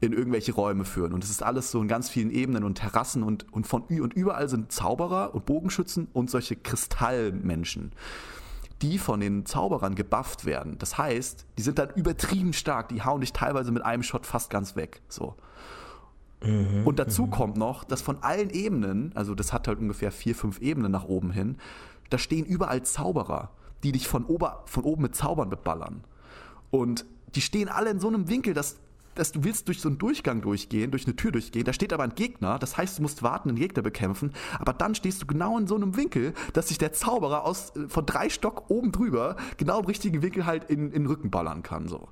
in 0.00 0.12
irgendwelche 0.12 0.52
Räume 0.52 0.84
führen. 0.84 1.14
Und 1.14 1.24
es 1.24 1.30
ist 1.30 1.42
alles 1.42 1.70
so 1.70 1.80
in 1.80 1.88
ganz 1.88 2.10
vielen 2.10 2.30
Ebenen 2.30 2.64
und 2.64 2.76
Terrassen 2.76 3.22
und, 3.22 3.50
und 3.52 3.66
von 3.66 3.82
und 3.84 4.12
überall 4.12 4.48
sind 4.48 4.70
Zauberer 4.70 5.34
und 5.34 5.46
Bogenschützen 5.46 6.08
und 6.12 6.30
solche 6.30 6.54
Kristallmenschen, 6.54 7.92
die 8.82 8.98
von 8.98 9.20
den 9.20 9.46
Zauberern 9.46 9.94
gebufft 9.94 10.44
werden. 10.44 10.76
Das 10.78 10.98
heißt, 10.98 11.46
die 11.56 11.62
sind 11.62 11.78
dann 11.78 11.90
übertrieben 11.94 12.52
stark, 12.52 12.88
die 12.90 13.02
hauen 13.02 13.22
dich 13.22 13.32
teilweise 13.32 13.72
mit 13.72 13.84
einem 13.84 14.02
Shot 14.02 14.26
fast 14.26 14.50
ganz 14.50 14.76
weg. 14.76 15.00
So. 15.08 15.34
Mhm, 16.44 16.86
und 16.86 16.98
dazu 16.98 17.26
mhm. 17.26 17.30
kommt 17.30 17.56
noch, 17.56 17.84
dass 17.84 18.02
von 18.02 18.22
allen 18.22 18.50
Ebenen, 18.50 19.12
also 19.14 19.34
das 19.34 19.52
hat 19.52 19.68
halt 19.68 19.78
ungefähr 19.78 20.12
vier, 20.12 20.34
fünf 20.34 20.60
Ebenen 20.60 20.92
nach 20.92 21.04
oben 21.04 21.30
hin, 21.30 21.56
da 22.10 22.18
stehen 22.18 22.44
überall 22.44 22.82
Zauberer, 22.82 23.50
die 23.82 23.92
dich 23.92 24.06
von, 24.06 24.24
ober, 24.24 24.62
von 24.66 24.84
oben 24.84 25.02
mit 25.02 25.14
Zaubern 25.14 25.50
beballern. 25.50 26.04
Und 26.70 27.04
die 27.34 27.40
stehen 27.40 27.68
alle 27.68 27.90
in 27.90 28.00
so 28.00 28.08
einem 28.08 28.28
Winkel, 28.28 28.54
dass 28.54 28.78
dass 29.16 29.32
du 29.32 29.44
willst 29.44 29.68
durch 29.68 29.80
so 29.80 29.88
einen 29.88 29.98
Durchgang 29.98 30.40
durchgehen, 30.40 30.90
durch 30.90 31.06
eine 31.06 31.16
Tür 31.16 31.32
durchgehen, 31.32 31.64
da 31.64 31.72
steht 31.72 31.92
aber 31.92 32.04
ein 32.04 32.14
Gegner, 32.14 32.58
das 32.58 32.76
heißt, 32.76 32.98
du 32.98 33.02
musst 33.02 33.22
warten, 33.22 33.48
einen 33.48 33.58
Gegner 33.58 33.82
bekämpfen, 33.82 34.32
aber 34.58 34.72
dann 34.72 34.94
stehst 34.94 35.22
du 35.22 35.26
genau 35.26 35.58
in 35.58 35.66
so 35.66 35.74
einem 35.74 35.96
Winkel, 35.96 36.34
dass 36.52 36.68
sich 36.68 36.78
der 36.78 36.92
Zauberer 36.92 37.44
aus, 37.44 37.74
äh, 37.76 37.88
von 37.88 38.06
drei 38.06 38.28
Stock 38.28 38.70
oben 38.70 38.92
drüber 38.92 39.36
genau 39.56 39.80
im 39.80 39.86
richtigen 39.86 40.22
Winkel 40.22 40.46
halt 40.46 40.64
in, 40.64 40.86
in 40.86 41.02
den 41.02 41.06
Rücken 41.06 41.30
ballern 41.30 41.62
kann, 41.62 41.88
so. 41.88 42.08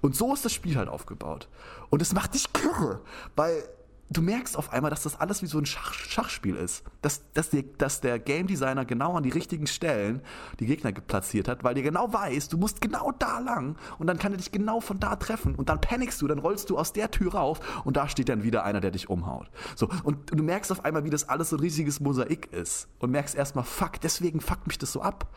Und 0.00 0.16
so 0.16 0.32
ist 0.34 0.44
das 0.44 0.52
Spiel 0.52 0.76
halt 0.76 0.88
aufgebaut. 0.88 1.48
Und 1.90 2.02
es 2.02 2.12
macht 2.12 2.34
dich 2.34 2.52
kirre, 2.52 3.00
weil 3.36 3.62
du 4.10 4.22
merkst 4.22 4.56
auf 4.56 4.72
einmal, 4.72 4.90
dass 4.90 5.02
das 5.02 5.18
alles 5.18 5.42
wie 5.42 5.46
so 5.46 5.58
ein 5.58 5.66
Schach, 5.66 5.92
Schachspiel 5.92 6.56
ist. 6.56 6.84
Dass, 7.02 7.22
dass, 7.32 7.50
der, 7.50 7.62
dass 7.78 8.00
der 8.00 8.18
Game 8.18 8.46
Designer 8.46 8.84
genau 8.84 9.14
an 9.16 9.22
die 9.22 9.30
richtigen 9.30 9.66
Stellen 9.66 10.22
die 10.60 10.66
Gegner 10.66 10.92
platziert 10.92 11.48
hat, 11.48 11.64
weil 11.64 11.74
der 11.74 11.82
genau 11.82 12.12
weiß, 12.12 12.48
du 12.48 12.58
musst 12.58 12.80
genau 12.80 13.12
da 13.18 13.38
lang 13.40 13.76
und 13.98 14.06
dann 14.06 14.18
kann 14.18 14.32
er 14.32 14.38
dich 14.38 14.52
genau 14.52 14.80
von 14.80 15.00
da 15.00 15.16
treffen 15.16 15.54
und 15.54 15.68
dann 15.68 15.80
panikst 15.80 16.20
du, 16.22 16.26
dann 16.26 16.38
rollst 16.38 16.70
du 16.70 16.78
aus 16.78 16.92
der 16.92 17.10
Tür 17.10 17.34
rauf 17.34 17.82
und 17.84 17.96
da 17.96 18.08
steht 18.08 18.28
dann 18.28 18.42
wieder 18.42 18.64
einer, 18.64 18.80
der 18.80 18.90
dich 18.90 19.10
umhaut. 19.10 19.50
So, 19.74 19.88
und 20.04 20.30
du 20.30 20.42
merkst 20.42 20.70
auf 20.72 20.84
einmal, 20.84 21.04
wie 21.04 21.10
das 21.10 21.28
alles 21.28 21.50
so 21.50 21.56
ein 21.56 21.60
riesiges 21.60 22.00
Mosaik 22.00 22.52
ist 22.52 22.88
und 22.98 23.10
merkst 23.10 23.34
erstmal, 23.34 23.64
fuck, 23.64 24.00
deswegen 24.00 24.40
fuckt 24.40 24.66
mich 24.66 24.78
das 24.78 24.92
so 24.92 25.02
ab. 25.02 25.28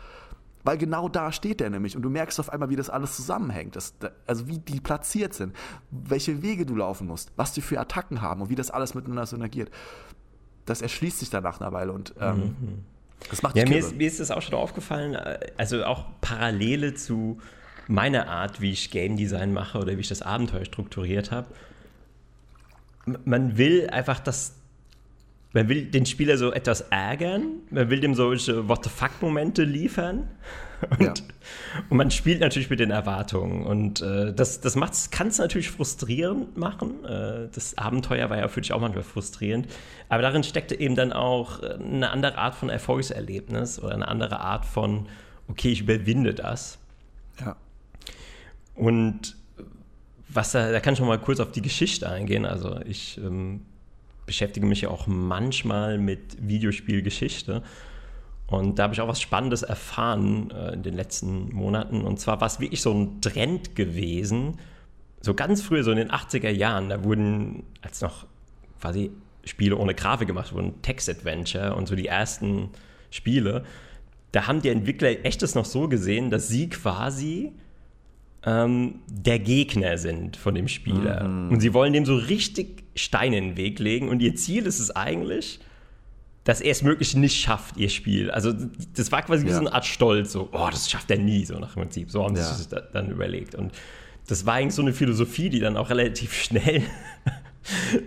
Weil 0.64 0.78
genau 0.78 1.08
da 1.08 1.32
steht 1.32 1.62
der 1.62 1.70
nämlich 1.70 1.96
und 1.96 2.02
du 2.02 2.10
merkst 2.10 2.40
auf 2.40 2.52
einmal, 2.52 2.70
wie 2.70 2.76
das 2.76 2.90
alles 2.90 3.16
zusammenhängt. 3.16 3.76
Das, 3.76 3.94
also 4.28 4.48
wie 4.48 4.60
die 4.60 4.82
platziert 4.82 5.34
sind, 5.34 5.56
welche 5.90 6.42
Wege 6.42 6.66
du 6.66 6.76
laufen 6.76 7.08
musst, 7.08 7.32
was 7.38 7.54
die 7.54 7.62
für 7.62 7.80
Attacken 7.80 8.22
haben 8.22 8.42
und 8.42 8.50
wie 8.50 8.56
das 8.56 8.70
alles 8.70 8.94
miteinander 8.94 9.26
synergiert. 9.26 9.72
Das 10.66 10.82
erschließt 10.82 11.20
sich 11.20 11.30
dann 11.30 11.44
nach 11.44 11.62
einer 11.62 11.72
Weile 11.72 11.94
und 11.94 12.14
ähm, 12.20 12.38
mhm. 12.38 12.86
das 13.30 13.42
macht 13.42 13.56
ja, 13.56 13.68
mir 13.68 13.80
ist, 13.80 13.96
mir 13.96 14.08
ist 14.08 14.20
das 14.20 14.32
auch 14.32 14.42
schon 14.42 14.56
aufgefallen, 14.56 15.18
also 15.58 15.84
auch 15.86 16.06
Parallele 16.22 16.94
zu 16.94 17.40
meiner 17.88 18.28
Art, 18.28 18.62
wie 18.62 18.72
ich 18.72 18.92
Game 18.92 19.18
Design 19.18 19.54
mache 19.54 19.80
oder 19.80 19.96
wie 19.96 20.02
ich 20.02 20.10
das 20.10 20.22
Abenteuer 20.22 20.66
strukturiert 20.66 21.32
habe. 21.32 21.48
Man 23.26 23.58
will 23.58 23.90
einfach, 23.90 24.20
dass 24.20 24.59
man 25.54 25.68
will 25.68 25.86
den 25.86 26.06
Spieler 26.06 26.38
so 26.38 26.52
etwas 26.52 26.82
ärgern, 26.82 27.62
man 27.72 27.90
will 27.90 28.00
dem 28.00 28.14
solche 28.14 28.68
What 28.68 28.84
the 28.84 28.90
fuck-Momente 28.90 29.64
liefern. 29.64 30.28
Und, 30.98 31.02
ja. 31.02 31.14
und, 31.90 31.98
man 31.98 32.10
spielt 32.10 32.40
natürlich 32.40 32.70
mit 32.70 32.80
den 32.80 32.90
Erwartungen. 32.90 33.66
Und 33.66 34.02
äh, 34.02 34.34
das, 34.34 34.62
das 34.62 34.78
kann 35.12 35.28
es 35.28 35.38
natürlich 35.38 35.72
frustrierend 35.72 36.56
machen. 36.56 37.04
Äh, 37.04 37.50
das 37.54 37.78
Abenteuer 37.78 38.30
war 38.30 38.38
ja 38.38 38.48
für 38.48 38.62
dich 38.62 38.72
auch 38.72 38.80
manchmal 38.80 39.04
frustrierend. 39.04 39.68
Aber 40.08 40.22
darin 40.22 40.44
steckte 40.44 40.80
eben 40.80 40.96
dann 40.96 41.12
auch 41.12 41.62
äh, 41.62 41.74
eine 41.74 42.12
andere 42.12 42.38
Art 42.38 42.56
von 42.56 42.70
Erfolgserlebnis 42.70 43.84
oder 43.84 43.94
eine 43.94 44.08
andere 44.08 44.40
Art 44.40 44.66
von, 44.66 45.08
okay, 45.50 45.70
ich 45.74 45.82
überwinde 45.82 46.34
das. 46.34 46.78
Ja. 47.42 47.58
Und 48.74 49.36
was 50.30 50.54
da, 50.54 50.72
da 50.72 50.80
kann 50.80 50.94
ich 50.94 51.02
noch 51.02 51.08
mal 51.08 51.20
kurz 51.20 51.42
auf 51.42 51.52
die 51.52 51.62
Geschichte 51.62 52.08
eingehen. 52.10 52.46
Also 52.46 52.80
ich 52.86 53.18
ähm, 53.18 53.66
beschäftige 54.30 54.68
mich 54.68 54.82
ja 54.82 54.90
auch 54.90 55.08
manchmal 55.08 55.98
mit 55.98 56.38
Videospielgeschichte. 56.40 57.64
Und 58.46 58.78
da 58.78 58.84
habe 58.84 58.94
ich 58.94 59.02
auch 59.02 59.08
was 59.08 59.20
Spannendes 59.20 59.64
erfahren 59.64 60.52
äh, 60.52 60.74
in 60.74 60.84
den 60.84 60.94
letzten 60.94 61.52
Monaten. 61.52 62.02
Und 62.02 62.20
zwar 62.20 62.40
war 62.40 62.46
es 62.46 62.60
wirklich 62.60 62.84
so 62.84 62.94
ein 62.94 63.22
Trend 63.22 63.76
gewesen, 63.76 64.60
so 65.20 65.34
ganz 65.34 65.64
früh, 65.64 65.82
so 65.82 65.90
in 65.90 65.98
den 65.98 66.12
80er 66.12 66.52
Jahren, 66.52 66.90
da 66.90 67.04
wurden, 67.04 67.64
als 67.82 68.02
noch 68.02 68.28
quasi 68.80 69.10
Spiele 69.46 69.76
ohne 69.76 69.96
Grafik 69.96 70.28
gemacht 70.28 70.54
wurden, 70.54 70.80
Text-Adventure 70.84 71.76
und 71.76 71.88
so 71.88 71.96
die 71.96 72.06
ersten 72.06 72.70
Spiele, 73.10 73.66
da 74.32 74.46
haben 74.46 74.62
die 74.62 74.70
Entwickler 74.70 75.26
echtes 75.26 75.56
noch 75.56 75.66
so 75.66 75.88
gesehen, 75.90 76.30
dass 76.30 76.48
sie 76.48 76.70
quasi 76.70 77.52
ähm, 78.46 79.00
der 79.08 79.40
Gegner 79.40 79.98
sind 79.98 80.38
von 80.38 80.54
dem 80.54 80.68
Spieler. 80.68 81.28
Mhm. 81.28 81.50
Und 81.50 81.62
sie 81.62 81.74
wollen 81.74 81.94
dem 81.94 82.06
so 82.06 82.16
richtig 82.16 82.89
Steine 83.00 83.38
in 83.38 83.44
den 83.50 83.58
Weg 83.58 83.80
legen. 83.80 84.10
Und 84.10 84.22
ihr 84.22 84.36
Ziel 84.36 84.66
ist 84.66 84.80
es 84.80 84.96
eigentlich, 84.96 85.60
dass 86.44 86.62
er 86.62 86.72
es 86.72 86.82
möglich 86.82 87.16
nicht 87.16 87.40
schafft, 87.40 87.78
ihr 87.78 87.90
Spiel. 87.90 88.32
Also 88.32 88.54
das 88.96 89.12
war 89.12 89.22
quasi 89.22 89.46
ja. 89.46 89.54
so 89.54 89.60
eine 89.60 89.74
Art 89.74 89.86
Stolz, 89.86 90.32
so, 90.32 90.50
oh, 90.52 90.68
das 90.72 90.90
schafft 90.90 91.12
er 91.12 91.18
nie, 91.18 91.46
so 91.46 91.60
nach 91.60 91.74
dem 91.74 91.84
Prinzip. 91.84 92.12
So 92.12 92.24
haben 92.24 92.36
ja. 92.36 92.44
sie 92.44 92.64
sich 92.64 92.68
dann 92.68 93.10
überlegt. 93.10 93.56
Und 93.56 93.72
das 94.28 94.46
war 94.46 94.56
eigentlich 94.56 94.76
so 94.76 94.82
eine 94.82 94.94
Philosophie, 94.94 95.50
die 95.50 95.60
dann 95.60 95.78
auch 95.78 95.90
relativ 95.90 96.34
schnell 96.44 96.84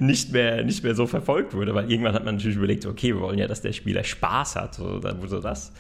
nicht 0.00 0.32
mehr, 0.32 0.64
nicht 0.64 0.82
mehr 0.82 0.94
so 0.94 1.06
verfolgt 1.06 1.54
wurde, 1.54 1.74
weil 1.74 1.90
irgendwann 1.90 2.14
hat 2.14 2.24
man 2.24 2.36
natürlich 2.36 2.56
überlegt, 2.56 2.86
okay, 2.86 3.14
wir 3.14 3.20
wollen 3.20 3.38
ja, 3.38 3.46
dass 3.46 3.60
der 3.60 3.72
Spieler 3.72 4.02
Spaß 4.02 4.56
hat, 4.56 4.74
so, 4.74 4.98
dann 4.98 5.22
wurde 5.22 5.40
das. 5.40 5.72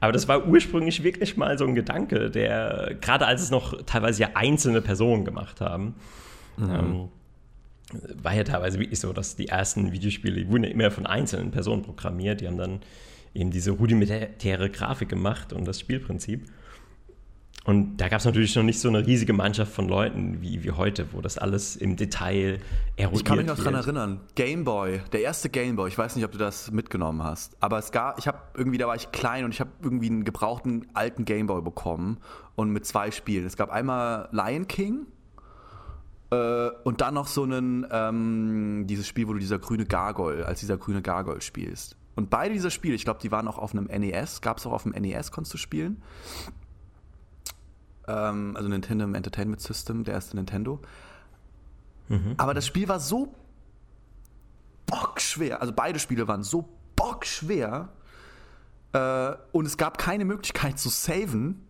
Aber 0.00 0.12
das 0.12 0.28
war 0.28 0.46
ursprünglich 0.46 1.02
wirklich 1.02 1.36
mal 1.36 1.56
so 1.58 1.64
ein 1.64 1.74
Gedanke, 1.74 2.30
der, 2.30 2.96
gerade 3.00 3.26
als 3.26 3.42
es 3.42 3.50
noch 3.50 3.80
teilweise 3.86 4.22
ja 4.22 4.30
einzelne 4.34 4.82
Personen 4.82 5.24
gemacht 5.24 5.60
haben, 5.60 5.94
mhm. 6.56 6.70
ähm, 6.70 7.08
war 8.22 8.34
ja 8.34 8.44
teilweise 8.44 8.78
wirklich 8.78 9.00
so, 9.00 9.12
dass 9.12 9.36
die 9.36 9.48
ersten 9.48 9.92
Videospiele, 9.92 10.44
die 10.44 10.48
wurden 10.48 10.64
ja 10.64 10.70
immer 10.70 10.90
von 10.90 11.06
einzelnen 11.06 11.50
Personen 11.50 11.82
programmiert, 11.82 12.40
die 12.40 12.46
haben 12.46 12.58
dann 12.58 12.80
eben 13.34 13.50
diese 13.50 13.70
rudimentäre 13.72 14.70
Grafik 14.70 15.08
gemacht 15.08 15.52
und 15.52 15.66
das 15.66 15.80
Spielprinzip. 15.80 16.46
Und 17.64 17.98
da 17.98 18.08
gab 18.08 18.18
es 18.18 18.24
natürlich 18.24 18.56
noch 18.56 18.64
nicht 18.64 18.80
so 18.80 18.88
eine 18.88 19.06
riesige 19.06 19.32
Mannschaft 19.32 19.72
von 19.72 19.88
Leuten 19.88 20.42
wie, 20.42 20.64
wie 20.64 20.72
heute, 20.72 21.12
wo 21.12 21.20
das 21.20 21.38
alles 21.38 21.76
im 21.76 21.94
Detail 21.94 22.58
erodiert 22.96 23.20
Ich 23.20 23.24
kann 23.24 23.38
mich 23.38 23.46
noch 23.46 23.56
daran 23.56 23.74
erinnern, 23.74 24.20
Game 24.34 24.64
Boy, 24.64 25.00
der 25.12 25.20
erste 25.22 25.48
Game 25.48 25.76
Boy, 25.76 25.88
ich 25.88 25.96
weiß 25.96 26.16
nicht, 26.16 26.24
ob 26.24 26.32
du 26.32 26.38
das 26.38 26.72
mitgenommen 26.72 27.22
hast, 27.22 27.56
aber 27.60 27.78
es 27.78 27.92
gab, 27.92 28.18
ich 28.18 28.26
habe 28.26 28.38
irgendwie, 28.54 28.78
da 28.78 28.88
war 28.88 28.96
ich 28.96 29.12
klein 29.12 29.44
und 29.44 29.54
ich 29.54 29.60
habe 29.60 29.70
irgendwie 29.80 30.08
einen 30.08 30.24
gebrauchten 30.24 30.86
alten 30.94 31.24
Game 31.24 31.46
Boy 31.46 31.62
bekommen 31.62 32.18
und 32.56 32.70
mit 32.70 32.84
zwei 32.84 33.12
Spielen. 33.12 33.46
Es 33.46 33.56
gab 33.56 33.70
einmal 33.70 34.28
Lion 34.32 34.66
King 34.66 35.06
äh, 36.32 36.70
und 36.82 37.00
dann 37.00 37.14
noch 37.14 37.28
so 37.28 37.44
ein, 37.44 37.86
ähm, 37.90 38.86
dieses 38.88 39.06
Spiel, 39.06 39.28
wo 39.28 39.34
du 39.34 39.38
dieser 39.38 39.58
grüne 39.58 39.84
Gargoyle, 39.84 40.46
als 40.46 40.60
dieser 40.60 40.76
grüne 40.76 41.02
Gargoyle 41.02 41.40
spielst. 41.40 41.96
Und 42.16 42.28
beide 42.28 42.52
dieser 42.52 42.70
Spiele, 42.70 42.94
ich 42.94 43.04
glaube, 43.04 43.20
die 43.22 43.30
waren 43.30 43.46
auch 43.46 43.58
auf 43.58 43.72
einem 43.72 43.84
NES, 43.84 44.40
gab 44.40 44.58
es 44.58 44.66
auch 44.66 44.72
auf 44.72 44.82
dem 44.82 44.92
NES, 44.92 45.30
konntest 45.30 45.54
du 45.54 45.58
spielen 45.58 46.02
ähm, 48.08 48.56
also 48.56 48.68
Nintendo 48.68 49.04
Entertainment 49.04 49.60
System, 49.60 50.04
der 50.04 50.14
erste 50.14 50.36
Nintendo. 50.36 50.80
Mhm. 52.08 52.34
Aber 52.36 52.54
das 52.54 52.66
Spiel 52.66 52.88
war 52.88 53.00
so 53.00 53.34
bockschwer, 54.86 55.60
also 55.60 55.72
beide 55.72 55.98
Spiele 55.98 56.28
waren 56.28 56.42
so 56.42 56.68
bockschwer 56.96 57.88
äh, 58.92 59.32
und 59.52 59.66
es 59.66 59.76
gab 59.76 59.98
keine 59.98 60.24
Möglichkeit 60.24 60.78
zu 60.78 60.88
saven. 60.88 61.66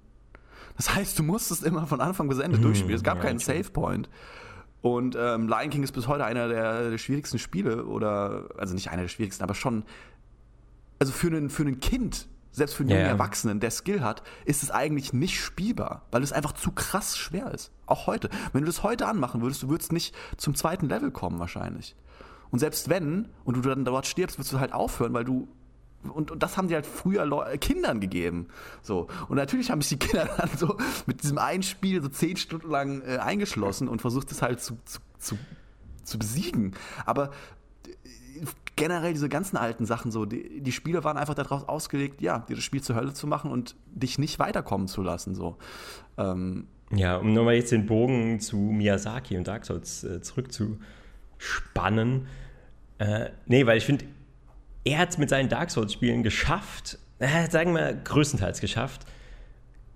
Das 0.76 0.94
heißt, 0.94 1.18
du 1.18 1.22
musstest 1.22 1.64
immer 1.64 1.86
von 1.86 2.00
Anfang 2.00 2.28
bis 2.28 2.38
Ende 2.38 2.58
mhm, 2.58 2.62
durchspielen. 2.62 2.96
Es 2.96 3.02
gab 3.02 3.18
ja, 3.18 3.24
keinen 3.24 3.38
Save 3.38 3.70
Point. 3.70 4.08
Und 4.82 5.16
ähm, 5.18 5.48
Lion 5.48 5.70
King 5.70 5.82
ist 5.84 5.92
bis 5.92 6.08
heute 6.08 6.24
einer 6.24 6.48
der, 6.48 6.90
der, 6.90 6.98
schwierigsten 6.98 7.38
Spiele 7.38 7.86
oder 7.86 8.48
also 8.58 8.74
nicht 8.74 8.90
einer 8.90 9.02
der 9.02 9.08
schwierigsten, 9.08 9.42
aber 9.44 9.54
schon 9.54 9.84
also 10.98 11.12
für 11.12 11.28
einen 11.28 11.50
für 11.50 11.62
ein 11.62 11.80
Kind 11.80 12.28
selbst 12.52 12.74
für 12.74 12.82
einen 12.82 12.90
jungen 12.90 13.02
ja. 13.02 13.08
Erwachsenen, 13.08 13.60
der 13.60 13.70
Skill 13.70 14.02
hat, 14.02 14.22
ist 14.44 14.62
es 14.62 14.70
eigentlich 14.70 15.12
nicht 15.12 15.40
spielbar, 15.40 16.06
weil 16.10 16.22
es 16.22 16.32
einfach 16.32 16.52
zu 16.52 16.70
krass 16.70 17.16
schwer 17.16 17.50
ist. 17.50 17.72
Auch 17.86 18.06
heute. 18.06 18.28
Wenn 18.52 18.60
du 18.62 18.66
das 18.66 18.82
heute 18.82 19.06
anmachen 19.06 19.40
würdest, 19.40 19.62
du 19.62 19.68
würdest 19.70 19.92
nicht 19.92 20.14
zum 20.36 20.54
zweiten 20.54 20.88
Level 20.88 21.10
kommen 21.10 21.38
wahrscheinlich. 21.38 21.96
Und 22.50 22.58
selbst 22.58 22.90
wenn, 22.90 23.30
und 23.44 23.56
du 23.56 23.62
dann 23.62 23.84
dort 23.86 24.06
stirbst, 24.06 24.38
wirst 24.38 24.52
du 24.52 24.60
halt 24.60 24.74
aufhören, 24.74 25.14
weil 25.14 25.24
du 25.24 25.48
und, 26.10 26.30
und 26.30 26.42
das 26.42 26.56
haben 26.56 26.68
die 26.68 26.74
halt 26.74 26.86
früher 26.86 27.24
Leu 27.24 27.56
Kindern 27.58 28.00
gegeben. 28.00 28.48
So. 28.82 29.08
Und 29.28 29.36
natürlich 29.36 29.70
haben 29.70 29.80
sich 29.82 29.98
die 29.98 30.06
Kinder 30.06 30.28
dann 30.36 30.50
so 30.56 30.76
mit 31.06 31.22
diesem 31.22 31.38
einen 31.38 31.62
Spiel 31.62 32.02
so 32.02 32.08
zehn 32.08 32.36
Stunden 32.36 32.70
lang 32.70 33.02
äh, 33.02 33.18
eingeschlossen 33.18 33.88
und 33.88 34.00
versucht 34.00 34.30
es 34.32 34.42
halt 34.42 34.60
zu, 34.60 34.78
zu, 34.84 35.00
zu, 35.18 35.38
zu 36.02 36.18
besiegen. 36.18 36.74
Aber 37.06 37.30
generell 38.76 39.12
diese 39.12 39.28
ganzen 39.28 39.56
alten 39.56 39.86
Sachen 39.86 40.10
so, 40.10 40.24
die, 40.24 40.60
die 40.60 40.72
Spiele 40.72 41.04
waren 41.04 41.16
einfach 41.16 41.34
darauf 41.34 41.68
ausgelegt, 41.68 42.20
ja, 42.20 42.40
dir 42.40 42.56
das 42.56 42.64
Spiel 42.64 42.82
zur 42.82 42.96
Hölle 42.96 43.14
zu 43.14 43.26
machen 43.26 43.50
und 43.50 43.76
dich 43.86 44.18
nicht 44.18 44.38
weiterkommen 44.38 44.88
zu 44.88 45.02
lassen. 45.02 45.34
So. 45.34 45.56
Ähm, 46.18 46.66
ja, 46.90 47.16
um 47.16 47.32
nochmal 47.32 47.54
jetzt 47.54 47.72
den 47.72 47.86
Bogen 47.86 48.40
zu 48.40 48.56
Miyazaki 48.56 49.36
und 49.36 49.48
Dark 49.48 49.64
Souls 49.64 50.04
äh, 50.04 50.20
zurückzuspannen. 50.20 52.26
Äh, 52.98 53.30
nee, 53.46 53.66
weil 53.66 53.78
ich 53.78 53.84
finde, 53.84 54.04
er 54.84 54.98
hat 54.98 55.10
es 55.10 55.18
mit 55.18 55.28
seinen 55.28 55.48
Dark 55.48 55.70
Souls-Spielen 55.70 56.22
geschafft, 56.22 56.98
äh, 57.18 57.48
sagen 57.50 57.74
wir 57.74 57.92
größtenteils 57.92 58.60
geschafft, 58.60 59.02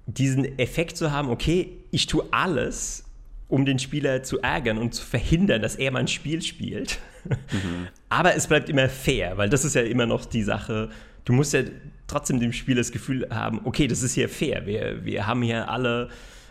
diesen 0.06 0.58
Effekt 0.58 0.96
zu 0.96 1.10
haben, 1.10 1.28
okay, 1.28 1.72
ich 1.90 2.06
tue 2.06 2.24
alles, 2.30 3.04
um 3.48 3.64
den 3.64 3.78
Spieler 3.78 4.22
zu 4.22 4.40
ärgern 4.40 4.78
und 4.78 4.94
zu 4.94 5.04
verhindern, 5.04 5.62
dass 5.62 5.76
er 5.76 5.90
mein 5.90 6.08
Spiel 6.08 6.42
spielt. 6.42 6.98
Mhm. 7.28 7.88
Aber 8.08 8.34
es 8.34 8.46
bleibt 8.46 8.68
immer 8.68 8.88
fair, 8.88 9.36
weil 9.36 9.48
das 9.48 9.64
ist 9.64 9.74
ja 9.74 9.82
immer 9.82 10.06
noch 10.06 10.24
die 10.24 10.42
Sache. 10.42 10.90
Du 11.24 11.32
musst 11.32 11.52
ja 11.52 11.62
trotzdem 12.06 12.38
dem 12.38 12.52
Spieler 12.52 12.78
das 12.78 12.92
Gefühl 12.92 13.26
haben, 13.30 13.60
okay, 13.64 13.88
das 13.88 14.02
ist 14.02 14.14
hier 14.14 14.28
fair. 14.28 14.66
Wir, 14.66 15.04
wir 15.04 15.26
haben 15.26 15.42
hier 15.42 15.68
alle, 15.68 16.08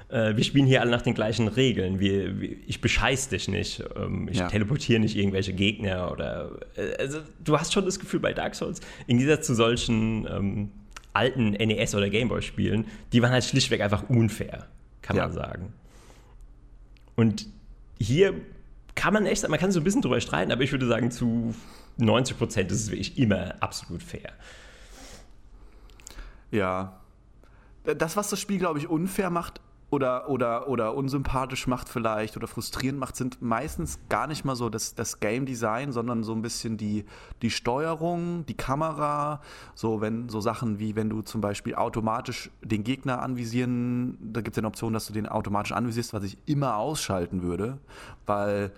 äh, 0.09 0.35
wir 0.35 0.43
spielen 0.43 0.65
hier 0.65 0.81
alle 0.81 0.91
nach 0.91 1.01
den 1.01 1.13
gleichen 1.13 1.47
Regeln. 1.47 1.99
Wir, 1.99 2.39
wir 2.39 2.57
ich 2.67 2.81
bescheiß 2.81 3.29
dich 3.29 3.47
nicht. 3.47 3.83
Ähm, 3.95 4.27
ich 4.29 4.37
ja. 4.37 4.47
teleportiere 4.47 4.99
nicht 4.99 5.15
irgendwelche 5.15 5.53
Gegner 5.53 6.11
oder. 6.11 6.59
Äh, 6.75 6.95
also, 6.99 7.19
du 7.43 7.59
hast 7.59 7.73
schon 7.73 7.85
das 7.85 7.99
Gefühl 7.99 8.19
bei 8.19 8.33
Dark 8.33 8.55
Souls, 8.55 8.81
im 9.07 9.17
Gegensatz 9.17 9.47
zu 9.47 9.55
solchen 9.55 10.27
ähm, 10.27 10.71
alten 11.13 11.51
NES- 11.51 11.95
oder 11.95 12.09
Gameboy-Spielen, 12.09 12.85
die 13.13 13.21
waren 13.21 13.31
halt 13.31 13.43
schlichtweg 13.43 13.81
einfach 13.81 14.09
unfair, 14.09 14.67
kann 15.01 15.15
ja. 15.15 15.23
man 15.23 15.33
sagen. 15.33 15.73
Und 17.15 17.47
hier 17.99 18.33
kann 18.95 19.13
man 19.13 19.25
echt, 19.25 19.47
man 19.47 19.59
kann 19.59 19.71
so 19.71 19.79
ein 19.79 19.83
bisschen 19.83 20.01
drüber 20.01 20.19
streiten, 20.19 20.51
aber 20.51 20.61
ich 20.61 20.71
würde 20.71 20.87
sagen, 20.87 21.11
zu 21.11 21.55
90 21.97 22.37
Prozent 22.37 22.71
ist 22.71 22.81
es 22.81 22.91
wirklich 22.91 23.17
immer 23.17 23.55
absolut 23.61 24.03
fair. 24.03 24.33
Ja. 26.51 27.01
Das, 27.83 28.17
was 28.17 28.29
das 28.29 28.39
Spiel, 28.39 28.57
glaube 28.57 28.79
ich, 28.79 28.89
unfair 28.89 29.29
macht, 29.29 29.61
oder, 29.95 30.29
oder, 30.29 30.67
oder 30.67 30.93
unsympathisch 30.93 31.67
macht 31.67 31.87
vielleicht 31.87 32.35
oder 32.35 32.47
frustrierend 32.47 32.99
macht, 32.99 33.15
sind 33.15 33.41
meistens 33.41 33.97
gar 34.09 34.27
nicht 34.27 34.43
mal 34.43 34.57
so 34.57 34.67
das, 34.69 34.93
das 34.93 35.21
Game 35.21 35.45
Design, 35.45 35.93
sondern 35.93 36.23
so 36.23 36.33
ein 36.33 36.41
bisschen 36.41 36.75
die, 36.75 37.05
die 37.41 37.49
Steuerung, 37.49 38.45
die 38.45 38.55
Kamera, 38.55 39.41
so 39.73 40.01
wenn 40.01 40.27
so 40.27 40.41
Sachen 40.41 40.79
wie 40.79 40.97
wenn 40.97 41.09
du 41.09 41.21
zum 41.21 41.39
Beispiel 41.39 41.75
automatisch 41.75 42.51
den 42.61 42.83
Gegner 42.83 43.21
anvisieren, 43.21 44.17
da 44.21 44.41
gibt 44.41 44.55
es 44.55 44.57
eine 44.57 44.67
Option, 44.67 44.91
dass 44.91 45.07
du 45.07 45.13
den 45.13 45.29
automatisch 45.29 45.71
anvisierst, 45.71 46.13
was 46.13 46.23
ich 46.23 46.37
immer 46.45 46.75
ausschalten 46.75 47.41
würde, 47.41 47.77
weil 48.25 48.73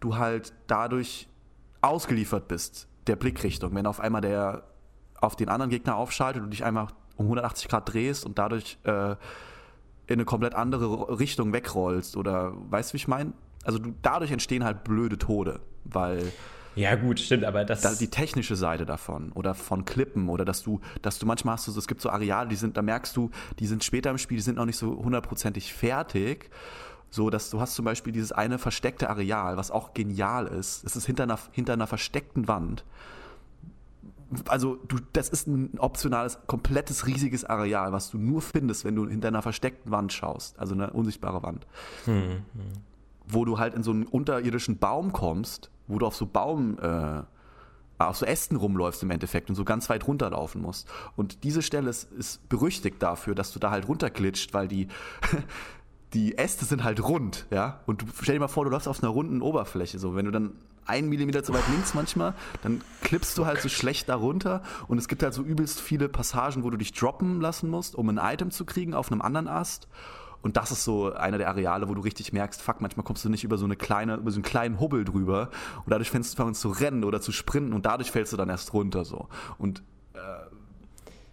du 0.00 0.16
halt 0.16 0.54
dadurch 0.66 1.28
ausgeliefert 1.82 2.48
bist 2.48 2.88
der 3.06 3.16
Blickrichtung. 3.16 3.74
Wenn 3.74 3.86
auf 3.86 4.00
einmal 4.00 4.22
der 4.22 4.64
auf 5.20 5.36
den 5.36 5.50
anderen 5.50 5.70
Gegner 5.70 5.96
aufschaltet 5.96 6.42
und 6.42 6.50
dich 6.50 6.64
einmal 6.64 6.88
um 7.16 7.26
180 7.26 7.68
Grad 7.68 7.92
drehst 7.92 8.24
und 8.24 8.38
dadurch 8.38 8.78
äh, 8.84 9.16
in 10.06 10.14
eine 10.14 10.24
komplett 10.24 10.54
andere 10.54 11.18
Richtung 11.18 11.52
wegrollst 11.52 12.16
oder 12.16 12.52
weißt 12.70 12.90
du, 12.90 12.94
wie 12.94 12.96
ich 12.98 13.08
meine? 13.08 13.32
Also 13.64 13.78
du, 13.78 13.94
dadurch 14.02 14.30
entstehen 14.30 14.64
halt 14.64 14.84
blöde 14.84 15.18
Tode, 15.18 15.60
weil 15.84 16.32
ja, 16.76 16.96
gut, 16.96 17.20
stimmt, 17.20 17.44
aber 17.44 17.64
das. 17.64 17.82
Da 17.82 17.94
die 17.94 18.08
technische 18.08 18.56
Seite 18.56 18.84
davon 18.84 19.30
oder 19.32 19.54
von 19.54 19.84
Klippen 19.84 20.28
oder 20.28 20.44
dass 20.44 20.62
du, 20.62 20.80
dass 21.02 21.18
du 21.18 21.26
manchmal 21.26 21.54
hast 21.54 21.68
du 21.68 21.72
so, 21.72 21.78
es 21.78 21.86
gibt 21.86 22.00
so 22.00 22.10
Areale, 22.10 22.48
die 22.48 22.56
sind, 22.56 22.76
da 22.76 22.82
merkst 22.82 23.16
du, 23.16 23.30
die 23.60 23.66
sind 23.66 23.84
später 23.84 24.10
im 24.10 24.18
Spiel, 24.18 24.38
die 24.38 24.42
sind 24.42 24.56
noch 24.56 24.64
nicht 24.64 24.76
so 24.76 24.96
hundertprozentig 24.96 25.72
fertig. 25.72 26.50
So, 27.10 27.30
dass 27.30 27.50
du 27.50 27.60
hast 27.60 27.76
zum 27.76 27.84
Beispiel 27.84 28.12
dieses 28.12 28.32
eine 28.32 28.58
versteckte 28.58 29.08
Areal, 29.08 29.56
was 29.56 29.70
auch 29.70 29.94
genial 29.94 30.48
ist. 30.48 30.82
Es 30.82 30.96
ist 30.96 31.06
hinter 31.06 31.22
einer, 31.22 31.38
hinter 31.52 31.74
einer 31.74 31.86
versteckten 31.86 32.48
Wand 32.48 32.84
also 34.48 34.76
du, 34.88 34.98
das 35.12 35.28
ist 35.28 35.46
ein 35.46 35.78
optionales, 35.78 36.38
komplettes, 36.46 37.06
riesiges 37.06 37.44
Areal, 37.44 37.92
was 37.92 38.10
du 38.10 38.18
nur 38.18 38.42
findest, 38.42 38.84
wenn 38.84 38.96
du 38.96 39.06
hinter 39.06 39.28
einer 39.28 39.42
versteckten 39.42 39.90
Wand 39.90 40.12
schaust, 40.12 40.58
also 40.58 40.74
eine 40.74 40.90
unsichtbare 40.90 41.42
Wand. 41.42 41.66
Hm, 42.04 42.22
hm. 42.22 42.42
Wo 43.26 43.44
du 43.44 43.58
halt 43.58 43.74
in 43.74 43.82
so 43.82 43.90
einen 43.90 44.04
unterirdischen 44.04 44.78
Baum 44.78 45.12
kommst, 45.12 45.70
wo 45.86 45.98
du 45.98 46.06
auf 46.06 46.14
so 46.14 46.26
Baum, 46.26 46.78
äh, 46.78 47.22
auf 47.98 48.16
so 48.16 48.26
Ästen 48.26 48.56
rumläufst 48.56 49.02
im 49.02 49.10
Endeffekt 49.10 49.48
und 49.48 49.54
so 49.54 49.64
ganz 49.64 49.88
weit 49.88 50.06
runterlaufen 50.06 50.60
musst. 50.60 50.88
Und 51.16 51.44
diese 51.44 51.62
Stelle 51.62 51.90
ist, 51.90 52.10
ist 52.12 52.48
berüchtigt 52.48 53.02
dafür, 53.02 53.34
dass 53.34 53.52
du 53.52 53.58
da 53.58 53.70
halt 53.70 53.88
runterglitscht, 53.88 54.52
weil 54.52 54.68
die, 54.68 54.88
die 56.14 56.38
Äste 56.38 56.64
sind 56.64 56.84
halt 56.84 57.02
rund, 57.02 57.46
ja. 57.50 57.80
Und 57.86 58.02
du 58.02 58.06
stell 58.22 58.36
dir 58.36 58.40
mal 58.40 58.48
vor, 58.48 58.64
du 58.64 58.70
läufst 58.70 58.88
auf 58.88 59.02
einer 59.02 59.10
runden 59.10 59.42
Oberfläche, 59.42 59.98
so 59.98 60.14
wenn 60.14 60.24
du 60.24 60.30
dann 60.30 60.52
einen 60.86 61.08
Millimeter 61.08 61.42
zu 61.42 61.52
weit 61.52 61.66
links 61.70 61.94
manchmal, 61.94 62.34
dann 62.62 62.82
klippst 63.02 63.36
du 63.36 63.46
halt 63.46 63.60
so 63.60 63.68
schlecht 63.68 64.08
darunter 64.08 64.62
und 64.86 64.98
es 64.98 65.08
gibt 65.08 65.22
halt 65.22 65.34
so 65.34 65.42
übelst 65.42 65.80
viele 65.80 66.08
Passagen, 66.08 66.62
wo 66.62 66.70
du 66.70 66.76
dich 66.76 66.92
droppen 66.92 67.40
lassen 67.40 67.70
musst, 67.70 67.94
um 67.94 68.08
ein 68.10 68.18
Item 68.18 68.50
zu 68.50 68.64
kriegen 68.64 68.94
auf 68.94 69.10
einem 69.10 69.22
anderen 69.22 69.48
Ast. 69.48 69.88
Und 70.42 70.58
das 70.58 70.70
ist 70.70 70.84
so 70.84 71.10
einer 71.14 71.38
der 71.38 71.48
Areale, 71.48 71.88
wo 71.88 71.94
du 71.94 72.02
richtig 72.02 72.34
merkst, 72.34 72.60
fuck, 72.60 72.82
manchmal 72.82 73.02
kommst 73.02 73.24
du 73.24 73.30
nicht 73.30 73.44
über 73.44 73.56
so 73.56 73.64
eine 73.64 73.76
kleine, 73.76 74.16
über 74.16 74.30
so 74.30 74.36
einen 74.36 74.44
kleinen 74.44 74.78
Hubbel 74.78 75.04
drüber 75.06 75.48
und 75.78 75.90
dadurch 75.90 76.10
fängst 76.10 76.38
du 76.38 76.42
an 76.42 76.54
zu 76.54 76.68
rennen 76.68 77.02
oder 77.02 77.22
zu 77.22 77.32
sprinten 77.32 77.72
und 77.72 77.86
dadurch 77.86 78.10
fällst 78.10 78.34
du 78.34 78.36
dann 78.36 78.50
erst 78.50 78.74
runter 78.74 79.06
so. 79.06 79.28
Und 79.56 79.82
äh, 80.12 80.18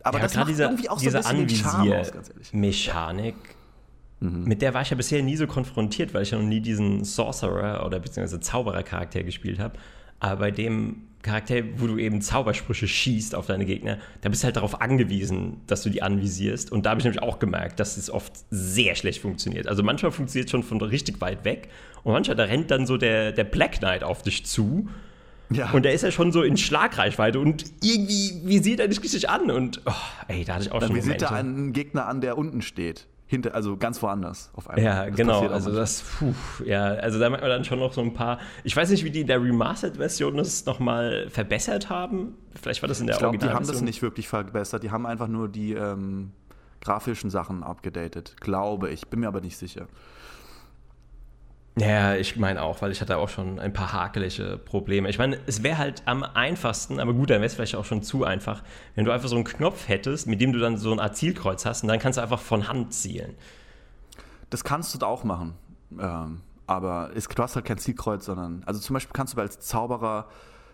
aber 0.03 0.17
ja, 0.17 0.23
das 0.23 0.35
macht 0.35 0.47
diese, 0.47 0.63
irgendwie 0.63 0.89
auch 0.89 0.97
so 0.97 1.09
ein 1.09 1.45
bisschen 1.45 1.47
den 1.47 1.99
aus, 1.99 2.11
ganz 2.11 2.29
ehrlich. 2.29 2.53
Mechanik 2.53 3.35
Mhm. 4.21 4.43
Mit 4.45 4.61
der 4.61 4.73
war 4.73 4.83
ich 4.83 4.91
ja 4.91 4.95
bisher 4.95 5.21
nie 5.21 5.35
so 5.35 5.47
konfrontiert, 5.47 6.13
weil 6.13 6.23
ich 6.23 6.31
ja 6.31 6.37
noch 6.37 6.45
nie 6.45 6.61
diesen 6.61 7.03
Sorcerer 7.03 7.85
oder 7.85 7.99
beziehungsweise 7.99 8.39
Zauberer-Charakter 8.39 9.23
gespielt 9.23 9.59
habe. 9.59 9.77
Aber 10.19 10.39
bei 10.39 10.51
dem 10.51 11.07
Charakter, 11.23 11.55
wo 11.77 11.87
du 11.87 11.97
eben 11.97 12.21
Zaubersprüche 12.21 12.87
schießt 12.87 13.35
auf 13.35 13.47
deine 13.47 13.65
Gegner, 13.65 13.97
da 14.21 14.29
bist 14.29 14.43
du 14.43 14.45
halt 14.45 14.55
darauf 14.55 14.79
angewiesen, 14.79 15.57
dass 15.67 15.81
du 15.81 15.89
die 15.89 16.03
anvisierst. 16.03 16.71
Und 16.71 16.85
da 16.85 16.91
habe 16.91 16.99
ich 16.99 17.05
nämlich 17.05 17.21
auch 17.21 17.39
gemerkt, 17.39 17.79
dass 17.79 17.97
es 17.97 18.09
oft 18.11 18.33
sehr 18.51 18.95
schlecht 18.95 19.21
funktioniert. 19.21 19.67
Also 19.67 19.81
manchmal 19.81 20.11
funktioniert 20.11 20.47
es 20.47 20.51
schon 20.51 20.63
von 20.63 20.79
richtig 20.81 21.19
weit 21.21 21.43
weg 21.43 21.69
und 22.03 22.13
manchmal, 22.13 22.37
da 22.37 22.43
rennt 22.45 22.71
dann 22.71 22.85
so 22.85 22.97
der, 22.97 23.31
der 23.31 23.43
Black 23.43 23.79
Knight 23.79 24.03
auf 24.03 24.21
dich 24.21 24.45
zu. 24.45 24.87
Ja. 25.49 25.71
Und 25.71 25.83
der 25.83 25.93
ist 25.93 26.03
ja 26.03 26.11
schon 26.11 26.31
so 26.31 26.43
in 26.43 26.57
Schlagreichweite 26.57 27.39
und 27.39 27.65
irgendwie 27.83 28.41
visiert 28.45 28.79
er 28.79 28.87
dich 28.87 29.03
richtig 29.03 29.29
an. 29.29 29.51
Und 29.51 29.81
oh, 29.85 29.91
ey, 30.27 30.45
da 30.45 30.55
hatte 30.55 30.65
ich 30.65 30.71
auch 30.71 30.79
dann 30.79 30.89
schon 30.89 30.97
visiert 30.97 31.23
er 31.23 31.33
einen 31.33 31.73
Gegner 31.73 32.07
an, 32.07 32.21
der 32.21 32.37
unten 32.37 32.61
steht 32.61 33.07
hinter, 33.31 33.55
also 33.55 33.77
ganz 33.77 34.01
woanders 34.03 34.51
auf 34.53 34.69
einmal. 34.69 34.83
Ja, 34.83 35.05
das 35.05 35.15
genau. 35.15 35.47
Also 35.47 35.73
das, 35.73 36.03
puh, 36.03 36.33
ja, 36.65 36.83
also 36.83 37.17
da 37.17 37.29
merkt 37.29 37.41
man 37.41 37.49
dann 37.49 37.63
schon 37.63 37.79
noch 37.79 37.93
so 37.93 38.01
ein 38.01 38.13
paar. 38.13 38.39
Ich 38.65 38.75
weiß 38.75 38.89
nicht, 38.89 39.05
wie 39.05 39.09
die 39.09 39.21
in 39.21 39.27
der 39.27 39.41
Remastered-Version 39.41 40.35
das 40.35 40.65
nochmal 40.65 41.29
verbessert 41.29 41.89
haben. 41.89 42.35
Vielleicht 42.61 42.81
war 42.81 42.89
das 42.89 42.99
in 42.99 43.07
der 43.07 43.15
Ich 43.15 43.19
glaube, 43.19 43.37
die 43.37 43.49
haben 43.49 43.65
das 43.65 43.81
nicht 43.81 44.01
wirklich 44.01 44.27
verbessert. 44.27 44.83
Die 44.83 44.91
haben 44.91 45.05
einfach 45.05 45.29
nur 45.29 45.47
die 45.47 45.71
ähm, 45.71 46.33
grafischen 46.81 47.29
Sachen 47.29 47.63
abgedatet, 47.63 48.35
glaube 48.41 48.89
ich. 48.89 49.07
Bin 49.07 49.21
mir 49.21 49.29
aber 49.29 49.39
nicht 49.39 49.55
sicher. 49.55 49.87
Ja, 51.77 52.15
ich 52.15 52.35
meine 52.35 52.61
auch, 52.61 52.81
weil 52.81 52.91
ich 52.91 52.99
hatte 52.99 53.17
auch 53.17 53.29
schon 53.29 53.57
ein 53.57 53.71
paar 53.71 53.93
hakelige 53.93 54.59
Probleme. 54.63 55.09
Ich 55.09 55.17
meine, 55.17 55.39
es 55.47 55.63
wäre 55.63 55.77
halt 55.77 56.03
am 56.05 56.23
einfachsten, 56.23 56.99
aber 56.99 57.13
gut, 57.13 57.29
dann 57.29 57.37
wäre 57.37 57.45
es 57.45 57.53
vielleicht 57.53 57.75
auch 57.75 57.85
schon 57.85 58.03
zu 58.03 58.25
einfach, 58.25 58.61
wenn 58.95 59.05
du 59.05 59.11
einfach 59.11 59.29
so 59.29 59.35
einen 59.35 59.45
Knopf 59.45 59.87
hättest, 59.87 60.27
mit 60.27 60.41
dem 60.41 60.51
du 60.51 60.59
dann 60.59 60.75
so 60.77 60.91
ein 60.91 60.99
Art 60.99 61.15
Zielkreuz 61.15 61.65
hast 61.65 61.83
und 61.83 61.87
dann 61.87 61.99
kannst 61.99 62.17
du 62.17 62.21
einfach 62.21 62.41
von 62.41 62.67
Hand 62.67 62.93
zielen. 62.93 63.35
Das 64.49 64.65
kannst 64.65 65.01
du 65.01 65.05
auch 65.05 65.23
machen. 65.23 65.53
Ähm, 65.97 66.41
aber 66.67 67.11
es, 67.15 67.29
du 67.29 67.41
hast 67.41 67.55
halt 67.55 67.65
kein 67.65 67.77
Zielkreuz, 67.77 68.25
sondern, 68.25 68.63
also 68.65 68.81
zum 68.81 68.93
Beispiel 68.95 69.13
kannst 69.13 69.37
du 69.37 69.41
als 69.41 69.61
Zauberer, 69.61 70.27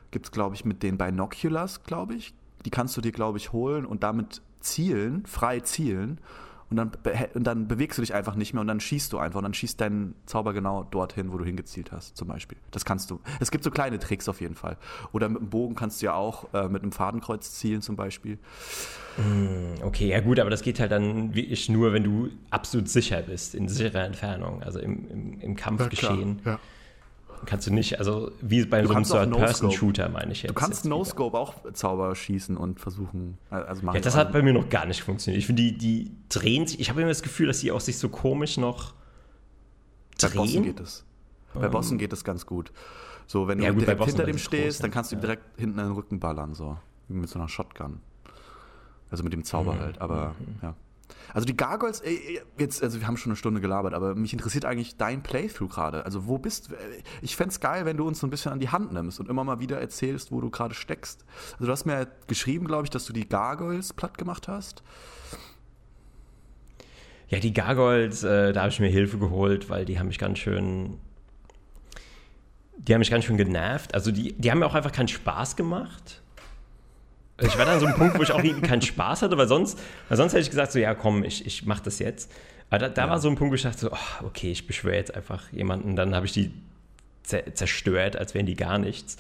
gibt 0.10 0.26
es 0.26 0.32
glaube 0.32 0.56
ich 0.56 0.66
mit 0.66 0.82
den 0.82 0.98
Binoculars, 0.98 1.84
glaube 1.84 2.16
ich, 2.16 2.34
die 2.66 2.72
kannst 2.72 2.98
du 2.98 3.02
dir 3.02 3.12
glaube 3.12 3.38
ich 3.38 3.54
holen 3.54 3.86
und 3.86 4.02
damit 4.02 4.42
zielen, 4.62 5.28
frei 5.28 5.60
zielen 5.60 6.20
und 6.70 6.76
dann, 6.78 6.92
und 7.34 7.46
dann 7.46 7.68
bewegst 7.68 7.98
du 7.98 8.02
dich 8.02 8.14
einfach 8.14 8.36
nicht 8.36 8.54
mehr 8.54 8.62
und 8.62 8.68
dann 8.68 8.82
schießt 8.82 9.14
du 9.14 9.20
einfach 9.20 9.38
und 9.38 9.44
dann 9.44 9.54
schießt 9.54 9.80
dein 9.80 10.16
Zauber 10.26 10.54
genau 10.54 10.84
dorthin, 10.84 11.32
wo 11.32 11.38
du 11.38 11.46
hingezielt 11.46 11.94
hast, 11.94 12.18
zum 12.18 12.28
Beispiel. 12.28 12.58
Das 12.72 12.84
kannst 12.84 13.10
du. 13.10 13.22
Es 13.40 13.52
gibt 13.52 13.64
so 13.64 13.72
kleine 13.72 14.00
Tricks 14.00 14.28
auf 14.28 14.42
jeden 14.42 14.56
Fall. 14.56 14.76
Oder 15.14 15.30
mit 15.30 15.40
dem 15.40 15.50
Bogen 15.50 15.76
kannst 15.76 16.02
du 16.02 16.08
ja 16.08 16.14
auch 16.14 16.54
äh, 16.54 16.68
mit 16.68 16.84
einem 16.84 16.92
Fadenkreuz 16.92 17.54
zielen, 17.54 17.82
zum 17.82 17.96
Beispiel. 17.96 18.38
Mm, 19.18 19.82
okay, 19.82 20.10
ja 20.10 20.20
gut, 20.20 20.40
aber 20.40 20.50
das 20.50 20.62
geht 20.62 20.82
halt 20.82 20.92
dann 20.92 21.34
wirklich 21.34 21.70
nur, 21.70 21.94
wenn 21.94 22.04
du 22.04 22.30
absolut 22.50 22.90
sicher 22.90 23.22
bist, 23.22 23.56
in 23.56 23.70
sicherer 23.70 24.04
Entfernung, 24.04 24.62
also 24.62 24.80
im, 24.80 25.10
im, 25.10 25.40
im 25.40 25.56
Kampfgeschehen. 25.56 26.42
Ja. 26.44 26.60
Kannst 27.46 27.68
du 27.68 27.74
nicht, 27.74 28.00
also 28.00 28.32
wie 28.42 28.66
bei 28.66 28.82
du 28.82 28.88
so 28.88 28.94
einem 28.94 29.32
Third-Person-Shooter, 29.32 30.10
meine 30.10 30.32
ich 30.32 30.44
jetzt. 30.44 30.50
Du 30.50 30.54
kannst 30.54 30.86
No-Scope 30.86 31.38
auch 31.38 31.54
Zauber 31.74 32.16
schießen 32.16 32.58
und 32.58 32.80
versuchen. 32.80 33.38
Also 33.50 33.86
ja, 33.86 34.00
das 34.00 34.16
hat 34.16 34.34
bei 34.34 34.42
mir 34.42 34.54
noch 34.54 34.70
gar 34.70 34.86
nicht 34.86 35.04
funktioniert. 35.04 35.40
Ich 35.40 35.48
finde, 35.48 35.64
die, 35.64 35.78
die 35.78 36.12
drehen 36.30 36.68
sich, 36.68 36.80
ich 36.80 36.90
habe 36.90 37.02
immer 37.02 37.10
das 37.10 37.22
Gefühl, 37.22 37.48
dass 37.48 37.60
die 37.60 37.72
auch 37.72 37.80
sich 37.80 37.98
so 37.98 38.10
komisch 38.10 38.58
noch 38.58 38.94
drehen. 40.18 40.32
Bei 40.34 40.40
Bossen 40.40 40.64
geht 40.64 40.80
es. 40.80 41.06
Bei 41.54 41.68
Bossen 41.70 41.92
um. 41.94 41.98
geht 41.98 42.14
es 42.14 42.24
ganz 42.24 42.46
gut. 42.46 42.72
So, 43.28 43.48
wenn 43.48 43.58
du 43.58 43.66
ja, 43.66 43.72
gut, 43.72 43.82
direkt 43.82 44.06
hinter 44.06 44.26
dem 44.26 44.38
stehst, 44.38 44.78
groß, 44.78 44.82
dann 44.82 44.92
kannst 44.92 45.12
du 45.12 45.16
ihm 45.16 45.22
direkt 45.22 45.44
hinten 45.58 45.80
in 45.80 45.86
den 45.86 45.94
Rücken 45.94 46.20
ballern, 46.20 46.54
so. 46.54 46.78
Mit 47.10 47.30
so 47.30 47.40
einer 47.40 47.48
Shotgun. 47.48 48.00
Also 49.10 49.24
mit 49.24 49.34
dem 49.34 49.44
Zauber 49.44 49.74
mhm. 49.74 49.80
halt, 49.80 50.02
aber 50.02 50.36
mhm. 50.40 50.60
ja. 50.62 50.76
Also 51.34 51.46
die 51.46 51.58
Gargoyles, 51.58 52.02
jetzt, 52.58 52.82
also 52.82 53.00
wir 53.00 53.08
haben 53.08 53.18
schon 53.18 53.32
eine 53.32 53.38
Stunde 53.38 53.62
gelabert, 53.62 53.94
aber 53.94 54.16
mich 54.16 54.34
interessiert 54.34 54.66
eigentlich 54.66 54.98
dein 54.98 55.24
Playthrough 55.24 55.70
gerade. 55.70 56.06
Also 56.06 56.28
wo 56.28 56.38
bist 56.38 56.70
du? 56.70 56.76
Ich 57.22 57.36
fände 57.36 57.52
es 57.52 57.60
geil, 57.60 57.86
wenn 57.86 57.98
du 57.98 58.08
uns 58.08 58.20
so 58.20 58.28
ein 58.28 58.30
bisschen 58.30 58.52
an 58.52 58.60
die 58.60 58.70
Hand 58.70 58.94
nimmst 58.94 59.20
und 59.20 59.30
immer 59.30 59.44
mal 59.44 59.60
wieder 59.60 59.80
erzählst, 59.80 60.32
wo 60.32 60.42
du 60.42 60.50
gerade 60.50 60.74
steckst. 60.74 61.26
Also 61.54 61.66
du 61.66 61.72
hast 61.72 61.86
mir 61.86 62.08
geschrieben, 62.28 62.68
glaube 62.68 62.86
ich, 62.86 62.90
dass 62.90 63.06
du 63.06 63.14
die 63.14 63.28
Gargoyles 63.28 63.94
platt 63.94 64.18
gemacht 64.18 64.48
hast. 64.48 64.84
Ja, 67.30 67.40
die 67.40 67.54
Gargoyles, 67.54 68.24
äh, 68.24 68.54
da 68.54 68.62
habe 68.62 68.72
ich 68.72 68.80
mir 68.80 68.88
Hilfe 68.88 69.18
geholt, 69.18 69.70
weil 69.70 69.84
die 69.86 70.00
haben 70.00 70.08
mich 70.08 70.20
ganz 70.20 70.40
schön. 70.40 70.98
Die 72.78 72.94
haben 72.94 73.00
mich 73.00 73.12
ganz 73.12 73.26
schön 73.26 73.38
genervt. 73.38 73.94
Also 73.94 74.12
die, 74.12 74.34
die 74.34 74.50
haben 74.50 74.60
mir 74.60 74.66
auch 74.66 74.76
einfach 74.76 74.94
keinen 74.94 75.10
Spaß 75.10 75.56
gemacht. 75.58 76.22
Ich 77.42 77.58
war 77.58 77.66
dann 77.66 77.76
an 77.76 77.80
so 77.80 77.86
einem 77.86 77.96
Punkt, 77.96 78.18
wo 78.18 78.24
ich 78.24 78.32
auch 78.32 78.44
irgendwie 78.44 78.68
keinen 78.68 78.82
Spaß 78.82 79.22
hatte, 79.22 79.38
weil 79.38 79.48
sonst, 79.48 79.80
weil 80.10 80.18
sonst 80.18 80.34
hätte 80.34 80.42
ich 80.42 80.50
gesagt, 80.50 80.72
so, 80.72 80.80
ja, 80.80 80.96
komm, 80.96 81.24
ich, 81.24 81.46
ich 81.46 81.66
mach 81.66 81.80
das 81.80 82.00
jetzt. 82.00 82.32
Aber 82.70 82.80
da, 82.80 82.90
da 82.90 83.04
ja. 83.04 83.10
war 83.12 83.20
so 83.20 83.30
ein 83.30 83.36
Punkt, 83.36 83.52
wo 83.52 83.56
ich 83.56 83.62
dachte, 83.62 83.78
so, 83.78 83.92
oh, 83.92 84.26
okay, 84.26 84.52
ich 84.52 84.66
beschwöre 84.66 84.96
jetzt 84.96 85.14
einfach 85.14 85.52
jemanden. 85.52 85.96
Dann 85.96 86.16
habe 86.16 86.26
ich 86.26 86.34
die 86.34 86.52
zerstört, 87.24 88.16
als 88.16 88.34
wären 88.34 88.46
die 88.46 88.56
gar 88.56 88.78
nichts. 88.78 89.18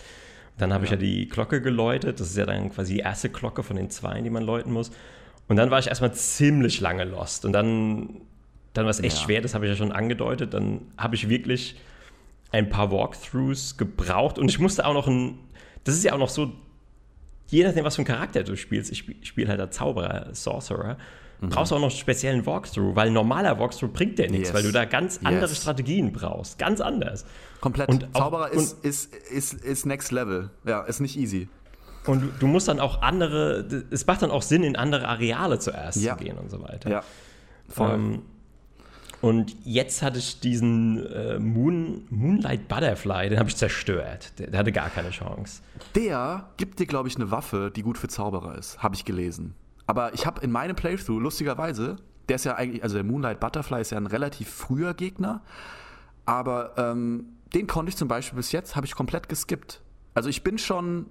Dann 0.58 0.74
habe 0.74 0.86
ja. 0.86 0.86
ich 0.86 0.92
ja 0.92 0.98
die 0.98 1.30
Glocke 1.30 1.62
geläutet. 1.62 2.20
Das 2.20 2.30
ist 2.30 2.38
ja 2.38 2.46
dann 2.46 2.72
quasi 2.72 2.96
die 2.96 3.00
erste 3.02 3.30
Glocke 3.30 3.64
von 3.64 3.76
den 3.76 3.90
zwei, 3.90 4.20
die 4.22 4.30
man 4.30 4.44
läuten 4.44 4.72
muss. 4.72 4.92
Und 5.48 5.58
dann 5.58 5.70
war 5.70 5.80
ich 5.80 5.88
erstmal 5.88 6.14
ziemlich 6.14 6.82
lange 6.82 7.04
lost. 7.04 7.46
Und 7.46 7.54
dann, 7.54 8.22
dann 8.74 8.86
war 8.86 8.92
es 8.92 9.00
echt 9.00 9.18
ja. 9.18 9.24
schwer, 9.24 9.42
das 9.42 9.54
habe 9.54 9.66
ich 9.66 9.72
ja 9.72 9.78
schon 9.78 9.92
angedeutet. 9.92 10.54
Dann 10.54 10.82
habe 10.98 11.16
ich 11.16 11.30
wirklich 11.30 11.80
ein 12.52 12.70
paar 12.70 12.92
Walkthroughs 12.92 13.78
gebraucht. 13.78 14.40
Und 14.40 14.50
ich 14.50 14.60
musste 14.60 14.86
auch 14.86 14.94
noch 14.94 15.08
ein. 15.08 15.38
Das 15.84 15.96
ist 15.96 16.04
ja 16.04 16.14
auch 16.14 16.18
noch 16.18 16.30
so 16.30 16.52
je 17.48 17.64
nachdem, 17.64 17.84
was 17.84 17.96
für 17.96 18.00
einen 18.00 18.08
Charakter 18.08 18.44
du 18.44 18.56
spielst, 18.56 18.92
ich 18.92 19.06
spiele 19.24 19.50
halt 19.50 19.60
der 19.60 19.72
Zauberer, 19.72 20.28
Sorcerer, 20.34 20.98
mhm. 21.42 21.50
brauchst 21.50 21.72
du 21.72 21.76
auch 21.76 21.80
noch 21.80 21.90
einen 21.90 21.98
speziellen 21.98 22.46
Walkthrough, 22.46 22.96
weil 22.96 23.08
ein 23.08 23.14
normaler 23.14 23.60
Walkthrough 23.60 23.92
bringt 23.92 24.20
dir 24.20 24.30
nichts, 24.30 24.50
yes. 24.50 24.54
weil 24.54 24.64
du 24.64 24.72
da 24.72 24.86
ganz 24.86 25.20
andere 25.24 25.48
yes. 25.48 25.58
Strategien 25.58 26.12
brauchst. 26.12 26.60
Ganz 26.60 26.82
anders. 26.82 27.26
Komplett. 27.62 27.90
Und 27.90 28.08
Zauberer 28.14 28.46
auch, 28.46 28.52
ist, 28.52 28.84
ist, 28.84 29.14
ist, 29.14 29.54
ist 29.54 29.86
next 29.86 30.12
level. 30.12 30.50
Ja, 30.66 30.82
ist 30.82 31.00
nicht 31.00 31.18
easy. 31.18 31.48
Und 32.06 32.22
du, 32.22 32.28
du, 32.40 32.48
musst 32.48 32.68
dann 32.68 32.80
auch 32.80 33.02
andere, 33.02 33.68
es 33.92 34.06
macht 34.06 34.22
dann 34.22 34.32
auch 34.32 34.42
Sinn, 34.42 34.64
in 34.64 34.76
andere 34.78 35.08
Areale 35.08 35.60
zuerst 35.60 36.02
ja. 36.02 36.18
zu 36.18 36.24
gehen 36.24 36.38
und 36.38 36.50
so 36.50 36.62
weiter. 36.62 36.90
Ja. 36.90 37.04
Voll. 37.68 37.94
Ähm, 37.94 38.22
Und 39.22 39.56
jetzt 39.66 40.04
hatte 40.04 40.20
ich 40.20 40.40
diesen 40.40 41.06
äh, 41.08 41.40
Moon, 41.40 42.06
Moonlight 42.10 42.68
Butterfly, 42.68 43.30
den 43.30 43.40
habe 43.40 43.50
ich 43.50 43.56
zerstört. 43.56 44.38
Der, 44.38 44.48
der, 44.48 44.60
hatte 44.60 44.72
gar 44.72 44.90
keine 44.90 45.10
Chance. 45.10 45.62
Der 45.96 46.50
gibt 46.58 46.80
dir, 46.80 46.86
glaube 46.86 47.08
ich, 47.08 47.16
eine 47.16 47.32
Waffe, 47.32 47.72
die 47.76 47.82
gut 47.82 47.98
für 47.98 48.08
Zauberer 48.08 48.58
ist, 48.58 48.84
habe 48.84 48.96
ich 48.96 49.06
gelesen. 49.06 49.56
Aber 49.88 50.14
ich 50.14 50.26
habe 50.26 50.42
in 50.42 50.52
meinem 50.52 50.76
Playthrough, 50.76 51.20
lustigerweise, 51.20 51.98
der 52.30 52.36
ist 52.36 52.46
ja 52.46 52.56
eigentlich, 52.56 52.84
also 52.84 52.96
der 52.96 53.04
Moonlight 53.04 53.40
Butterfly 53.40 53.82
ist 53.82 53.92
ja 53.92 53.98
ein 53.98 54.06
relativ 54.06 54.50
früher 54.50 54.94
Gegner, 54.94 55.42
aber 56.26 56.78
ähm, 56.78 57.26
den 57.54 57.68
konnte 57.68 57.90
ich 57.90 57.96
zum 57.96 58.08
Beispiel 58.08 58.36
bis 58.38 58.52
jetzt, 58.52 58.76
habe 58.76 58.86
ich 58.86 58.94
komplett 58.94 59.30
geskippt. 59.30 59.82
Also 60.14 60.30
ich 60.30 60.44
bin 60.44 60.58
schon 60.58 61.08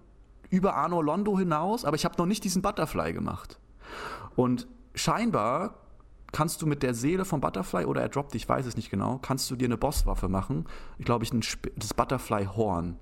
über 0.50 0.74
Arno 0.74 1.00
Londo 1.00 1.38
hinaus, 1.38 1.84
aber 1.84 1.96
ich 1.96 2.04
habe 2.04 2.16
noch 2.18 2.26
nicht 2.26 2.44
diesen 2.44 2.62
Butterfly 2.62 3.12
gemacht. 3.12 3.58
Und 4.36 4.66
scheinbar 4.94 5.85
kannst 6.36 6.60
du 6.60 6.66
mit 6.66 6.82
der 6.82 6.92
Seele 6.92 7.24
vom 7.24 7.40
Butterfly 7.40 7.86
oder 7.86 8.02
er 8.02 8.10
droppt, 8.10 8.34
ich 8.34 8.46
weiß 8.46 8.66
es 8.66 8.76
nicht 8.76 8.90
genau, 8.90 9.18
kannst 9.22 9.50
du 9.50 9.56
dir 9.56 9.64
eine 9.64 9.78
Bosswaffe 9.78 10.28
machen. 10.28 10.66
Ich 10.98 11.06
glaube, 11.06 11.24
ich 11.24 11.32
ein 11.32 11.42
das 11.76 11.94
Butterfly 11.94 12.44
Horn. 12.44 12.98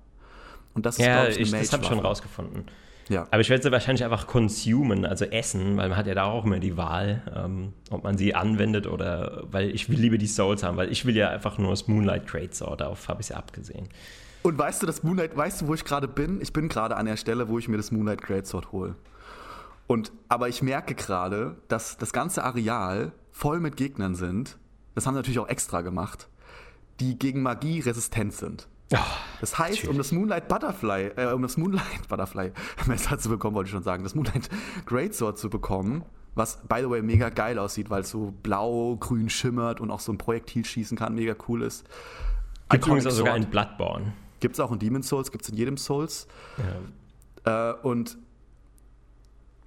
Und 0.73 0.87
das 0.87 0.99
ist, 1.01 1.05
ja, 1.05 1.27
ich, 1.27 1.41
ich 1.41 1.51
das 1.51 1.73
habe 1.73 1.83
ich 1.83 1.89
schon 1.89 1.99
rausgefunden. 1.99 2.67
Ja. 3.09 3.27
Aber 3.33 3.41
ich 3.41 3.51
werde 3.51 3.65
sie 3.65 3.73
wahrscheinlich 3.73 4.05
einfach 4.05 4.29
consumen, 4.29 5.05
also 5.05 5.25
essen, 5.25 5.77
weil 5.77 5.89
man 5.89 5.99
hat 5.99 6.07
ja 6.07 6.15
da 6.15 6.27
auch 6.27 6.45
immer 6.45 6.61
die 6.61 6.77
Wahl, 6.77 7.23
ähm, 7.35 7.73
ob 7.91 8.05
man 8.05 8.17
sie 8.17 8.37
anwendet 8.37 8.87
oder, 8.87 9.43
weil 9.51 9.71
ich 9.71 9.91
will 9.91 9.99
lieber 9.99 10.17
die 10.17 10.29
Souls 10.29 10.63
haben, 10.63 10.77
weil 10.77 10.93
ich 10.93 11.05
will 11.05 11.17
ja 11.17 11.31
einfach 11.31 11.59
nur 11.59 11.71
das 11.71 11.89
Moonlight 11.89 12.29
Great 12.29 12.55
Sword, 12.55 12.83
darauf 12.83 13.09
habe 13.09 13.21
ich 13.21 13.27
es 13.27 13.29
ja 13.31 13.37
abgesehen. 13.37 13.89
Und 14.43 14.57
weißt 14.57 14.81
du, 14.81 14.87
das 14.87 15.03
Moonlight, 15.03 15.37
weißt 15.37 15.63
du, 15.63 15.67
wo 15.67 15.75
ich 15.75 15.85
gerade 15.85 16.07
bin? 16.07 16.41
Ich 16.41 16.53
bin 16.53 16.69
gerade 16.69 16.97
an 16.97 17.07
der 17.07 17.17
Stelle, 17.17 17.49
wo 17.49 17.59
ich 17.59 17.67
mir 17.67 17.79
das 17.79 17.91
Moonlight 17.91 18.23
Great 18.23 18.47
Sword 18.47 18.71
hole. 18.71 18.95
Und, 19.89 20.13
aber 20.29 20.49
ich 20.49 20.63
merke 20.63 20.95
gerade, 20.95 21.57
dass 21.67 21.99
das 21.99 22.13
ganze 22.13 22.45
Areal 22.45 23.11
voll 23.35 23.61
mit 23.61 23.77
Gegnern 23.77 24.15
sind, 24.15 24.57
das 24.95 25.07
haben 25.07 25.15
sie 25.15 25.19
natürlich 25.19 25.41
auch 25.41 25.49
extra 25.49 25.83
gemacht, 25.83 26.29
die 27.01 27.19
gegen 27.19 27.43
Magie 27.43 27.81
resistent 27.81 28.33
sind. 28.33 28.69
Oh, 28.93 28.99
das 29.41 29.59
heißt, 29.59 29.71
natürlich. 29.71 29.91
um 29.91 29.99
das 29.99 30.13
Moonlight 30.13 30.49
Butterfly, 30.49 31.11
äh, 31.17 31.33
um 31.33 31.43
das 31.43 31.57
Moonlight 31.57 31.85
Butterfly 32.09 32.53
Messer 32.87 33.19
zu 33.19 33.29
bekommen, 33.29 33.57
wollte 33.57 33.69
ich 33.69 33.73
schon 33.73 33.83
sagen, 33.83 34.05
das 34.05 34.15
Moonlight 34.15 34.49
Greatsword 34.87 35.37
zu 35.37 35.51
bekommen, 35.51 36.05
was 36.37 36.63
by 36.69 36.77
the 36.81 36.89
way 36.89 37.03
mega 37.03 37.29
geil 37.29 37.59
aussieht, 37.59 37.91
weil 37.91 38.03
es 38.03 38.11
so 38.11 38.33
blau-grün 38.43 39.29
schimmert 39.29 39.81
und 39.81 39.91
auch 39.91 40.01
so 40.01 40.13
ein 40.13 40.19
Projektil 40.19 40.65
schießen 40.65 40.97
kann, 40.97 41.17
mega 41.17 41.35
cool 41.49 41.63
ist. 41.63 41.85
Gibt 42.71 42.87
es 42.87 43.17
sogar 43.17 43.37
in 43.37 43.51
Bloodborne. 43.51 44.13
Gibt 44.39 44.55
es 44.55 44.61
auch 44.61 44.71
in 44.71 44.79
Demon's 44.79 45.09
Souls, 45.09 45.33
gibt 45.33 45.45
es 45.45 45.51
in 45.51 45.57
jedem 45.57 45.77
Souls. 45.77 46.29
Ja. 47.45 47.73
Äh, 47.73 47.81
und 47.83 48.17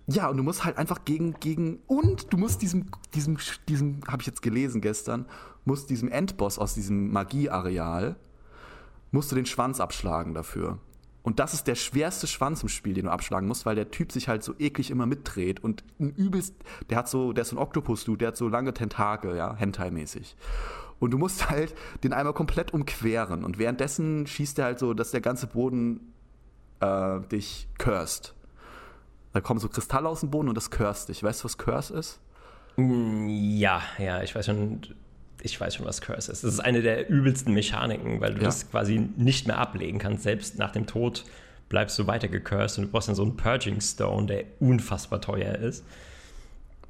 ja, 0.07 0.29
und 0.29 0.37
du 0.37 0.43
musst 0.43 0.63
halt 0.63 0.77
einfach 0.77 1.03
gegen, 1.03 1.33
gegen, 1.39 1.79
und 1.85 2.31
du 2.31 2.37
musst 2.37 2.61
diesem, 2.61 2.85
diesem, 3.13 3.37
diesem, 3.67 4.01
habe 4.07 4.21
ich 4.21 4.27
jetzt 4.27 4.41
gelesen 4.41 4.79
gestern, 4.79 5.25
musst 5.65 5.89
diesem 5.89 6.09
Endboss 6.09 6.57
aus 6.57 6.73
diesem 6.73 7.11
Magieareal, 7.11 8.15
musst 9.11 9.31
du 9.31 9.35
den 9.35 9.45
Schwanz 9.45 9.81
abschlagen 9.81 10.33
dafür. 10.33 10.79
Und 11.23 11.39
das 11.39 11.53
ist 11.53 11.67
der 11.67 11.75
schwerste 11.75 12.25
Schwanz 12.25 12.63
im 12.63 12.69
Spiel, 12.69 12.93
den 12.93 13.05
du 13.05 13.11
abschlagen 13.11 13.49
musst, 13.49 13.65
weil 13.65 13.75
der 13.75 13.91
Typ 13.91 14.13
sich 14.13 14.29
halt 14.29 14.43
so 14.43 14.53
eklig 14.59 14.91
immer 14.91 15.05
mitdreht 15.05 15.61
und 15.61 15.83
ein 15.99 16.11
übelst, 16.11 16.55
der 16.89 16.97
hat 16.97 17.09
so, 17.09 17.33
der 17.33 17.41
ist 17.41 17.49
so 17.49 17.57
ein 17.57 17.61
Oktopus-Dude, 17.61 18.19
der 18.19 18.27
hat 18.29 18.37
so 18.37 18.47
lange 18.47 18.73
Tentakel, 18.73 19.35
ja, 19.35 19.53
Hentai-mäßig. 19.55 20.37
Und 20.99 21.11
du 21.11 21.17
musst 21.17 21.49
halt 21.49 21.75
den 22.05 22.13
einmal 22.13 22.33
komplett 22.33 22.73
umqueren 22.73 23.43
und 23.43 23.57
währenddessen 23.57 24.25
schießt 24.25 24.57
er 24.59 24.65
halt 24.65 24.79
so, 24.79 24.93
dass 24.93 25.11
der 25.11 25.19
ganze 25.19 25.47
Boden 25.47 26.13
äh, 26.79 27.19
dich 27.29 27.67
cursed. 27.77 28.36
Da 29.37 29.41
kommen 29.41 29.59
so 29.59 29.69
Kristalle 29.69 30.09
aus 30.09 30.21
dem 30.21 30.31
Boden 30.31 30.49
und 30.49 30.55
das 30.55 30.71
curse 30.71 31.05
dich. 31.05 31.21
Weißt 31.21 31.41
du, 31.41 31.45
was 31.45 31.59
Curse 31.59 31.93
ist? 31.93 32.19
Mm, 32.75 33.27
ja, 33.27 33.83
ja, 33.99 34.23
ich 34.23 34.33
weiß 34.33 34.47
schon, 34.47 34.81
ich 35.43 35.61
weiß 35.61 35.75
schon, 35.75 35.85
was 35.85 36.01
Curse 36.01 36.31
ist. 36.31 36.43
Das 36.43 36.51
ist 36.51 36.59
eine 36.59 36.81
der 36.81 37.07
übelsten 37.07 37.53
Mechaniken, 37.53 38.19
weil 38.19 38.33
du 38.33 38.39
ja. 38.39 38.45
das 38.45 38.67
quasi 38.71 38.97
nicht 39.15 39.45
mehr 39.45 39.59
ablegen 39.59 39.99
kannst. 39.99 40.23
Selbst 40.23 40.57
nach 40.57 40.71
dem 40.71 40.87
Tod 40.87 41.23
bleibst 41.69 41.99
du 41.99 42.07
weiter 42.07 42.29
gecursed 42.29 42.79
und 42.79 42.85
du 42.85 42.91
brauchst 42.91 43.09
dann 43.09 43.15
so 43.15 43.21
einen 43.21 43.37
Purging 43.37 43.79
Stone, 43.79 44.25
der 44.25 44.45
unfassbar 44.59 45.21
teuer 45.21 45.53
ist. 45.53 45.85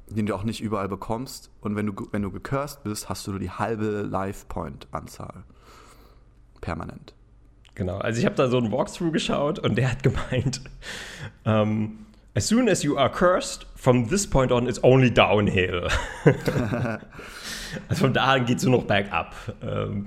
Den 0.08 0.24
du 0.24 0.34
auch 0.34 0.44
nicht 0.44 0.62
überall 0.62 0.88
bekommst. 0.88 1.50
Und 1.60 1.76
wenn 1.76 1.84
du, 1.84 2.08
wenn 2.12 2.22
du 2.22 2.30
gecursed 2.30 2.82
bist, 2.82 3.10
hast 3.10 3.26
du 3.26 3.32
nur 3.32 3.40
die 3.40 3.50
halbe 3.50 4.08
Life 4.10 4.46
Point 4.48 4.86
Anzahl. 4.90 5.44
Permanent. 6.62 7.12
Genau, 7.74 7.98
also 7.98 8.18
ich 8.18 8.24
habe 8.24 8.36
da 8.36 8.48
so 8.48 8.56
einen 8.56 8.72
Walkthrough 8.72 9.12
geschaut 9.12 9.58
und 9.58 9.76
der 9.76 9.90
hat 9.90 10.02
gemeint, 10.02 10.62
ähm, 11.44 12.06
As 12.38 12.46
soon 12.46 12.68
as 12.68 12.84
you 12.84 12.96
are 12.96 13.08
cursed, 13.08 13.66
from 13.74 14.06
this 14.06 14.24
point 14.24 14.52
on, 14.52 14.68
it's 14.68 14.78
only 14.84 15.10
downhill. 15.10 15.88
also 17.88 18.04
von 18.04 18.12
da 18.12 18.34
an 18.34 18.44
geht 18.46 18.58
es 18.58 18.64
nur 18.64 18.78
noch 18.78 18.84
bergab. 18.86 19.34
Ähm, 19.60 20.06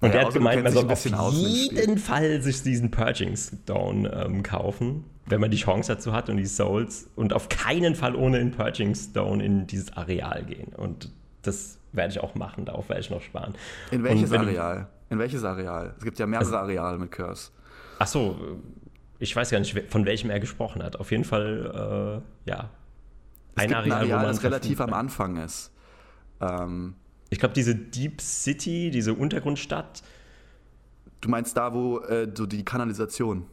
und 0.00 0.08
ja, 0.12 0.18
er 0.18 0.26
hat 0.26 0.34
gemeint, 0.34 0.64
man 0.64 0.72
soll 0.72 0.90
auf 0.90 1.04
jeden 1.04 1.98
Fall 1.98 2.42
sich 2.42 2.64
diesen 2.64 2.90
Purging 2.90 3.36
Stone 3.36 4.10
ähm, 4.10 4.42
kaufen, 4.42 5.04
wenn 5.26 5.40
man 5.40 5.52
die 5.52 5.56
Chance 5.58 5.94
dazu 5.94 6.12
hat 6.12 6.28
und 6.28 6.38
die 6.38 6.46
Souls. 6.46 7.08
Und 7.14 7.32
auf 7.32 7.48
keinen 7.48 7.94
Fall 7.94 8.16
ohne 8.16 8.38
den 8.38 8.50
Purging 8.50 8.96
Stone 8.96 9.44
in 9.44 9.68
dieses 9.68 9.96
Areal 9.96 10.42
gehen. 10.42 10.72
Und 10.76 11.12
das 11.42 11.78
werde 11.92 12.14
ich 12.14 12.18
auch 12.18 12.34
machen, 12.34 12.64
darauf 12.64 12.88
werde 12.88 13.02
ich 13.02 13.10
noch 13.10 13.22
sparen. 13.22 13.54
In 13.92 14.02
welches 14.02 14.32
Areal? 14.32 14.88
In 15.08 15.20
welches 15.20 15.44
Areal? 15.44 15.94
Es 15.98 16.02
gibt 16.02 16.18
ja 16.18 16.26
mehrere 16.26 16.46
also, 16.46 16.56
Areale 16.56 16.98
mit 16.98 17.12
Curse. 17.12 17.52
Ach 18.00 18.08
so, 18.08 18.58
ich 19.24 19.34
weiß 19.34 19.50
gar 19.50 19.58
nicht, 19.58 19.76
von 19.88 20.06
welchem 20.06 20.30
er 20.30 20.38
gesprochen 20.38 20.82
hat. 20.82 20.96
Auf 20.96 21.10
jeden 21.10 21.24
Fall, 21.24 22.22
äh, 22.46 22.50
ja. 22.50 22.70
Ein 23.56 23.72
Areal, 23.72 23.84
ein 23.84 24.12
Areal 24.12 24.26
das 24.26 24.42
relativ 24.42 24.80
am 24.80 24.92
Anfang 24.92 25.36
ist. 25.36 25.72
Ähm, 26.40 26.94
ich 27.30 27.38
glaube, 27.38 27.54
diese 27.54 27.74
Deep 27.74 28.20
City, 28.20 28.90
diese 28.90 29.14
Untergrundstadt. 29.14 30.02
Du 31.20 31.28
meinst 31.28 31.56
da, 31.56 31.72
wo 31.72 32.00
äh, 32.00 32.28
so 32.32 32.46
die 32.46 32.64
Kanalisation. 32.64 33.46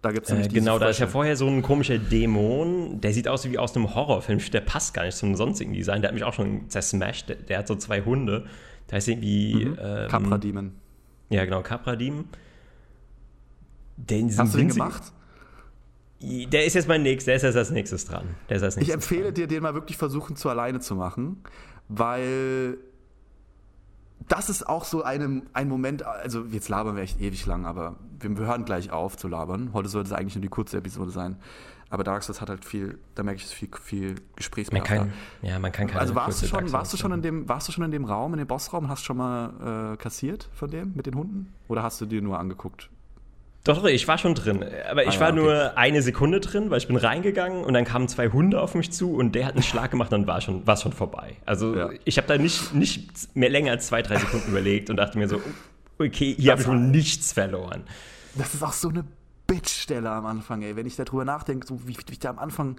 Da 0.00 0.10
gibt 0.10 0.28
es 0.28 0.46
äh, 0.46 0.48
Genau, 0.48 0.78
da 0.78 0.88
ist 0.88 0.98
ja 0.98 1.06
vorher 1.06 1.36
so 1.36 1.46
ein 1.46 1.62
komischer 1.62 1.98
Dämon, 1.98 3.00
der 3.00 3.12
sieht 3.12 3.28
aus 3.28 3.48
wie 3.48 3.58
aus 3.58 3.76
einem 3.76 3.94
Horrorfilm. 3.94 4.40
Der 4.52 4.60
passt 4.60 4.94
gar 4.94 5.04
nicht 5.04 5.16
zum 5.16 5.36
sonstigen 5.36 5.72
Design. 5.72 6.02
Der 6.02 6.08
hat 6.08 6.14
mich 6.14 6.24
auch 6.24 6.32
schon 6.32 6.68
zersmashed. 6.68 7.28
Der, 7.28 7.36
der 7.36 7.58
hat 7.58 7.68
so 7.68 7.76
zwei 7.76 8.02
Hunde. 8.02 8.46
Der 8.90 8.96
heißt 8.96 9.08
irgendwie. 9.08 9.66
Mhm. 9.66 9.78
Ähm, 9.80 10.08
Capra 10.08 10.38
Demon. 10.38 10.72
Ja, 11.30 11.44
genau, 11.44 11.62
Capra 11.62 11.96
Demon. 11.96 12.24
Den 14.10 14.36
Hast 14.36 14.54
du 14.54 14.58
den 14.58 14.68
gemacht? 14.68 15.12
Der 16.20 16.64
ist 16.64 16.74
jetzt 16.74 16.86
mein 16.86 17.02
nächstes, 17.02 17.24
der 17.26 17.36
ist 17.36 17.42
jetzt 17.42 17.56
als 17.56 17.70
nächstes 17.70 18.04
dran. 18.04 18.28
Als 18.48 18.62
nächstes 18.62 18.82
ich 18.82 18.92
empfehle 18.92 19.24
dran. 19.24 19.34
dir, 19.34 19.46
den 19.48 19.62
mal 19.62 19.74
wirklich 19.74 19.96
versuchen 19.96 20.36
zu 20.36 20.48
alleine 20.48 20.80
zu 20.80 20.94
machen, 20.94 21.42
weil 21.88 22.78
das 24.28 24.48
ist 24.48 24.68
auch 24.68 24.84
so 24.84 25.02
eine, 25.02 25.42
ein 25.52 25.68
Moment, 25.68 26.04
also 26.04 26.44
jetzt 26.44 26.68
labern 26.68 26.96
wir 26.96 27.02
echt 27.02 27.20
ewig 27.20 27.44
lang, 27.46 27.66
aber 27.66 27.96
wir, 28.20 28.38
wir 28.38 28.46
hören 28.46 28.64
gleich 28.64 28.90
auf 28.90 29.16
zu 29.16 29.28
labern. 29.28 29.70
Heute 29.72 29.88
sollte 29.88 30.08
es 30.08 30.12
eigentlich 30.12 30.36
nur 30.36 30.42
die 30.42 30.48
kurze 30.48 30.78
Episode 30.78 31.10
sein. 31.10 31.36
Aber 31.90 32.04
Dark 32.04 32.22
Souls 32.22 32.40
hat 32.40 32.48
halt 32.48 32.64
viel, 32.64 32.98
da 33.14 33.22
merke 33.22 33.38
ich, 33.38 33.44
es 33.44 33.52
viel, 33.52 33.68
viel 33.82 34.14
Gesprächsbedarf. 34.34 34.88
Man 34.88 34.98
kann, 34.98 35.12
ja, 35.42 35.58
man 35.58 35.72
kann 35.72 35.88
keine 35.88 36.00
Also 36.00 36.14
warst 36.14 36.40
du 36.40 36.46
schon, 36.46 36.72
warst 36.72 36.92
du 36.92 36.96
schon 36.96 37.12
in 37.12 37.20
dem, 37.20 37.48
warst 37.48 37.68
du 37.68 37.72
schon 37.72 37.84
in 37.84 37.90
dem 37.90 38.06
Raum, 38.06 38.32
in 38.32 38.38
dem 38.38 38.46
Bossraum, 38.46 38.88
hast 38.88 39.02
du 39.02 39.06
schon 39.06 39.18
mal 39.18 39.92
äh, 39.92 39.96
kassiert 39.98 40.48
von 40.54 40.70
dem 40.70 40.94
mit 40.94 41.04
den 41.04 41.14
Hunden? 41.16 41.52
Oder 41.68 41.82
hast 41.82 42.00
du 42.00 42.06
dir 42.06 42.22
nur 42.22 42.38
angeguckt? 42.38 42.88
Doch, 43.64 43.78
doch, 43.80 43.84
ich 43.84 44.08
war 44.08 44.18
schon 44.18 44.34
drin. 44.34 44.64
Aber 44.90 45.06
ich 45.06 45.18
ah, 45.18 45.20
war 45.20 45.28
okay. 45.28 45.40
nur 45.40 45.78
eine 45.78 46.02
Sekunde 46.02 46.40
drin, 46.40 46.70
weil 46.70 46.78
ich 46.78 46.88
bin 46.88 46.96
reingegangen 46.96 47.64
und 47.64 47.74
dann 47.74 47.84
kamen 47.84 48.08
zwei 48.08 48.28
Hunde 48.28 48.60
auf 48.60 48.74
mich 48.74 48.90
zu 48.90 49.14
und 49.14 49.36
der 49.36 49.46
hat 49.46 49.54
einen 49.54 49.62
Schlag 49.62 49.92
gemacht 49.92 50.12
und 50.12 50.20
dann 50.22 50.26
war 50.26 50.40
schon, 50.40 50.66
war 50.66 50.76
schon 50.76 50.92
vorbei. 50.92 51.36
Also 51.46 51.76
ja. 51.76 51.90
ich 52.04 52.16
habe 52.18 52.26
da 52.26 52.38
nicht, 52.38 52.74
nicht 52.74 53.36
mehr 53.36 53.50
länger 53.50 53.70
als 53.70 53.86
zwei, 53.86 54.02
drei 54.02 54.16
Sekunden 54.18 54.50
überlegt 54.50 54.90
und 54.90 54.96
dachte 54.96 55.16
mir 55.16 55.28
so, 55.28 55.40
okay, 55.98 56.34
hier 56.36 56.52
habe 56.52 56.60
ich 56.60 56.66
schon 56.66 56.90
nichts 56.90 57.32
verloren. 57.32 57.84
Das 58.34 58.52
ist 58.52 58.64
auch 58.64 58.72
so 58.72 58.88
eine 58.88 59.04
Bitchstelle 59.46 60.10
am 60.10 60.26
Anfang, 60.26 60.62
ey. 60.62 60.74
Wenn 60.74 60.86
ich 60.86 60.96
darüber 60.96 61.24
nachdenke, 61.24 61.66
so 61.66 61.86
wie, 61.86 61.96
wie 61.96 62.12
ich 62.12 62.18
da 62.18 62.30
am 62.30 62.40
Anfang 62.40 62.76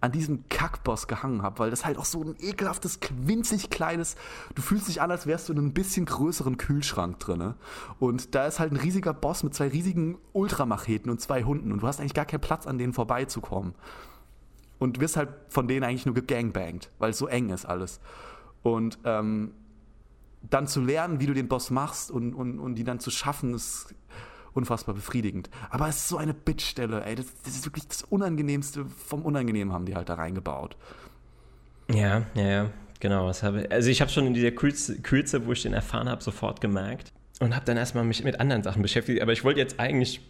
an 0.00 0.12
diesem 0.12 0.48
Kackboss 0.48 1.08
gehangen 1.08 1.42
habe, 1.42 1.58
weil 1.58 1.70
das 1.70 1.84
halt 1.84 1.98
auch 1.98 2.04
so 2.04 2.22
ein 2.22 2.34
ekelhaftes, 2.38 2.98
winzig 3.16 3.70
kleines, 3.70 4.16
du 4.54 4.62
fühlst 4.62 4.88
dich 4.88 5.02
an, 5.02 5.10
als 5.10 5.26
wärst 5.26 5.48
du 5.48 5.52
in 5.52 5.58
einem 5.58 5.72
bisschen 5.72 6.06
größeren 6.06 6.56
Kühlschrank 6.56 7.18
drin. 7.18 7.54
Und 7.98 8.34
da 8.34 8.46
ist 8.46 8.60
halt 8.60 8.72
ein 8.72 8.76
riesiger 8.76 9.12
Boss 9.12 9.42
mit 9.42 9.54
zwei 9.54 9.68
riesigen 9.68 10.18
Ultramacheten 10.32 11.10
und 11.10 11.20
zwei 11.20 11.44
Hunden 11.44 11.70
und 11.72 11.82
du 11.82 11.86
hast 11.86 12.00
eigentlich 12.00 12.14
gar 12.14 12.24
keinen 12.24 12.40
Platz, 12.40 12.66
an 12.66 12.78
denen 12.78 12.92
vorbeizukommen. 12.92 13.74
Und 14.78 14.98
wirst 15.00 15.18
halt 15.18 15.28
von 15.50 15.68
denen 15.68 15.84
eigentlich 15.84 16.06
nur 16.06 16.14
gegangbangt, 16.14 16.90
weil 16.98 17.10
es 17.10 17.18
so 17.18 17.26
eng 17.26 17.50
ist 17.50 17.66
alles. 17.66 18.00
Und 18.62 18.98
ähm, 19.04 19.52
dann 20.48 20.66
zu 20.66 20.80
lernen, 20.80 21.20
wie 21.20 21.26
du 21.26 21.34
den 21.34 21.48
Boss 21.48 21.70
machst 21.70 22.10
und, 22.10 22.32
und, 22.32 22.58
und 22.58 22.76
die 22.76 22.84
dann 22.84 22.98
zu 22.98 23.10
schaffen, 23.10 23.52
ist 23.52 23.94
unfassbar 24.52 24.94
befriedigend. 24.94 25.50
Aber 25.70 25.88
es 25.88 25.96
ist 25.96 26.08
so 26.08 26.16
eine 26.16 26.34
Bitchstelle, 26.34 27.04
ey. 27.04 27.14
Das, 27.14 27.26
das 27.44 27.54
ist 27.54 27.66
wirklich 27.66 27.86
das 27.88 28.02
Unangenehmste 28.02 28.84
vom 28.84 29.22
Unangenehmen 29.22 29.72
haben 29.72 29.86
die 29.86 29.94
halt 29.94 30.08
da 30.08 30.14
reingebaut. 30.14 30.76
Ja, 31.92 32.22
ja, 32.34 32.48
ja. 32.48 32.70
Genau, 33.00 33.26
was 33.26 33.42
habe 33.42 33.66
also 33.70 33.88
ich 33.88 34.00
habe 34.02 34.10
schon 34.10 34.26
in 34.26 34.34
dieser 34.34 34.50
Kürze, 34.50 35.00
Kürze, 35.00 35.46
wo 35.46 35.52
ich 35.52 35.62
den 35.62 35.72
erfahren 35.72 36.08
habe, 36.08 36.22
sofort 36.22 36.60
gemerkt 36.60 37.12
und 37.40 37.56
habe 37.56 37.64
dann 37.64 37.76
erstmal 37.76 38.04
mich 38.04 38.22
mit 38.22 38.38
anderen 38.38 38.62
Sachen 38.62 38.82
beschäftigt. 38.82 39.20
Aber 39.22 39.32
ich 39.32 39.42
wollte 39.42 39.58
jetzt 39.58 39.80
eigentlich 39.80 40.20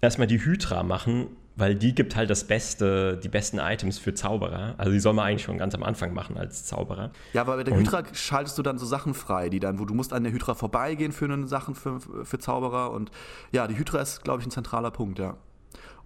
erstmal 0.00 0.26
die 0.26 0.42
Hydra 0.42 0.82
machen, 0.82 1.28
weil 1.56 1.76
die 1.76 1.94
gibt 1.94 2.16
halt 2.16 2.30
das 2.30 2.44
Beste, 2.44 3.16
die 3.22 3.28
besten 3.28 3.58
Items 3.58 3.98
für 3.98 4.12
Zauberer. 4.12 4.74
Also 4.76 4.90
die 4.90 4.98
soll 4.98 5.12
man 5.12 5.26
eigentlich 5.26 5.44
schon 5.44 5.58
ganz 5.58 5.74
am 5.74 5.84
Anfang 5.84 6.12
machen 6.12 6.36
als 6.36 6.64
Zauberer. 6.64 7.12
Ja, 7.32 7.42
aber 7.42 7.56
bei 7.56 7.64
der 7.64 7.76
Hydra 7.76 8.02
schaltest 8.12 8.58
du 8.58 8.62
dann 8.62 8.78
so 8.78 8.86
Sachen 8.86 9.14
frei, 9.14 9.48
die 9.48 9.60
dann, 9.60 9.78
wo 9.78 9.84
du 9.84 9.94
musst 9.94 10.12
an 10.12 10.24
der 10.24 10.32
Hydra 10.32 10.54
vorbeigehen 10.54 11.12
für 11.12 11.46
Sachen 11.46 11.74
für, 11.74 12.00
für 12.00 12.38
Zauberer. 12.38 12.90
Und 12.90 13.10
ja, 13.52 13.68
die 13.68 13.78
Hydra 13.78 14.00
ist, 14.00 14.24
glaube 14.24 14.40
ich, 14.40 14.46
ein 14.46 14.50
zentraler 14.50 14.90
Punkt, 14.90 15.18
ja. 15.18 15.36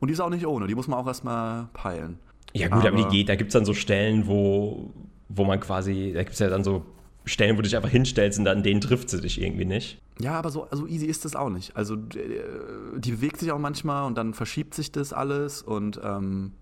Und 0.00 0.08
die 0.08 0.12
ist 0.12 0.20
auch 0.20 0.30
nicht 0.30 0.46
ohne, 0.46 0.66
die 0.66 0.74
muss 0.74 0.86
man 0.86 0.98
auch 0.98 1.06
erstmal 1.06 1.68
peilen. 1.72 2.18
Ja, 2.52 2.68
gut, 2.68 2.80
aber, 2.80 2.88
aber 2.88 3.08
die 3.08 3.16
geht, 3.16 3.28
da 3.28 3.36
gibt 3.36 3.48
es 3.48 3.52
dann 3.54 3.64
so 3.64 3.74
Stellen, 3.74 4.26
wo, 4.26 4.92
wo 5.28 5.44
man 5.44 5.60
quasi, 5.60 6.12
da 6.14 6.22
gibt 6.22 6.34
es 6.34 6.38
ja 6.38 6.48
dann 6.48 6.62
so 6.62 6.84
Stellen, 7.28 7.56
wo 7.56 7.62
du 7.62 7.64
dich 7.64 7.76
einfach 7.76 7.90
hinstellst 7.90 8.38
und 8.38 8.44
dann 8.44 8.62
den 8.62 8.80
trifft 8.80 9.10
sie 9.10 9.20
dich 9.20 9.40
irgendwie 9.40 9.64
nicht. 9.64 10.00
Ja, 10.20 10.38
aber 10.38 10.50
so 10.50 10.64
also 10.70 10.86
easy 10.86 11.06
ist 11.06 11.24
das 11.24 11.36
auch 11.36 11.50
nicht. 11.50 11.76
Also 11.76 11.94
äh, 11.94 12.98
die 12.98 13.12
bewegt 13.12 13.38
sich 13.38 13.52
auch 13.52 13.58
manchmal 13.58 14.04
und 14.06 14.16
dann 14.16 14.34
verschiebt 14.34 14.74
sich 14.74 14.92
das 14.92 15.12
alles 15.12 15.62
und 15.62 16.00
ähm, 16.02 16.52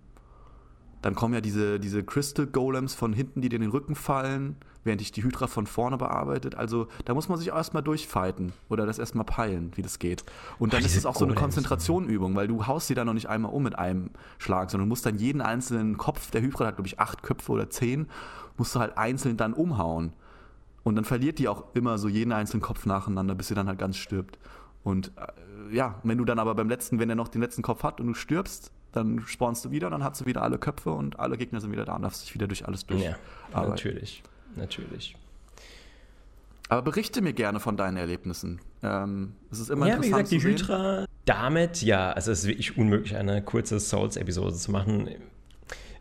dann 1.02 1.14
kommen 1.14 1.34
ja 1.34 1.40
diese, 1.40 1.78
diese 1.78 2.02
Crystal 2.02 2.46
Golems 2.46 2.94
von 2.94 3.12
hinten, 3.12 3.40
die 3.40 3.48
dir 3.48 3.56
in 3.56 3.62
den 3.62 3.70
Rücken 3.70 3.94
fallen, 3.94 4.56
während 4.82 5.00
dich 5.00 5.12
die 5.12 5.22
Hydra 5.22 5.46
von 5.46 5.66
vorne 5.66 5.98
bearbeitet. 5.98 6.54
Also 6.54 6.88
da 7.04 7.14
muss 7.14 7.28
man 7.28 7.38
sich 7.38 7.52
auch 7.52 7.56
erstmal 7.56 7.82
durchfighten 7.82 8.52
oder 8.68 8.86
das 8.86 8.98
erstmal 8.98 9.24
peilen, 9.24 9.70
wie 9.76 9.82
das 9.82 9.98
geht. 9.98 10.24
Und 10.58 10.72
dann 10.72 10.82
oh, 10.82 10.86
ist 10.86 10.96
es 10.96 11.06
auch 11.06 11.14
so 11.14 11.24
eine 11.24 11.34
Konzentrationübung, 11.34 12.34
weil 12.34 12.48
du 12.48 12.66
haust 12.66 12.88
sie 12.88 12.94
da 12.94 13.04
noch 13.04 13.12
nicht 13.12 13.28
einmal 13.28 13.52
um 13.52 13.62
mit 13.62 13.78
einem 13.78 14.10
Schlag, 14.38 14.70
sondern 14.70 14.88
du 14.88 14.90
musst 14.90 15.06
dann 15.06 15.16
jeden 15.16 15.42
einzelnen 15.42 15.96
Kopf, 15.96 16.30
der 16.30 16.40
Hydra 16.40 16.66
hat 16.66 16.76
glaube 16.76 16.88
ich 16.88 16.98
acht 16.98 17.22
Köpfe 17.22 17.52
oder 17.52 17.70
zehn, 17.70 18.08
musst 18.56 18.74
du 18.74 18.80
halt 18.80 18.96
einzeln 18.96 19.36
dann 19.36 19.52
umhauen. 19.52 20.12
Und 20.86 20.94
dann 20.94 21.04
verliert 21.04 21.40
die 21.40 21.48
auch 21.48 21.64
immer 21.74 21.98
so 21.98 22.06
jeden 22.06 22.30
einzelnen 22.30 22.62
Kopf 22.62 22.86
nacheinander, 22.86 23.34
bis 23.34 23.48
sie 23.48 23.56
dann 23.56 23.66
halt 23.66 23.76
ganz 23.76 23.96
stirbt. 23.96 24.38
Und 24.84 25.10
äh, 25.16 25.74
ja, 25.74 25.98
wenn 26.04 26.16
du 26.16 26.24
dann 26.24 26.38
aber 26.38 26.54
beim 26.54 26.68
letzten, 26.68 27.00
wenn 27.00 27.10
er 27.10 27.16
noch 27.16 27.26
den 27.26 27.42
letzten 27.42 27.62
Kopf 27.62 27.82
hat 27.82 28.00
und 28.00 28.06
du 28.06 28.14
stirbst, 28.14 28.70
dann 28.92 29.20
spawnst 29.26 29.64
du 29.64 29.72
wieder, 29.72 29.90
dann 29.90 30.04
hat 30.04 30.14
sie 30.14 30.26
wieder 30.26 30.42
alle 30.42 30.58
Köpfe 30.58 30.92
und 30.92 31.18
alle 31.18 31.36
Gegner 31.38 31.60
sind 31.60 31.72
wieder 31.72 31.84
da 31.84 31.96
und 31.96 32.02
darfst 32.02 32.22
dich 32.22 32.34
wieder 32.34 32.46
durch 32.46 32.68
alles 32.68 32.86
durch. 32.86 33.02
Ja, 33.02 33.16
arbeiten. 33.52 33.70
natürlich, 33.70 34.22
natürlich. 34.54 35.16
Aber 36.68 36.82
berichte 36.82 37.20
mir 37.20 37.32
gerne 37.32 37.58
von 37.58 37.76
deinen 37.76 37.96
Erlebnissen. 37.96 38.60
Ähm, 38.84 39.32
es 39.50 39.58
ist 39.58 39.70
immer 39.70 39.88
ja, 39.88 39.96
interessant. 39.96 40.30
wie 40.30 40.36
gesagt, 40.36 40.44
die 40.44 40.48
Hydra, 40.48 41.06
damit, 41.24 41.82
ja, 41.82 42.12
also 42.12 42.30
es 42.30 42.44
ist 42.44 42.46
wirklich 42.46 42.78
unmöglich, 42.78 43.16
eine 43.16 43.42
kurze 43.42 43.80
Souls-Episode 43.80 44.54
zu 44.54 44.70
machen. 44.70 45.08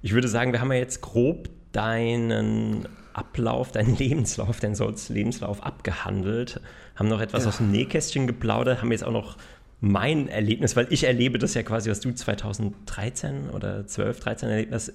Ich 0.04 0.14
würde 0.14 0.28
sagen, 0.28 0.52
wir 0.52 0.62
haben 0.62 0.72
ja 0.72 0.78
jetzt 0.78 1.02
grob 1.02 1.50
deinen 1.72 2.88
Ablauf, 3.16 3.72
deinen 3.72 3.96
Lebenslauf, 3.98 4.60
deinen 4.60 4.76
Souls-Lebenslauf 4.76 5.64
abgehandelt, 5.64 6.60
haben 6.96 7.08
noch 7.08 7.22
etwas 7.22 7.44
ja. 7.44 7.50
aus 7.50 7.58
dem 7.58 7.72
Nähkästchen 7.72 8.28
geplaudert, 8.28 8.82
haben 8.82 8.92
jetzt 8.92 9.04
auch 9.04 9.12
noch 9.12 9.38
mein 9.82 10.28
Erlebnis, 10.28 10.76
weil 10.76 10.88
ich 10.90 11.04
erlebe 11.04 11.38
das 11.38 11.54
ja 11.54 11.64
quasi, 11.64 11.90
was 11.90 12.00
du 12.00 12.12
2013 12.12 13.50
oder 13.50 13.86
12, 13.86 14.20
13 14.20 14.50
erlebt 14.50 14.74
hast, 14.74 14.94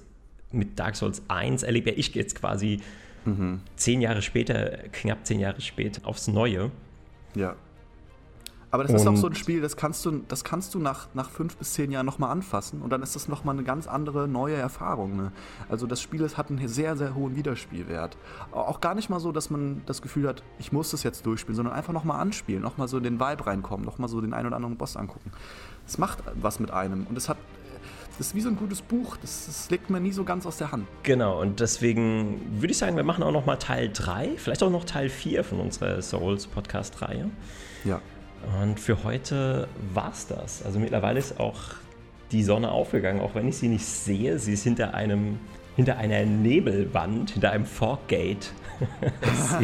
mit 0.51 0.77
Dark 0.77 0.95
Souls 0.95 1.21
1 1.27 1.63
erlebe 1.63 1.91
ja 1.91 1.97
ich 1.97 2.13
jetzt 2.13 2.35
quasi 2.35 2.81
mhm. 3.25 3.61
zehn 3.75 4.01
Jahre 4.01 4.21
später, 4.21 4.77
knapp 4.91 5.25
zehn 5.25 5.39
Jahre 5.39 5.61
später 5.61 6.05
aufs 6.05 6.27
Neue. 6.27 6.71
Ja. 7.35 7.55
Aber 8.71 8.83
das 8.83 8.91
und 8.91 8.97
ist 8.97 9.07
auch 9.07 9.17
so 9.17 9.27
ein 9.27 9.35
Spiel, 9.35 9.61
das 9.61 9.75
kannst 9.75 10.05
du, 10.05 10.21
das 10.27 10.45
kannst 10.45 10.73
du 10.73 10.79
nach, 10.79 11.07
nach 11.13 11.29
fünf 11.29 11.57
bis 11.57 11.73
zehn 11.73 11.91
Jahren 11.91 12.05
nochmal 12.05 12.31
anfassen 12.31 12.81
und 12.81 12.89
dann 12.89 13.03
ist 13.03 13.15
das 13.15 13.27
nochmal 13.27 13.55
eine 13.55 13.63
ganz 13.63 13.85
andere 13.85 14.29
neue 14.29 14.55
Erfahrung. 14.55 15.17
Ne? 15.17 15.31
Also 15.69 15.87
das 15.87 16.01
Spiel 16.01 16.21
hat 16.21 16.49
einen 16.49 16.67
sehr, 16.69 16.95
sehr 16.95 17.13
hohen 17.13 17.35
Wiederspielwert. 17.35 18.17
Auch 18.51 18.79
gar 18.79 18.95
nicht 18.95 19.09
mal 19.09 19.19
so, 19.19 19.33
dass 19.33 19.49
man 19.49 19.81
das 19.85 20.01
Gefühl 20.01 20.27
hat, 20.27 20.41
ich 20.57 20.71
muss 20.71 20.91
das 20.91 21.03
jetzt 21.03 21.25
durchspielen, 21.25 21.55
sondern 21.55 21.73
einfach 21.73 21.93
nochmal 21.93 22.21
anspielen, 22.21 22.61
nochmal 22.61 22.87
so 22.87 22.97
in 22.97 23.03
den 23.03 23.19
Vibe 23.19 23.45
reinkommen, 23.45 23.85
nochmal 23.85 24.07
so 24.07 24.21
den 24.21 24.33
einen 24.33 24.47
oder 24.47 24.55
anderen 24.55 24.77
Boss 24.77 24.95
angucken. 24.95 25.31
Es 25.85 25.97
macht 25.97 26.19
was 26.35 26.59
mit 26.59 26.71
einem 26.71 27.05
und 27.07 27.17
es 27.17 27.27
hat 27.27 27.37
das 28.17 28.27
ist 28.27 28.35
wie 28.35 28.41
so 28.41 28.49
ein 28.49 28.55
gutes 28.55 28.81
Buch, 28.81 29.17
das, 29.17 29.47
das, 29.47 29.69
legt 29.71 29.89
man 29.89 30.03
nie 30.03 30.11
so 30.11 30.23
ganz 30.23 30.45
aus 30.45 30.57
der 30.57 30.71
Hand. 30.71 30.85
Genau, 31.01 31.41
und 31.41 31.59
deswegen 31.59 32.39
würde 32.61 32.71
ich 32.71 32.77
sagen, 32.77 32.95
wir 32.95 33.03
machen 33.03 33.23
auch 33.23 33.31
noch 33.31 33.47
mal 33.47 33.55
Teil 33.55 33.89
3, 33.91 34.33
vielleicht 34.37 34.61
auch 34.61 34.69
noch 34.69 34.85
Teil 34.85 35.09
4 35.09 35.43
von 35.43 35.59
unserer 35.59 35.99
Souls-Podcast-Reihe. 36.01 37.31
Ja. 37.83 37.99
Und 38.61 38.79
für 38.79 39.03
heute 39.03 39.67
war's 39.93 40.27
das. 40.27 40.63
Also 40.63 40.79
mittlerweile 40.79 41.19
ist 41.19 41.39
auch 41.39 41.59
die 42.31 42.43
Sonne 42.43 42.71
aufgegangen, 42.71 43.21
auch 43.21 43.35
wenn 43.35 43.47
ich 43.47 43.57
sie 43.57 43.67
nicht 43.67 43.85
sehe. 43.85 44.39
Sie 44.39 44.53
ist 44.53 44.63
hinter 44.63 44.93
einem 44.93 45.39
hinter 45.75 45.97
einer 45.97 46.25
Nebelwand, 46.25 47.31
hinter 47.31 47.51
einem 47.51 47.65
Forkgate. 47.65 48.51
ist 49.21 49.49
sie, 49.49 49.63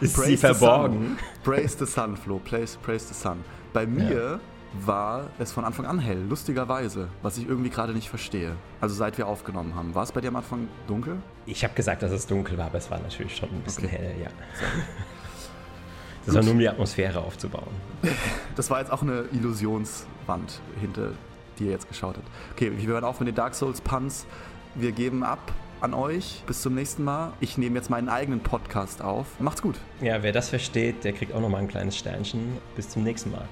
ist 0.00 0.16
sie 0.16 0.36
verborgen. 0.36 1.16
Praise 1.42 1.76
the 1.78 1.86
sun, 1.86 2.16
Flo. 2.16 2.38
Praise, 2.38 2.78
praise 2.82 3.06
the 3.06 3.14
sun. 3.14 3.44
Bei 3.72 3.86
mir 3.86 4.20
ja. 4.20 4.40
war 4.86 5.30
es 5.38 5.52
von 5.52 5.64
Anfang 5.64 5.86
an 5.86 5.98
hell, 5.98 6.22
lustigerweise, 6.28 7.08
was 7.22 7.38
ich 7.38 7.48
irgendwie 7.48 7.70
gerade 7.70 7.92
nicht 7.92 8.08
verstehe. 8.08 8.56
Also 8.80 8.94
seit 8.94 9.16
wir 9.16 9.26
aufgenommen 9.26 9.74
haben. 9.74 9.94
War 9.94 10.02
es 10.02 10.12
bei 10.12 10.20
dir 10.20 10.28
am 10.28 10.36
Anfang 10.36 10.68
dunkel? 10.86 11.16
Ich 11.46 11.64
habe 11.64 11.74
gesagt, 11.74 12.02
dass 12.02 12.12
es 12.12 12.26
dunkel 12.26 12.58
war, 12.58 12.66
aber 12.66 12.78
es 12.78 12.90
war 12.90 13.00
natürlich 13.00 13.36
schon 13.36 13.48
ein 13.48 13.62
bisschen 13.62 13.86
okay. 13.86 13.96
hell, 13.96 14.14
ja. 14.22 14.28
Das 16.26 16.34
war 16.34 16.42
nur 16.42 16.52
um 16.52 16.58
die 16.58 16.68
Atmosphäre 16.68 17.20
aufzubauen. 17.20 17.72
Das 18.54 18.68
war 18.68 18.80
jetzt 18.80 18.92
auch 18.92 19.00
eine 19.00 19.24
Illusionswand, 19.32 20.60
hinter 20.78 21.12
die 21.58 21.64
ihr 21.64 21.70
jetzt 21.70 21.88
geschaut 21.88 22.16
habt. 22.16 22.28
Okay, 22.52 22.70
wir 22.76 22.86
hören 22.86 23.02
auf 23.02 23.18
mit 23.18 23.28
den 23.28 23.34
Dark 23.34 23.54
Souls 23.54 23.80
Puns. 23.80 24.26
Wir 24.74 24.92
geben 24.92 25.24
ab 25.24 25.52
an 25.80 25.94
euch. 25.94 26.42
Bis 26.46 26.60
zum 26.60 26.74
nächsten 26.74 27.02
Mal. 27.02 27.32
Ich 27.40 27.56
nehme 27.56 27.76
jetzt 27.76 27.88
meinen 27.88 28.10
eigenen 28.10 28.40
Podcast 28.40 29.00
auf. 29.00 29.26
Macht's 29.38 29.62
gut. 29.62 29.76
Ja, 30.02 30.22
wer 30.22 30.32
das 30.32 30.50
versteht, 30.50 31.04
der 31.04 31.14
kriegt 31.14 31.32
auch 31.32 31.40
nochmal 31.40 31.62
ein 31.62 31.68
kleines 31.68 31.96
Sternchen. 31.96 32.58
Bis 32.76 32.90
zum 32.90 33.02
nächsten 33.02 33.30
Mal. 33.30 33.48